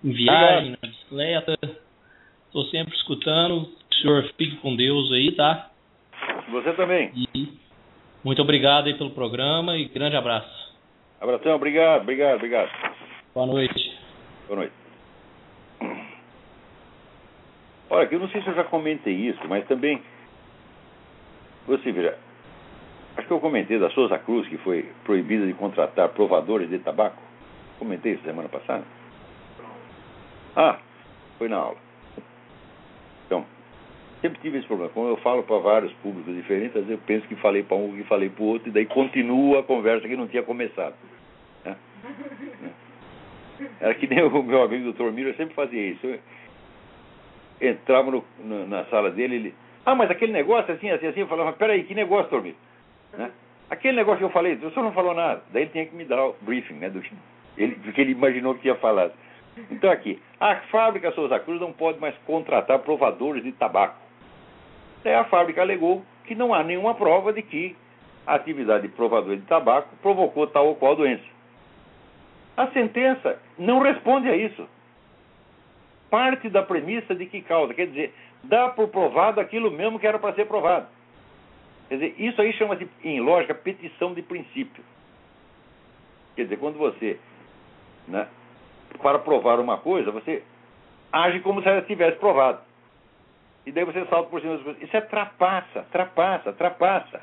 Em 0.05 0.12
viagem, 0.12 0.74
Obrigado. 0.74 0.83
na 0.83 0.89
bicicleta. 0.89 1.59
Estou 2.47 2.64
sempre 2.66 2.95
escutando. 2.97 3.68
O 3.91 3.95
senhor 4.03 4.24
fique 4.37 4.57
com 4.57 4.74
Deus 4.74 5.12
aí, 5.12 5.33
tá? 5.33 5.70
Você 6.51 6.72
também. 6.72 7.12
E 7.14 7.49
muito 8.24 8.43
obrigado 8.43 8.87
aí 8.87 8.95
pelo 8.95 9.11
programa 9.11 9.76
e 9.76 9.87
grande 9.87 10.16
abraço. 10.16 10.72
Abração, 11.20 11.55
obrigado, 11.55 12.03
obrigado, 12.03 12.37
obrigado. 12.37 12.70
Boa 13.35 13.47
noite. 13.47 13.99
Boa 14.49 14.61
noite. 14.61 14.82
Olha, 17.93 18.09
eu 18.11 18.20
não 18.20 18.28
sei 18.28 18.40
se 18.40 18.49
eu 18.49 18.55
já 18.55 18.64
comentei 18.64 19.12
isso, 19.12 19.38
mas 19.47 19.66
também. 19.66 20.01
Você 21.66 21.93
veja, 21.93 22.16
acho 23.18 23.26
que 23.26 23.32
eu 23.32 23.38
comentei 23.38 23.78
da 23.78 23.90
Souza 23.90 24.18
Cruz, 24.18 24.49
que 24.49 24.57
foi 24.57 24.88
proibida 25.05 25.47
de 25.47 25.53
contratar 25.53 26.09
provadores 26.09 26.70
de 26.70 26.78
tabaco. 26.78 27.22
Comentei 27.78 28.14
isso 28.14 28.22
semana 28.22 28.49
passada. 28.49 28.82
Ah, 30.57 30.78
foi 31.36 31.51
na 31.51 31.59
aula. 31.59 31.76
Então, 33.26 33.45
sempre 34.22 34.40
tive 34.40 34.57
esse 34.57 34.66
problema. 34.66 34.90
Como 34.90 35.09
eu 35.09 35.18
falo 35.18 35.43
para 35.43 35.59
vários 35.59 35.93
públicos 35.95 36.34
diferentes, 36.34 36.74
às 36.74 36.86
vezes 36.86 36.93
eu 36.93 37.07
penso 37.07 37.28
que 37.28 37.36
falei 37.36 37.62
para 37.62 37.76
um, 37.76 37.95
que 37.95 38.05
falei 38.05 38.30
para 38.30 38.43
o 38.43 38.47
outro, 38.47 38.70
e 38.70 38.72
daí 38.72 38.86
continua 38.86 39.61
a 39.61 39.64
conversa 39.64 40.09
que 40.09 40.16
não 40.16 40.28
tinha 40.28 40.43
começado. 40.43 40.95
Né? 41.62 41.76
Era 43.80 43.95
que 43.95 44.07
nem 44.07 44.24
o 44.24 44.43
meu 44.43 44.62
amigo 44.62 44.84
doutor 44.84 45.12
Miro 45.12 45.36
sempre 45.36 45.55
fazia 45.55 45.88
isso. 45.88 46.07
Eu 46.07 46.18
entrava 47.62 48.10
no, 48.10 48.24
no, 48.40 48.66
na 48.66 48.84
sala 48.86 49.10
dele 49.10 49.36
ele. 49.36 49.54
Ah, 49.84 49.94
mas 49.94 50.10
aquele 50.10 50.32
negócio 50.32 50.74
assim, 50.74 50.90
assim, 50.90 51.06
assim, 51.06 51.20
eu 51.20 51.26
falava, 51.26 51.52
peraí, 51.52 51.84
que 51.84 51.94
negócio, 51.94 52.30
doutor 52.30 52.42
Miro? 52.42 52.56
Né? 53.16 53.30
Aquele 53.70 53.96
negócio 53.96 54.18
que 54.18 54.24
eu 54.24 54.30
falei, 54.30 54.54
o 54.54 54.70
senhor 54.70 54.84
não 54.84 54.92
falou 54.92 55.14
nada. 55.14 55.42
Daí 55.52 55.62
ele 55.62 55.70
tinha 55.70 55.86
que 55.86 55.94
me 55.94 56.04
dar 56.04 56.24
o 56.24 56.36
briefing, 56.42 56.74
né? 56.74 56.90
Do, 56.90 57.02
ele, 57.56 57.74
porque 57.76 58.00
ele 58.00 58.12
imaginou 58.12 58.54
que 58.54 58.62
tinha 58.62 58.74
falado. 58.76 59.12
Então 59.70 59.90
aqui, 59.90 60.20
a 60.40 60.56
fábrica 60.70 61.12
Souza 61.12 61.38
Cruz 61.40 61.60
não 61.60 61.72
pode 61.72 61.98
mais 61.98 62.16
contratar 62.26 62.78
provadores 62.80 63.42
de 63.42 63.52
tabaco. 63.52 63.96
Daí 65.04 65.14
a 65.14 65.24
fábrica 65.24 65.60
alegou 65.60 66.02
que 66.24 66.34
não 66.34 66.54
há 66.54 66.62
nenhuma 66.62 66.94
prova 66.94 67.32
de 67.32 67.42
que 67.42 67.76
a 68.26 68.34
atividade 68.34 68.86
de 68.86 68.94
provador 68.94 69.36
de 69.36 69.42
tabaco 69.42 69.88
provocou 70.00 70.46
tal 70.46 70.68
ou 70.68 70.76
qual 70.76 70.96
doença. 70.96 71.24
A 72.56 72.66
sentença 72.68 73.38
não 73.58 73.80
responde 73.80 74.28
a 74.28 74.36
isso. 74.36 74.66
Parte 76.12 76.50
da 76.50 76.62
premissa 76.62 77.14
de 77.14 77.24
que 77.24 77.40
causa, 77.40 77.72
quer 77.72 77.86
dizer, 77.86 78.12
dá 78.44 78.68
por 78.68 78.88
provado 78.88 79.40
aquilo 79.40 79.70
mesmo 79.70 79.98
que 79.98 80.06
era 80.06 80.18
para 80.18 80.34
ser 80.34 80.44
provado. 80.44 80.86
Quer 81.88 81.94
dizer, 81.94 82.14
isso 82.18 82.42
aí 82.42 82.52
chama-se, 82.52 82.86
em 83.02 83.18
lógica, 83.18 83.54
petição 83.54 84.12
de 84.12 84.20
princípio. 84.20 84.84
Quer 86.36 86.42
dizer, 86.42 86.58
quando 86.58 86.76
você, 86.76 87.18
né, 88.06 88.28
para 89.00 89.20
provar 89.20 89.58
uma 89.58 89.78
coisa, 89.78 90.10
você 90.10 90.42
age 91.10 91.40
como 91.40 91.62
se 91.62 91.68
ela 91.70 91.80
tivesse 91.80 92.18
provado. 92.18 92.60
E 93.64 93.72
daí 93.72 93.86
você 93.86 94.04
salta 94.04 94.28
por 94.28 94.42
cima 94.42 94.56
das 94.56 94.64
coisas. 94.64 94.82
Isso 94.82 94.94
é 94.94 95.00
trapaça, 95.00 95.86
trapaça, 95.90 96.52
trapaça. 96.52 97.22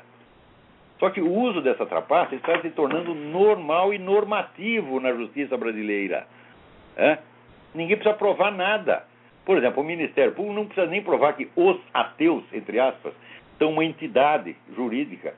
Só 0.98 1.10
que 1.10 1.20
o 1.20 1.32
uso 1.32 1.62
dessa 1.62 1.86
trapaça 1.86 2.34
está 2.34 2.60
se 2.60 2.70
tornando 2.70 3.14
normal 3.14 3.94
e 3.94 4.00
normativo 4.00 4.98
na 4.98 5.12
justiça 5.12 5.56
brasileira. 5.56 6.26
É? 6.96 7.18
Ninguém 7.74 7.96
precisa 7.96 8.16
provar 8.16 8.50
nada. 8.50 9.04
Por 9.44 9.56
exemplo, 9.56 9.82
o 9.82 9.86
Ministério 9.86 10.32
Público 10.32 10.54
não 10.54 10.66
precisa 10.66 10.86
nem 10.86 11.02
provar 11.02 11.34
que 11.34 11.48
os 11.56 11.78
ateus, 11.92 12.44
entre 12.52 12.78
aspas, 12.78 13.12
são 13.58 13.72
uma 13.72 13.84
entidade 13.84 14.56
jurídica 14.74 15.34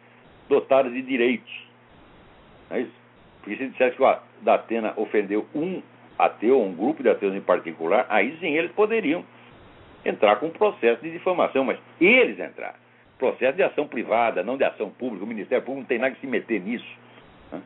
dotada 0.48 0.90
de 0.90 1.02
direitos. 1.02 1.52
Não 2.70 2.76
é 2.76 2.80
isso? 2.82 3.02
Porque 3.40 3.56
se 3.56 3.68
dissesse 3.68 3.96
que 3.96 4.02
o 4.02 4.16
Datena 4.42 4.92
ofendeu 4.96 5.46
um 5.54 5.82
ateu, 6.18 6.60
um 6.60 6.74
grupo 6.74 7.02
de 7.02 7.08
ateus 7.08 7.34
em 7.34 7.40
particular, 7.40 8.06
aí 8.08 8.36
sim 8.38 8.54
eles 8.54 8.70
poderiam 8.72 9.24
entrar 10.04 10.36
com 10.36 10.46
um 10.46 10.50
processo 10.50 11.02
de 11.02 11.10
difamação, 11.10 11.64
mas 11.64 11.78
eles 12.00 12.38
entraram. 12.38 12.80
Processo 13.18 13.56
de 13.56 13.62
ação 13.62 13.86
privada, 13.86 14.42
não 14.42 14.56
de 14.56 14.64
ação 14.64 14.90
pública. 14.90 15.24
O 15.24 15.28
Ministério 15.28 15.64
Público 15.64 15.82
não 15.82 15.88
tem 15.88 15.98
nada 15.98 16.14
que 16.14 16.20
se 16.20 16.26
meter 16.26 16.60
nisso. 16.60 16.98
Né? 17.52 17.62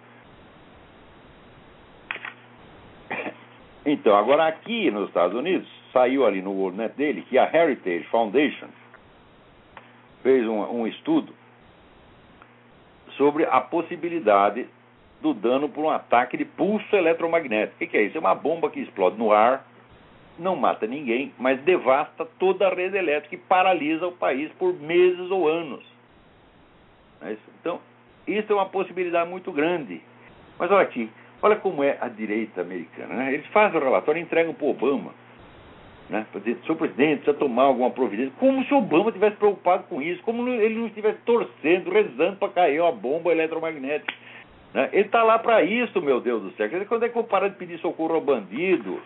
Então, 3.89 4.16
agora 4.16 4.49
aqui 4.49 4.91
nos 4.91 5.07
Estados 5.07 5.39
Unidos, 5.39 5.68
saiu 5.93 6.26
ali 6.26 6.43
no 6.43 6.51
WorldNet 6.51 6.97
dele 6.97 7.22
que 7.22 7.39
a 7.39 7.45
Heritage 7.45 8.05
Foundation 8.11 8.66
fez 10.24 10.45
um, 10.45 10.80
um 10.80 10.87
estudo 10.89 11.32
sobre 13.16 13.45
a 13.45 13.61
possibilidade 13.61 14.66
do 15.22 15.32
dano 15.32 15.68
por 15.68 15.84
um 15.84 15.91
ataque 15.91 16.37
de 16.37 16.45
pulso 16.45 16.97
eletromagnético. 16.97 17.84
O 17.84 17.87
que, 17.87 17.97
é 17.97 18.03
isso? 18.03 18.16
É 18.16 18.20
uma 18.20 18.34
bomba 18.34 18.68
que 18.70 18.80
explode 18.80 19.16
no 19.16 19.30
ar, 19.30 19.64
não 20.37 20.57
mata 20.57 20.84
ninguém, 20.84 21.32
mas 21.39 21.61
devasta 21.62 22.26
toda 22.41 22.66
a 22.66 22.74
rede 22.74 22.97
elétrica 22.97 23.37
e 23.37 23.39
paralisa 23.39 24.09
o 24.09 24.12
país 24.12 24.51
por 24.55 24.74
meses 24.74 25.30
ou 25.30 25.49
anos. 25.49 25.84
É 27.22 27.37
então, 27.61 27.80
isso 28.26 28.53
é 28.53 28.57
uma 28.57 28.66
possibilidade 28.66 29.30
muito 29.30 29.53
grande. 29.53 30.03
Mas 30.59 30.72
olha 30.72 30.82
aqui, 30.82 31.09
olha 31.47 31.57
como 31.57 31.82
é 31.82 31.97
a 32.01 32.09
direita 32.09 32.61
americana. 32.61 33.14
Né? 33.14 33.34
Eles 33.34 33.47
fazem 33.47 33.80
o 33.80 33.82
relatório 33.84 34.18
e 34.18 34.22
entregam 34.22 34.53
para 34.53 34.66
o 34.66 34.70
Obama. 34.70 35.12
Né? 36.11 36.26
Para 36.30 36.40
dizer, 36.40 36.59
senhor 36.62 36.76
presidente, 36.76 37.22
precisa 37.22 37.36
tomar 37.36 37.64
alguma 37.64 37.90
providência. 37.90 38.32
Como 38.38 38.64
se 38.64 38.74
Obama 38.74 39.09
estivesse 39.09 39.36
preocupado 39.36 39.84
com 39.84 40.03
isso, 40.03 40.22
como 40.22 40.49
ele 40.49 40.74
não 40.74 40.86
estivesse 40.86 41.18
torcendo, 41.24 41.90
rezando 41.90 42.36
para 42.36 42.49
cair 42.49 42.80
uma 42.80 42.92
bomba 42.92 43.32
eletromagnética. 43.32 44.12
Né? 44.74 44.88
Ele 44.92 45.07
está 45.07 45.22
lá 45.22 45.38
para 45.38 45.62
isso, 45.62 46.01
meu 46.03 46.20
Deus 46.20 46.42
do 46.42 46.51
céu. 46.53 46.68
Quando 46.86 47.05
é 47.05 47.09
que 47.09 47.16
eu 47.16 47.24
parar 47.24 47.49
de 47.49 47.57
pedir 47.57 47.78
socorro 47.78 48.14
ao 48.14 48.20
bandido? 48.20 49.01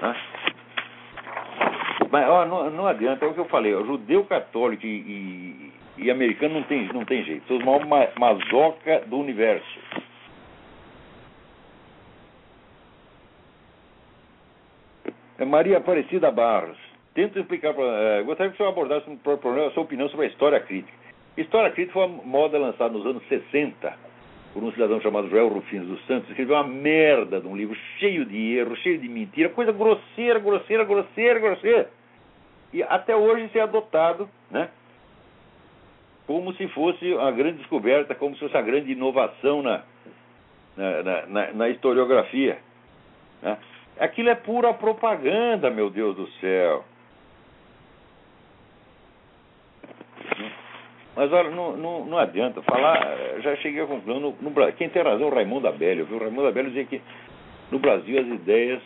Né? 0.00 0.16
Mas 2.10 2.28
ó, 2.28 2.44
não, 2.46 2.70
não, 2.70 2.86
adianta, 2.86 3.24
é 3.24 3.28
o 3.28 3.34
que 3.34 3.40
eu 3.40 3.46
falei, 3.46 3.74
ó, 3.74 3.84
judeu 3.84 4.24
católico 4.24 4.86
e, 4.86 5.72
e, 5.98 6.04
e, 6.04 6.10
americano 6.10 6.54
não 6.54 6.62
tem, 6.62 6.86
não 6.92 7.04
tem 7.04 7.24
jeito. 7.24 7.46
São 7.48 7.56
os 7.56 7.64
maiores 7.64 8.14
mazoca 8.16 9.00
do 9.06 9.18
universo. 9.18 9.80
É 15.04 15.25
Maria 15.44 15.78
Aparecida 15.78 16.30
Barros. 16.30 16.78
Tento 17.14 17.38
explicar 17.38 17.74
para. 17.74 17.84
É, 17.84 18.22
gostaria 18.22 18.50
que 18.50 18.54
o 18.54 18.56
senhor 18.58 18.70
abordasse 18.70 19.10
problema, 19.16 19.68
a 19.68 19.70
sua 19.72 19.82
opinião 19.82 20.08
sobre 20.08 20.26
a 20.26 20.28
história 20.28 20.60
crítica. 20.60 20.96
História 21.36 21.70
crítica 21.70 21.94
foi 21.94 22.06
uma 22.06 22.22
moda 22.24 22.58
lançada 22.58 22.92
nos 22.92 23.04
anos 23.04 23.22
60 23.28 24.06
por 24.54 24.62
um 24.62 24.72
cidadão 24.72 25.00
chamado 25.02 25.28
Joel 25.28 25.48
Rufino 25.48 25.84
dos 25.84 26.06
Santos. 26.06 26.30
Escreveu 26.30 26.56
uma 26.56 26.64
merda 26.64 27.40
de 27.40 27.46
um 27.46 27.54
livro 27.54 27.76
cheio 27.98 28.24
de 28.24 28.56
erros, 28.56 28.78
cheio 28.78 28.98
de 28.98 29.08
mentira, 29.08 29.50
coisa 29.50 29.70
grosseira, 29.72 30.38
grosseira, 30.38 30.84
grosseira, 30.84 31.38
grosseira. 31.38 31.90
E 32.72 32.82
até 32.82 33.14
hoje 33.14 33.44
isso 33.44 33.58
é 33.58 33.60
adotado, 33.60 34.28
né? 34.50 34.70
Como 36.26 36.54
se 36.54 36.66
fosse 36.68 37.12
uma 37.12 37.30
grande 37.30 37.58
descoberta, 37.58 38.14
como 38.14 38.34
se 38.34 38.40
fosse 38.40 38.56
a 38.56 38.62
grande 38.62 38.92
inovação 38.92 39.62
na, 39.62 39.82
na, 40.76 41.26
na, 41.26 41.52
na 41.52 41.68
historiografia. 41.68 42.58
Né? 43.42 43.58
Aquilo 43.98 44.28
é 44.28 44.34
pura 44.34 44.74
propaganda, 44.74 45.70
meu 45.70 45.88
Deus 45.88 46.16
do 46.16 46.28
céu. 46.32 46.84
Mas 51.16 51.32
olha, 51.32 51.50
não, 51.50 51.76
não, 51.76 52.04
não 52.04 52.18
adianta 52.18 52.60
falar, 52.60 53.00
já 53.40 53.56
cheguei 53.56 53.82
à 53.82 53.86
conclusão, 53.86 54.20
no, 54.20 54.36
no, 54.38 54.72
quem 54.74 54.90
tem 54.90 55.02
razão 55.02 55.28
é 55.28 55.30
o 55.30 55.34
Raimundo 55.34 55.66
Abelio, 55.66 56.04
viu? 56.04 56.18
O 56.18 56.20
Raimundo 56.20 56.46
Abelio 56.46 56.70
dizia 56.70 56.84
que 56.84 57.00
no 57.70 57.78
Brasil 57.78 58.20
as 58.20 58.26
ideias 58.26 58.82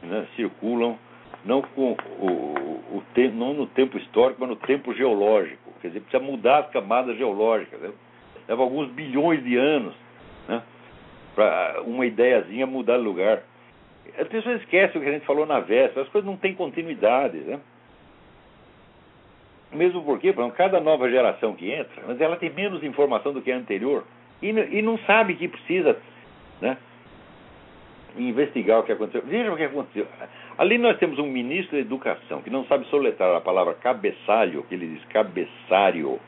né, 0.00 0.26
circulam 0.36 0.96
não, 1.44 1.62
com 1.62 1.96
o, 2.20 2.96
o 2.98 3.02
tempo, 3.14 3.34
não 3.34 3.52
no 3.54 3.66
tempo 3.66 3.98
histórico, 3.98 4.40
mas 4.40 4.50
no 4.50 4.56
tempo 4.56 4.94
geológico. 4.94 5.72
Quer 5.80 5.88
dizer, 5.88 6.00
precisa 6.00 6.22
mudar 6.22 6.58
as 6.60 6.70
camadas 6.70 7.16
geológicas. 7.16 7.80
Né? 7.80 7.90
Leva 8.48 8.62
alguns 8.62 8.90
bilhões 8.90 9.42
de 9.42 9.56
anos 9.56 9.94
né, 10.46 10.62
para 11.34 11.82
uma 11.84 12.06
ideiazinha 12.06 12.66
mudar 12.66 12.98
de 12.98 13.04
lugar. 13.04 13.42
As 14.18 14.28
pessoas 14.28 14.60
esquecem 14.60 15.00
o 15.00 15.04
que 15.04 15.10
a 15.10 15.12
gente 15.12 15.26
falou 15.26 15.46
na 15.46 15.60
véspera, 15.60 16.02
as 16.02 16.08
coisas 16.08 16.28
não 16.28 16.36
têm 16.36 16.54
continuidade, 16.54 17.38
né? 17.38 17.60
Mesmo 19.72 20.02
porque, 20.02 20.32
por 20.32 20.40
exemplo, 20.40 20.56
cada 20.56 20.80
nova 20.80 21.08
geração 21.08 21.54
que 21.54 21.70
entra, 21.70 22.02
mas 22.06 22.20
ela 22.20 22.36
tem 22.36 22.50
menos 22.50 22.82
informação 22.82 23.32
do 23.32 23.40
que 23.40 23.52
a 23.52 23.56
anterior 23.56 24.04
e, 24.42 24.48
e 24.48 24.82
não 24.82 24.98
sabe 25.00 25.34
que 25.34 25.46
precisa 25.46 25.96
né, 26.60 26.76
investigar 28.16 28.80
o 28.80 28.82
que 28.82 28.92
aconteceu. 28.92 29.22
Veja 29.26 29.52
o 29.52 29.56
que 29.56 29.64
aconteceu. 29.64 30.06
Ali 30.58 30.76
nós 30.76 30.98
temos 30.98 31.18
um 31.18 31.26
ministro 31.26 31.76
da 31.76 31.80
Educação 31.80 32.42
que 32.42 32.50
não 32.50 32.64
sabe 32.64 32.86
soletrar 32.86 33.34
a 33.36 33.40
palavra 33.40 33.74
cabeçalho, 33.74 34.64
que 34.64 34.74
ele 34.74 34.88
diz 34.88 35.04
cabeçário. 35.06 36.18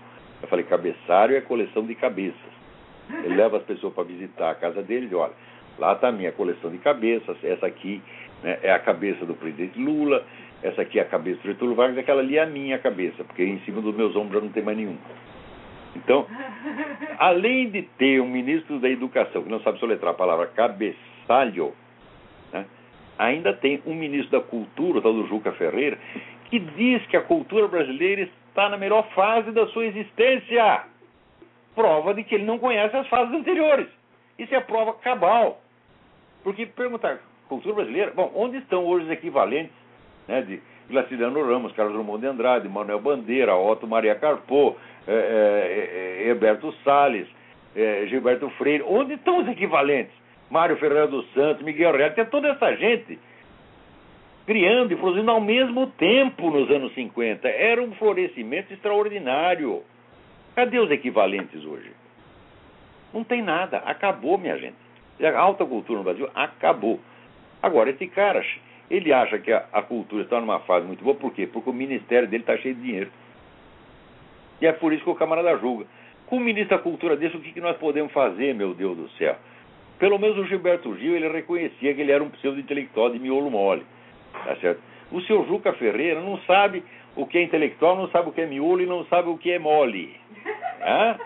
Eu 0.40 0.48
falei, 0.48 0.64
cabeçário 0.64 1.36
é 1.36 1.40
coleção 1.40 1.84
de 1.84 1.94
cabeças. 1.94 2.52
Ele 3.24 3.34
leva 3.34 3.56
as 3.56 3.64
pessoas 3.64 3.92
para 3.92 4.04
visitar 4.04 4.50
a 4.50 4.54
casa 4.54 4.82
dele 4.82 5.08
e 5.10 5.14
olha, 5.14 5.32
Lá 5.82 5.94
está 5.94 6.10
a 6.10 6.12
minha 6.12 6.30
coleção 6.30 6.70
de 6.70 6.78
cabeças. 6.78 7.36
Essa 7.42 7.66
aqui 7.66 8.00
né, 8.40 8.56
é 8.62 8.72
a 8.72 8.78
cabeça 8.78 9.26
do 9.26 9.34
presidente 9.34 9.76
Lula. 9.80 10.24
Essa 10.62 10.82
aqui 10.82 11.00
é 11.00 11.02
a 11.02 11.04
cabeça 11.04 11.42
do 11.42 11.48
Getúlio 11.48 11.74
Vargas. 11.74 11.98
Aquela 11.98 12.20
ali 12.20 12.38
é 12.38 12.42
a 12.44 12.46
minha 12.46 12.78
cabeça, 12.78 13.24
porque 13.24 13.42
em 13.42 13.58
cima 13.62 13.80
dos 13.80 13.92
meus 13.92 14.14
ombros 14.14 14.44
não 14.44 14.52
tem 14.52 14.62
mais 14.62 14.78
nenhum. 14.78 14.96
Então, 15.96 16.24
além 17.18 17.68
de 17.68 17.82
ter 17.98 18.20
um 18.20 18.28
ministro 18.28 18.78
da 18.78 18.88
Educação 18.88 19.42
que 19.42 19.48
não 19.48 19.60
sabe 19.62 19.80
soletrar 19.80 20.12
a 20.12 20.16
palavra 20.16 20.46
cabeçalho, 20.46 21.72
né, 22.52 22.64
ainda 23.18 23.52
tem 23.52 23.82
um 23.84 23.96
ministro 23.96 24.38
da 24.38 24.46
Cultura, 24.46 25.00
o 25.00 25.02
tal 25.02 25.12
do 25.12 25.26
Juca 25.26 25.50
Ferreira, 25.50 25.98
que 26.48 26.60
diz 26.60 27.04
que 27.06 27.16
a 27.16 27.22
cultura 27.22 27.66
brasileira 27.66 28.28
está 28.48 28.68
na 28.68 28.76
melhor 28.76 29.08
fase 29.16 29.50
da 29.50 29.66
sua 29.66 29.84
existência. 29.86 30.84
Prova 31.74 32.14
de 32.14 32.22
que 32.22 32.36
ele 32.36 32.44
não 32.44 32.60
conhece 32.60 32.96
as 32.96 33.08
fases 33.08 33.34
anteriores. 33.34 33.88
Isso 34.38 34.54
é 34.54 34.60
prova 34.60 34.92
cabal. 34.94 35.61
Porque 36.42 36.66
perguntar, 36.66 37.20
cultura 37.48 37.76
brasileira, 37.76 38.12
bom, 38.14 38.30
onde 38.34 38.58
estão 38.58 38.84
hoje 38.84 39.06
os 39.06 39.10
equivalentes 39.10 39.74
né, 40.26 40.42
de 40.42 40.60
Graciliano 40.88 41.44
Ramos, 41.46 41.72
Carlos 41.72 41.94
Drummond 41.94 42.20
de 42.20 42.26
Andrade, 42.26 42.68
Manuel 42.68 43.00
Bandeira, 43.00 43.56
Otto 43.56 43.86
Maria 43.86 44.14
Carpô, 44.14 44.76
é, 45.06 45.12
é, 45.12 46.26
é, 46.26 46.28
Heberto 46.28 46.72
Salles, 46.84 47.28
é, 47.74 48.06
Gilberto 48.06 48.48
Freire, 48.50 48.84
onde 48.86 49.14
estão 49.14 49.38
os 49.38 49.48
equivalentes? 49.48 50.12
Mário 50.50 50.76
Ferreira 50.76 51.06
dos 51.06 51.26
Santos, 51.32 51.62
Miguel 51.62 51.96
Real, 51.96 52.10
tem 52.10 52.26
toda 52.26 52.48
essa 52.48 52.76
gente 52.76 53.18
criando 54.46 54.92
e 54.92 54.96
produzindo 54.96 55.30
ao 55.30 55.40
mesmo 55.40 55.86
tempo 55.86 56.50
nos 56.50 56.70
anos 56.70 56.92
50. 56.94 57.48
Era 57.48 57.82
um 57.82 57.92
florescimento 57.94 58.72
extraordinário. 58.72 59.82
Cadê 60.54 60.78
os 60.78 60.90
equivalentes 60.90 61.64
hoje? 61.64 61.90
Não 63.14 63.24
tem 63.24 63.40
nada. 63.40 63.78
Acabou, 63.78 64.36
minha 64.36 64.58
gente. 64.58 64.81
A 65.24 65.38
alta 65.38 65.64
cultura 65.64 65.98
no 65.98 66.04
Brasil 66.04 66.28
acabou. 66.34 67.00
Agora, 67.62 67.90
esse 67.90 68.06
cara, 68.08 68.44
ele 68.90 69.12
acha 69.12 69.38
que 69.38 69.52
a, 69.52 69.64
a 69.72 69.82
cultura 69.82 70.24
está 70.24 70.40
numa 70.40 70.60
fase 70.60 70.86
muito 70.86 71.04
boa, 71.04 71.16
por 71.16 71.32
quê? 71.32 71.46
Porque 71.46 71.70
o 71.70 71.72
ministério 71.72 72.28
dele 72.28 72.42
está 72.42 72.56
cheio 72.58 72.74
de 72.74 72.82
dinheiro. 72.82 73.10
E 74.60 74.66
é 74.66 74.72
por 74.72 74.92
isso 74.92 75.02
que 75.02 75.10
o 75.10 75.14
camarada 75.14 75.56
julga. 75.58 75.86
Com 76.26 76.36
o 76.36 76.40
ministro 76.40 76.76
da 76.76 76.82
Cultura 76.82 77.16
desse, 77.16 77.36
o 77.36 77.40
que, 77.40 77.52
que 77.52 77.60
nós 77.60 77.76
podemos 77.76 78.12
fazer, 78.12 78.54
meu 78.54 78.72
Deus 78.74 78.96
do 78.96 79.08
céu? 79.18 79.36
Pelo 79.98 80.18
menos 80.18 80.38
o 80.38 80.46
Gilberto 80.46 80.96
Gil, 80.96 81.16
ele 81.16 81.28
reconhecia 81.28 81.92
que 81.92 82.00
ele 82.00 82.12
era 82.12 82.22
um 82.22 82.30
pseudo-intelectual 82.30 83.10
de 83.10 83.18
miolo 83.18 83.50
mole. 83.50 83.84
Tá 84.32 84.56
certo? 84.56 84.80
O 85.10 85.20
seu 85.22 85.44
Juca 85.46 85.72
Ferreira 85.74 86.20
não 86.20 86.38
sabe 86.38 86.82
o 87.16 87.26
que 87.26 87.38
é 87.38 87.42
intelectual, 87.42 87.96
não 87.96 88.08
sabe 88.08 88.28
o 88.28 88.32
que 88.32 88.40
é 88.40 88.46
miolo 88.46 88.80
e 88.80 88.86
não 88.86 89.04
sabe 89.06 89.28
o 89.28 89.36
que 89.36 89.50
é 89.50 89.58
mole. 89.58 90.16
Hã? 90.80 91.18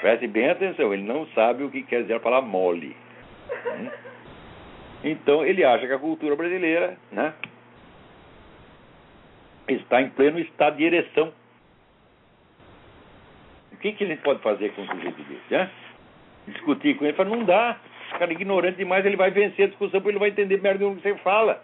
Preste 0.00 0.26
bem 0.26 0.48
atenção, 0.48 0.94
ele 0.94 1.02
não 1.02 1.26
sabe 1.28 1.62
o 1.62 1.70
que 1.70 1.82
quer 1.82 2.02
dizer 2.02 2.14
a 2.14 2.20
palavra 2.20 2.48
mole. 2.48 2.96
Hum? 3.66 3.90
Então 5.04 5.44
ele 5.44 5.64
acha 5.64 5.86
que 5.86 5.92
a 5.92 5.98
cultura 5.98 6.34
brasileira 6.36 6.96
né, 7.12 7.34
está 9.68 10.00
em 10.00 10.08
pleno 10.10 10.38
estado 10.38 10.76
de 10.76 10.84
ereção. 10.84 11.32
O 13.72 13.76
que, 13.76 13.92
que 13.92 14.04
a 14.04 14.06
gente 14.06 14.22
pode 14.22 14.40
fazer 14.40 14.72
com 14.72 14.82
um 14.82 14.86
sujeito 14.86 15.22
desse? 15.22 15.50
Né? 15.50 15.70
Discutir 16.48 16.96
com 16.96 17.04
ele, 17.04 17.14
fala, 17.14 17.30
não 17.30 17.44
dá. 17.44 17.78
O 18.14 18.18
cara 18.18 18.32
é 18.32 18.34
ignorante 18.34 18.78
demais, 18.78 19.04
ele 19.06 19.16
vai 19.16 19.30
vencer 19.30 19.66
a 19.66 19.68
discussão 19.68 20.00
porque 20.00 20.10
ele 20.10 20.18
vai 20.18 20.30
entender 20.30 20.60
merda 20.60 20.84
do 20.84 20.96
que 20.96 21.02
você 21.02 21.14
fala. 21.16 21.62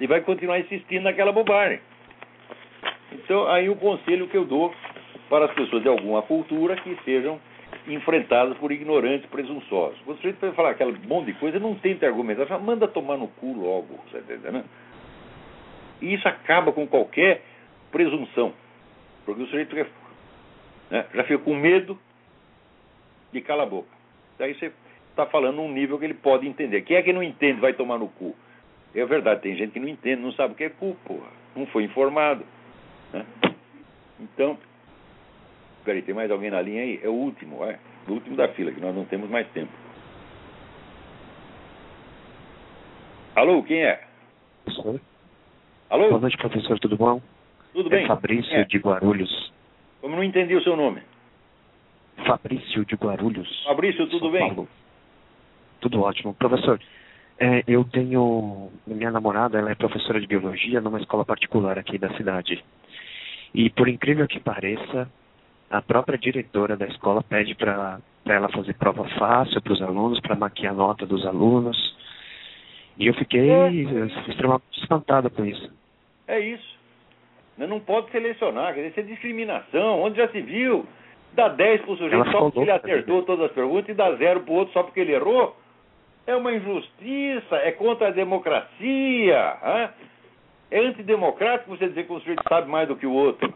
E 0.00 0.06
vai 0.06 0.20
continuar 0.20 0.58
insistindo 0.58 1.04
naquela 1.04 1.32
bobagem. 1.32 1.80
Então, 3.12 3.48
aí 3.48 3.68
o 3.68 3.76
conselho 3.76 4.28
que 4.28 4.36
eu 4.36 4.44
dou 4.44 4.74
para 5.30 5.46
as 5.46 5.52
pessoas 5.52 5.82
de 5.82 5.88
alguma 5.88 6.22
cultura 6.22 6.76
que 6.76 6.96
sejam 7.04 7.40
enfrentadas 7.88 8.56
por 8.58 8.72
ignorantes 8.72 9.28
presunçosos. 9.30 9.98
Sujeito 10.04 10.40
vai 10.40 10.52
falar 10.52 10.70
aquele 10.70 10.98
monte 11.06 11.26
de 11.26 11.34
coisa, 11.34 11.58
não 11.58 11.74
tenta 11.74 12.06
argumentar, 12.06 12.46
fala, 12.46 12.60
manda 12.60 12.88
tomar 12.88 13.16
no 13.16 13.28
cu 13.28 13.52
logo, 13.52 13.98
você 14.10 14.18
entendendo? 14.18 14.64
E 16.00 16.14
isso 16.14 16.26
acaba 16.28 16.72
com 16.72 16.86
qualquer 16.86 17.42
presunção. 17.90 18.52
Porque 19.24 19.42
o 19.42 19.46
sujeito 19.46 19.74
né, 20.90 21.06
já 21.14 21.24
fica 21.24 21.38
com 21.38 21.54
medo 21.54 21.98
de 23.32 23.40
cala 23.40 23.62
a 23.64 23.66
boca. 23.66 23.88
Daí 24.38 24.54
você 24.54 24.72
está 25.10 25.26
falando 25.26 25.56
num 25.56 25.72
nível 25.72 25.98
que 25.98 26.04
ele 26.04 26.14
pode 26.14 26.46
entender. 26.46 26.82
Quem 26.82 26.96
é 26.96 27.02
que 27.02 27.12
não 27.12 27.22
entende 27.22 27.60
vai 27.60 27.72
tomar 27.72 27.98
no 27.98 28.08
cu? 28.08 28.34
É 28.94 29.04
verdade, 29.04 29.42
tem 29.42 29.56
gente 29.56 29.72
que 29.72 29.80
não 29.80 29.88
entende, 29.88 30.22
não 30.22 30.32
sabe 30.32 30.54
o 30.54 30.56
que 30.56 30.64
é 30.64 30.70
cu, 30.70 30.96
porra. 31.04 31.28
Não 31.54 31.66
foi 31.66 31.84
informado. 31.84 32.44
Né? 33.12 33.24
Então, 34.20 34.58
peraí, 35.86 36.02
tem 36.02 36.14
mais 36.14 36.30
alguém 36.30 36.50
na 36.50 36.60
linha 36.60 36.82
aí? 36.82 37.00
É 37.02 37.08
o 37.08 37.12
último, 37.12 37.64
é. 37.64 37.78
O 38.08 38.12
último 38.12 38.36
da 38.36 38.48
fila, 38.48 38.72
que 38.72 38.80
nós 38.80 38.94
não 38.94 39.04
temos 39.04 39.30
mais 39.30 39.46
tempo. 39.52 39.72
Alô, 43.36 43.62
quem 43.62 43.82
é? 43.84 44.02
Professor? 44.64 45.00
Alô? 45.90 46.08
Boa 46.08 46.20
noite, 46.20 46.36
professor, 46.36 46.78
tudo 46.80 46.96
bom? 46.96 47.22
Tudo 47.72 47.88
É 47.88 47.98
bem? 47.98 48.06
Fabrício 48.06 48.52
É. 48.52 48.64
de 48.64 48.78
Guarulhos. 48.78 49.52
Como 50.00 50.16
não 50.16 50.24
entendi 50.24 50.54
o 50.54 50.62
seu 50.62 50.76
nome? 50.76 51.02
Fabrício 52.26 52.84
de 52.84 52.94
Guarulhos. 52.96 53.64
Fabrício, 53.64 54.06
tudo 54.08 54.24
São 54.24 54.32
bem? 54.32 54.40
Paulo. 54.48 54.68
Tudo 55.80 56.00
ótimo. 56.02 56.34
Professor, 56.34 56.80
é, 57.38 57.62
eu 57.68 57.84
tenho. 57.84 58.70
Minha 58.86 59.10
namorada 59.10 59.58
ela 59.58 59.70
é 59.70 59.74
professora 59.74 60.18
de 60.18 60.26
biologia 60.26 60.80
numa 60.80 60.98
escola 60.98 61.24
particular 61.24 61.78
aqui 61.78 61.98
da 61.98 62.08
cidade. 62.16 62.64
E 63.54 63.68
por 63.70 63.86
incrível 63.88 64.26
que 64.26 64.40
pareça, 64.40 65.08
a 65.70 65.82
própria 65.82 66.18
diretora 66.18 66.76
da 66.76 66.86
escola 66.86 67.22
pede 67.22 67.54
para 67.54 67.98
ela 68.26 68.48
fazer 68.50 68.74
prova 68.74 69.04
fácil 69.18 69.60
para 69.60 69.72
os 69.72 69.82
alunos, 69.82 70.20
para 70.20 70.34
maquiar 70.36 70.72
a 70.72 70.76
nota 70.76 71.06
dos 71.06 71.26
alunos. 71.26 71.76
E 72.98 73.06
eu 73.06 73.14
fiquei 73.14 73.50
É. 73.50 73.70
extremamente 74.28 74.64
espantado 74.80 75.28
com 75.30 75.44
isso. 75.44 75.70
É 76.26 76.38
isso. 76.40 76.76
Não- 77.58 77.80
pode 77.80 78.10
selecionar, 78.10 78.74
quer 78.74 78.80
dizer, 78.82 78.88
isso 78.90 79.00
é 79.00 79.02
discriminação. 79.04 80.02
Onde 80.02 80.18
já 80.18 80.28
se 80.28 80.40
viu? 80.40 80.86
Dá 81.32 81.48
10 81.48 81.82
pro 81.82 81.96
sujeito 81.96 82.14
Ela 82.14 82.30
só 82.32 82.40
porque 82.40 82.60
ele 82.60 82.70
acertou 82.70 83.22
todas 83.22 83.46
as 83.46 83.52
perguntas 83.52 83.88
e 83.88 83.94
dá 83.94 84.14
zero 84.16 84.40
pro 84.40 84.54
outro 84.54 84.72
só 84.72 84.82
porque 84.82 85.00
ele 85.00 85.12
errou? 85.12 85.56
É 86.26 86.34
uma 86.34 86.52
injustiça, 86.52 87.56
é 87.56 87.70
contra 87.72 88.08
a 88.08 88.10
democracia. 88.10 89.56
hã? 89.62 89.90
É 90.70 90.80
antidemocrático 90.80 91.70
você 91.76 91.88
dizer 91.88 92.06
que 92.06 92.12
o 92.12 92.18
sujeito 92.18 92.42
sabe 92.48 92.68
mais 92.68 92.88
do 92.88 92.96
que 92.96 93.06
o 93.06 93.12
outro. 93.12 93.52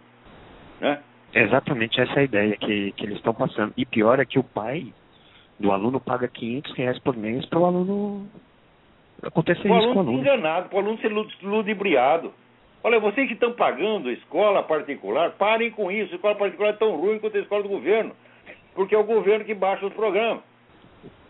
Né? 0.81 1.01
É 1.33 1.43
exatamente 1.43 2.01
essa 2.01 2.21
a 2.21 2.23
ideia 2.23 2.57
que, 2.57 2.93
que 2.93 3.05
eles 3.05 3.17
estão 3.17 3.33
passando. 3.35 3.73
E 3.77 3.85
pior 3.87 4.19
é 4.19 4.25
que 4.25 4.39
o 4.39 4.43
pai 4.45 4.93
do 5.59 5.71
aluno 5.71 6.01
paga 6.01 6.27
500 6.27 6.73
reais 6.75 6.99
por 6.99 7.17
mês 7.17 7.45
para 7.47 7.59
o 7.59 7.65
aluno 7.67 8.27
acontecer 9.23 9.71
O 9.71 9.79
isso 9.79 9.89
com 9.93 9.99
o 9.99 10.01
aluno 10.01 10.01
aluno. 10.01 10.19
enganado, 10.19 10.69
o 10.75 10.79
aluno 10.79 10.99
ser 10.99 11.09
lud- 11.13 11.37
ludibriado. 11.43 12.33
Olha, 12.83 12.99
vocês 12.99 13.29
que 13.29 13.35
estão 13.35 13.53
pagando 13.53 14.11
escola 14.11 14.63
particular, 14.63 15.33
parem 15.33 15.71
com 15.71 15.91
isso. 15.93 16.15
Escola 16.15 16.35
particular 16.35 16.71
é 16.71 16.75
tão 16.75 16.97
ruim 16.97 17.19
quanto 17.19 17.37
a 17.37 17.41
escola 17.41 17.63
do 17.63 17.69
governo. 17.69 18.13
Porque 18.75 18.95
é 18.95 18.99
o 18.99 19.05
governo 19.05 19.45
que 19.45 19.55
baixa 19.55 19.87
os 19.87 19.93
programas. 19.93 20.43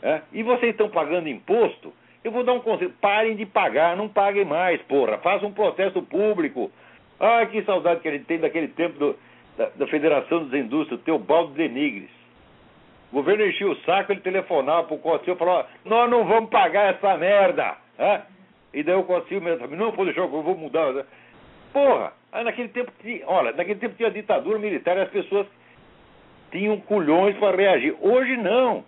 É? 0.02 0.22
E 0.32 0.42
vocês 0.42 0.70
estão 0.70 0.88
pagando 0.88 1.28
imposto? 1.28 1.92
Eu 2.22 2.30
vou 2.30 2.44
dar 2.44 2.52
um 2.52 2.60
conselho. 2.60 2.92
Parem 3.00 3.34
de 3.34 3.44
pagar, 3.44 3.96
não 3.96 4.08
paguem 4.08 4.44
mais, 4.44 4.80
porra. 4.82 5.18
Façam 5.18 5.48
um 5.48 5.52
processo 5.52 6.00
público. 6.02 6.70
Ai, 7.18 7.46
que 7.48 7.62
saudade 7.64 8.00
que 8.00 8.08
a 8.08 8.12
gente 8.12 8.24
tem 8.24 8.38
daquele 8.38 8.68
tempo 8.68 8.98
do- 8.98 9.16
da, 9.60 9.68
da 9.76 9.86
Federação 9.88 10.44
das 10.44 10.58
Indústrias, 10.58 11.02
Teobaldo 11.02 11.52
Denigres. 11.52 12.08
O 13.12 13.16
governo 13.16 13.44
enchia 13.44 13.68
o 13.68 13.76
saco, 13.82 14.10
ele 14.10 14.22
telefonava 14.22 14.84
pro 14.84 14.96
Conselho 14.96 15.34
e 15.34 15.36
falava, 15.38 15.68
nós 15.84 16.08
não 16.08 16.24
vamos 16.24 16.48
pagar 16.48 16.94
essa 16.94 17.14
merda. 17.18 17.76
Hã? 17.98 18.22
E 18.72 18.82
daí 18.82 18.94
o 18.94 19.02
Conselho 19.02 19.42
mesmo 19.42 19.66
não, 19.76 19.92
pode 19.92 20.06
deixar, 20.06 20.22
eu 20.22 20.28
vou 20.28 20.56
mudar. 20.56 20.90
né? 20.94 21.04
Porra, 21.74 22.12
naquele 22.32 22.68
tempo 22.68 22.90
olha, 23.26 23.52
naquele 23.52 23.78
tempo 23.78 23.96
tinha 23.96 24.10
ditadura 24.10 24.58
militar 24.58 24.96
e 24.96 25.02
as 25.02 25.10
pessoas 25.10 25.46
tinham 26.50 26.80
culhões 26.80 27.36
para 27.36 27.54
reagir. 27.54 27.94
Hoje 28.00 28.38
não. 28.38 28.82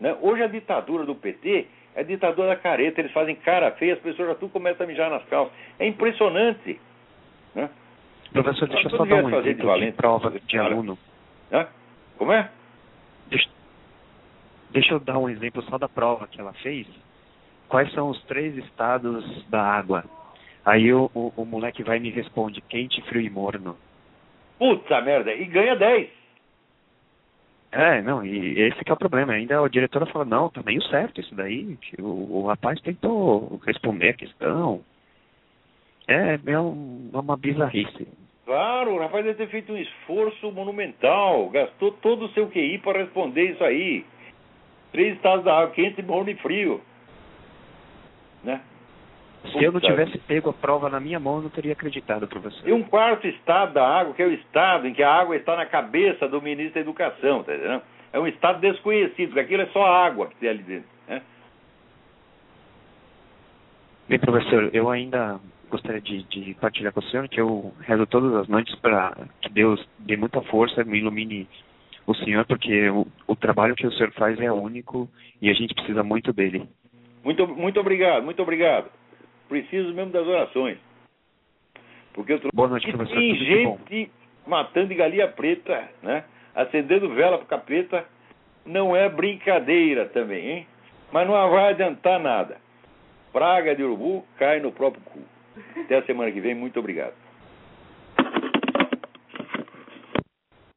Né? 0.00 0.16
Hoje 0.20 0.42
a 0.42 0.48
ditadura 0.48 1.04
do 1.04 1.14
PT 1.14 1.68
é 1.94 2.00
a 2.00 2.02
ditadura 2.02 2.48
da 2.48 2.56
careta, 2.56 3.00
eles 3.00 3.12
fazem 3.12 3.36
cara 3.36 3.70
feia, 3.72 3.94
as 3.94 4.00
pessoas 4.00 4.28
já 4.28 4.34
tudo 4.34 4.50
começam 4.50 4.84
a 4.84 4.88
mijar 4.88 5.08
nas 5.08 5.24
calças. 5.26 5.52
É 5.78 5.86
impressionante. 5.86 6.80
Né? 7.54 7.70
Professor, 8.32 8.68
deixa 8.68 8.86
eu 8.88 8.90
só 8.90 9.04
dar 9.04 9.16
um 9.24 9.30
exemplo 9.30 9.78
de 9.78 9.92
prova 9.92 10.30
de 10.30 10.58
aluno. 10.58 10.98
Hã? 11.52 11.66
Como 12.16 12.32
é? 12.32 12.50
Deixa, 13.28 13.48
deixa 14.70 14.94
eu 14.94 15.00
dar 15.00 15.18
um 15.18 15.28
exemplo 15.28 15.62
só 15.62 15.78
da 15.78 15.88
prova 15.88 16.28
que 16.28 16.40
ela 16.40 16.52
fez. 16.54 16.86
Quais 17.68 17.92
são 17.92 18.08
os 18.10 18.22
três 18.24 18.56
estados 18.56 19.24
da 19.48 19.62
água? 19.62 20.04
Aí 20.64 20.92
o, 20.92 21.10
o, 21.14 21.32
o 21.36 21.44
moleque 21.44 21.82
vai 21.82 21.96
e 21.96 22.00
me 22.00 22.10
responde 22.10 22.60
quente, 22.62 23.00
frio 23.02 23.20
e 23.20 23.30
morno. 23.30 23.76
Puta 24.58 25.00
merda, 25.00 25.32
e 25.32 25.44
ganha 25.46 25.74
10. 25.74 26.10
É, 27.72 28.02
não, 28.02 28.24
e 28.26 28.60
esse 28.60 28.84
que 28.84 28.90
é 28.90 28.94
o 28.94 28.98
problema. 28.98 29.32
Ainda 29.32 29.64
a 29.64 29.68
diretora 29.68 30.04
fala, 30.06 30.24
não, 30.24 30.50
tá 30.50 30.60
meio 30.62 30.82
certo 30.88 31.20
isso 31.20 31.34
daí. 31.34 31.76
que 31.76 32.00
O, 32.02 32.42
o 32.42 32.46
rapaz 32.48 32.80
tentou 32.80 33.60
responder 33.64 34.10
a 34.10 34.14
questão. 34.14 34.84
É, 36.08 36.38
é 36.44 36.60
um- 36.60 37.08
uma 37.12 37.36
bizarrice. 37.36 38.08
Claro, 38.50 38.96
o 38.96 38.98
rapaz 38.98 39.24
deve 39.24 39.36
ter 39.36 39.46
feito 39.46 39.72
um 39.72 39.76
esforço 39.76 40.50
monumental, 40.50 41.48
gastou 41.50 41.92
todo 41.92 42.24
o 42.24 42.28
seu 42.30 42.48
QI 42.48 42.78
para 42.78 42.98
responder 42.98 43.52
isso 43.52 43.62
aí. 43.62 44.04
Três 44.90 45.14
estados 45.14 45.44
da 45.44 45.56
água, 45.56 45.72
quente, 45.72 46.02
morno 46.02 46.30
e 46.30 46.34
frio. 46.34 46.80
Né? 48.42 48.60
Se 49.52 49.62
eu 49.62 49.70
não 49.70 49.78
Puta. 49.78 49.86
tivesse 49.86 50.18
pego 50.18 50.50
a 50.50 50.52
prova 50.52 50.88
na 50.88 50.98
minha 50.98 51.20
mão, 51.20 51.36
eu 51.36 51.42
não 51.42 51.48
teria 51.48 51.74
acreditado, 51.74 52.26
professor. 52.26 52.68
E 52.68 52.72
um 52.72 52.82
quarto 52.82 53.24
estado 53.28 53.74
da 53.74 53.86
água, 53.86 54.14
que 54.14 54.22
é 54.24 54.26
o 54.26 54.32
estado 54.32 54.88
em 54.88 54.94
que 54.94 55.02
a 55.04 55.14
água 55.14 55.36
está 55.36 55.54
na 55.54 55.66
cabeça 55.66 56.26
do 56.26 56.42
ministro 56.42 56.74
da 56.74 56.80
Educação, 56.80 57.44
tá 57.44 57.54
entendendo? 57.54 57.82
É 58.12 58.18
um 58.18 58.26
estado 58.26 58.60
desconhecido, 58.60 59.28
porque 59.28 59.42
aquilo 59.42 59.62
é 59.62 59.66
só 59.66 59.84
água 59.86 60.26
que 60.26 60.34
tem 60.34 60.48
ali 60.48 60.64
dentro. 60.64 60.88
Né? 61.06 61.22
Bem, 64.08 64.18
professor, 64.18 64.70
eu 64.72 64.90
ainda 64.90 65.38
gostaria 65.70 66.00
de, 66.00 66.22
de 66.24 66.54
partilhar 66.54 66.92
com 66.92 67.00
o 67.00 67.04
senhor 67.04 67.28
que 67.28 67.40
eu 67.40 67.72
rezo 67.80 68.06
todas 68.06 68.34
as 68.34 68.48
noites 68.48 68.74
para 68.76 69.16
que 69.40 69.48
Deus 69.50 69.82
dê 69.98 70.16
muita 70.16 70.42
força, 70.42 70.84
me 70.84 70.98
ilumine 70.98 71.48
o 72.06 72.14
senhor, 72.14 72.44
porque 72.44 72.90
o, 72.90 73.06
o 73.26 73.36
trabalho 73.36 73.74
que 73.74 73.86
o 73.86 73.92
senhor 73.92 74.12
faz 74.12 74.38
é 74.40 74.50
único 74.50 75.08
e 75.40 75.48
a 75.48 75.54
gente 75.54 75.74
precisa 75.74 76.02
muito 76.02 76.32
dele. 76.32 76.68
Muito, 77.22 77.46
muito 77.46 77.78
obrigado, 77.78 78.24
muito 78.24 78.42
obrigado. 78.42 78.90
Preciso 79.48 79.94
mesmo 79.94 80.12
das 80.12 80.26
orações. 80.26 80.78
Porque 82.12 82.32
eu 82.32 82.40
Boa 82.52 82.68
noite, 82.68 82.90
professor. 82.90 83.14
tem 83.14 83.36
gente 83.36 84.10
matando 84.46 84.88
de 84.88 84.94
galinha 84.94 85.28
preta, 85.28 85.88
né? 86.02 86.24
Acendendo 86.54 87.14
vela 87.14 87.38
pro 87.38 87.46
capeta. 87.46 88.04
Não 88.66 88.94
é 88.94 89.08
brincadeira 89.08 90.06
também, 90.06 90.50
hein? 90.50 90.66
Mas 91.12 91.26
não 91.26 91.34
vai 91.50 91.70
adiantar 91.70 92.20
nada. 92.20 92.58
Praga 93.32 93.74
de 93.74 93.82
urubu 93.82 94.24
cai 94.38 94.60
no 94.60 94.72
próprio 94.72 95.02
cu. 95.04 95.20
Até 95.84 95.96
a 95.96 96.02
semana 96.02 96.30
que 96.30 96.40
vem. 96.40 96.54
Muito 96.54 96.78
obrigado. 96.78 97.29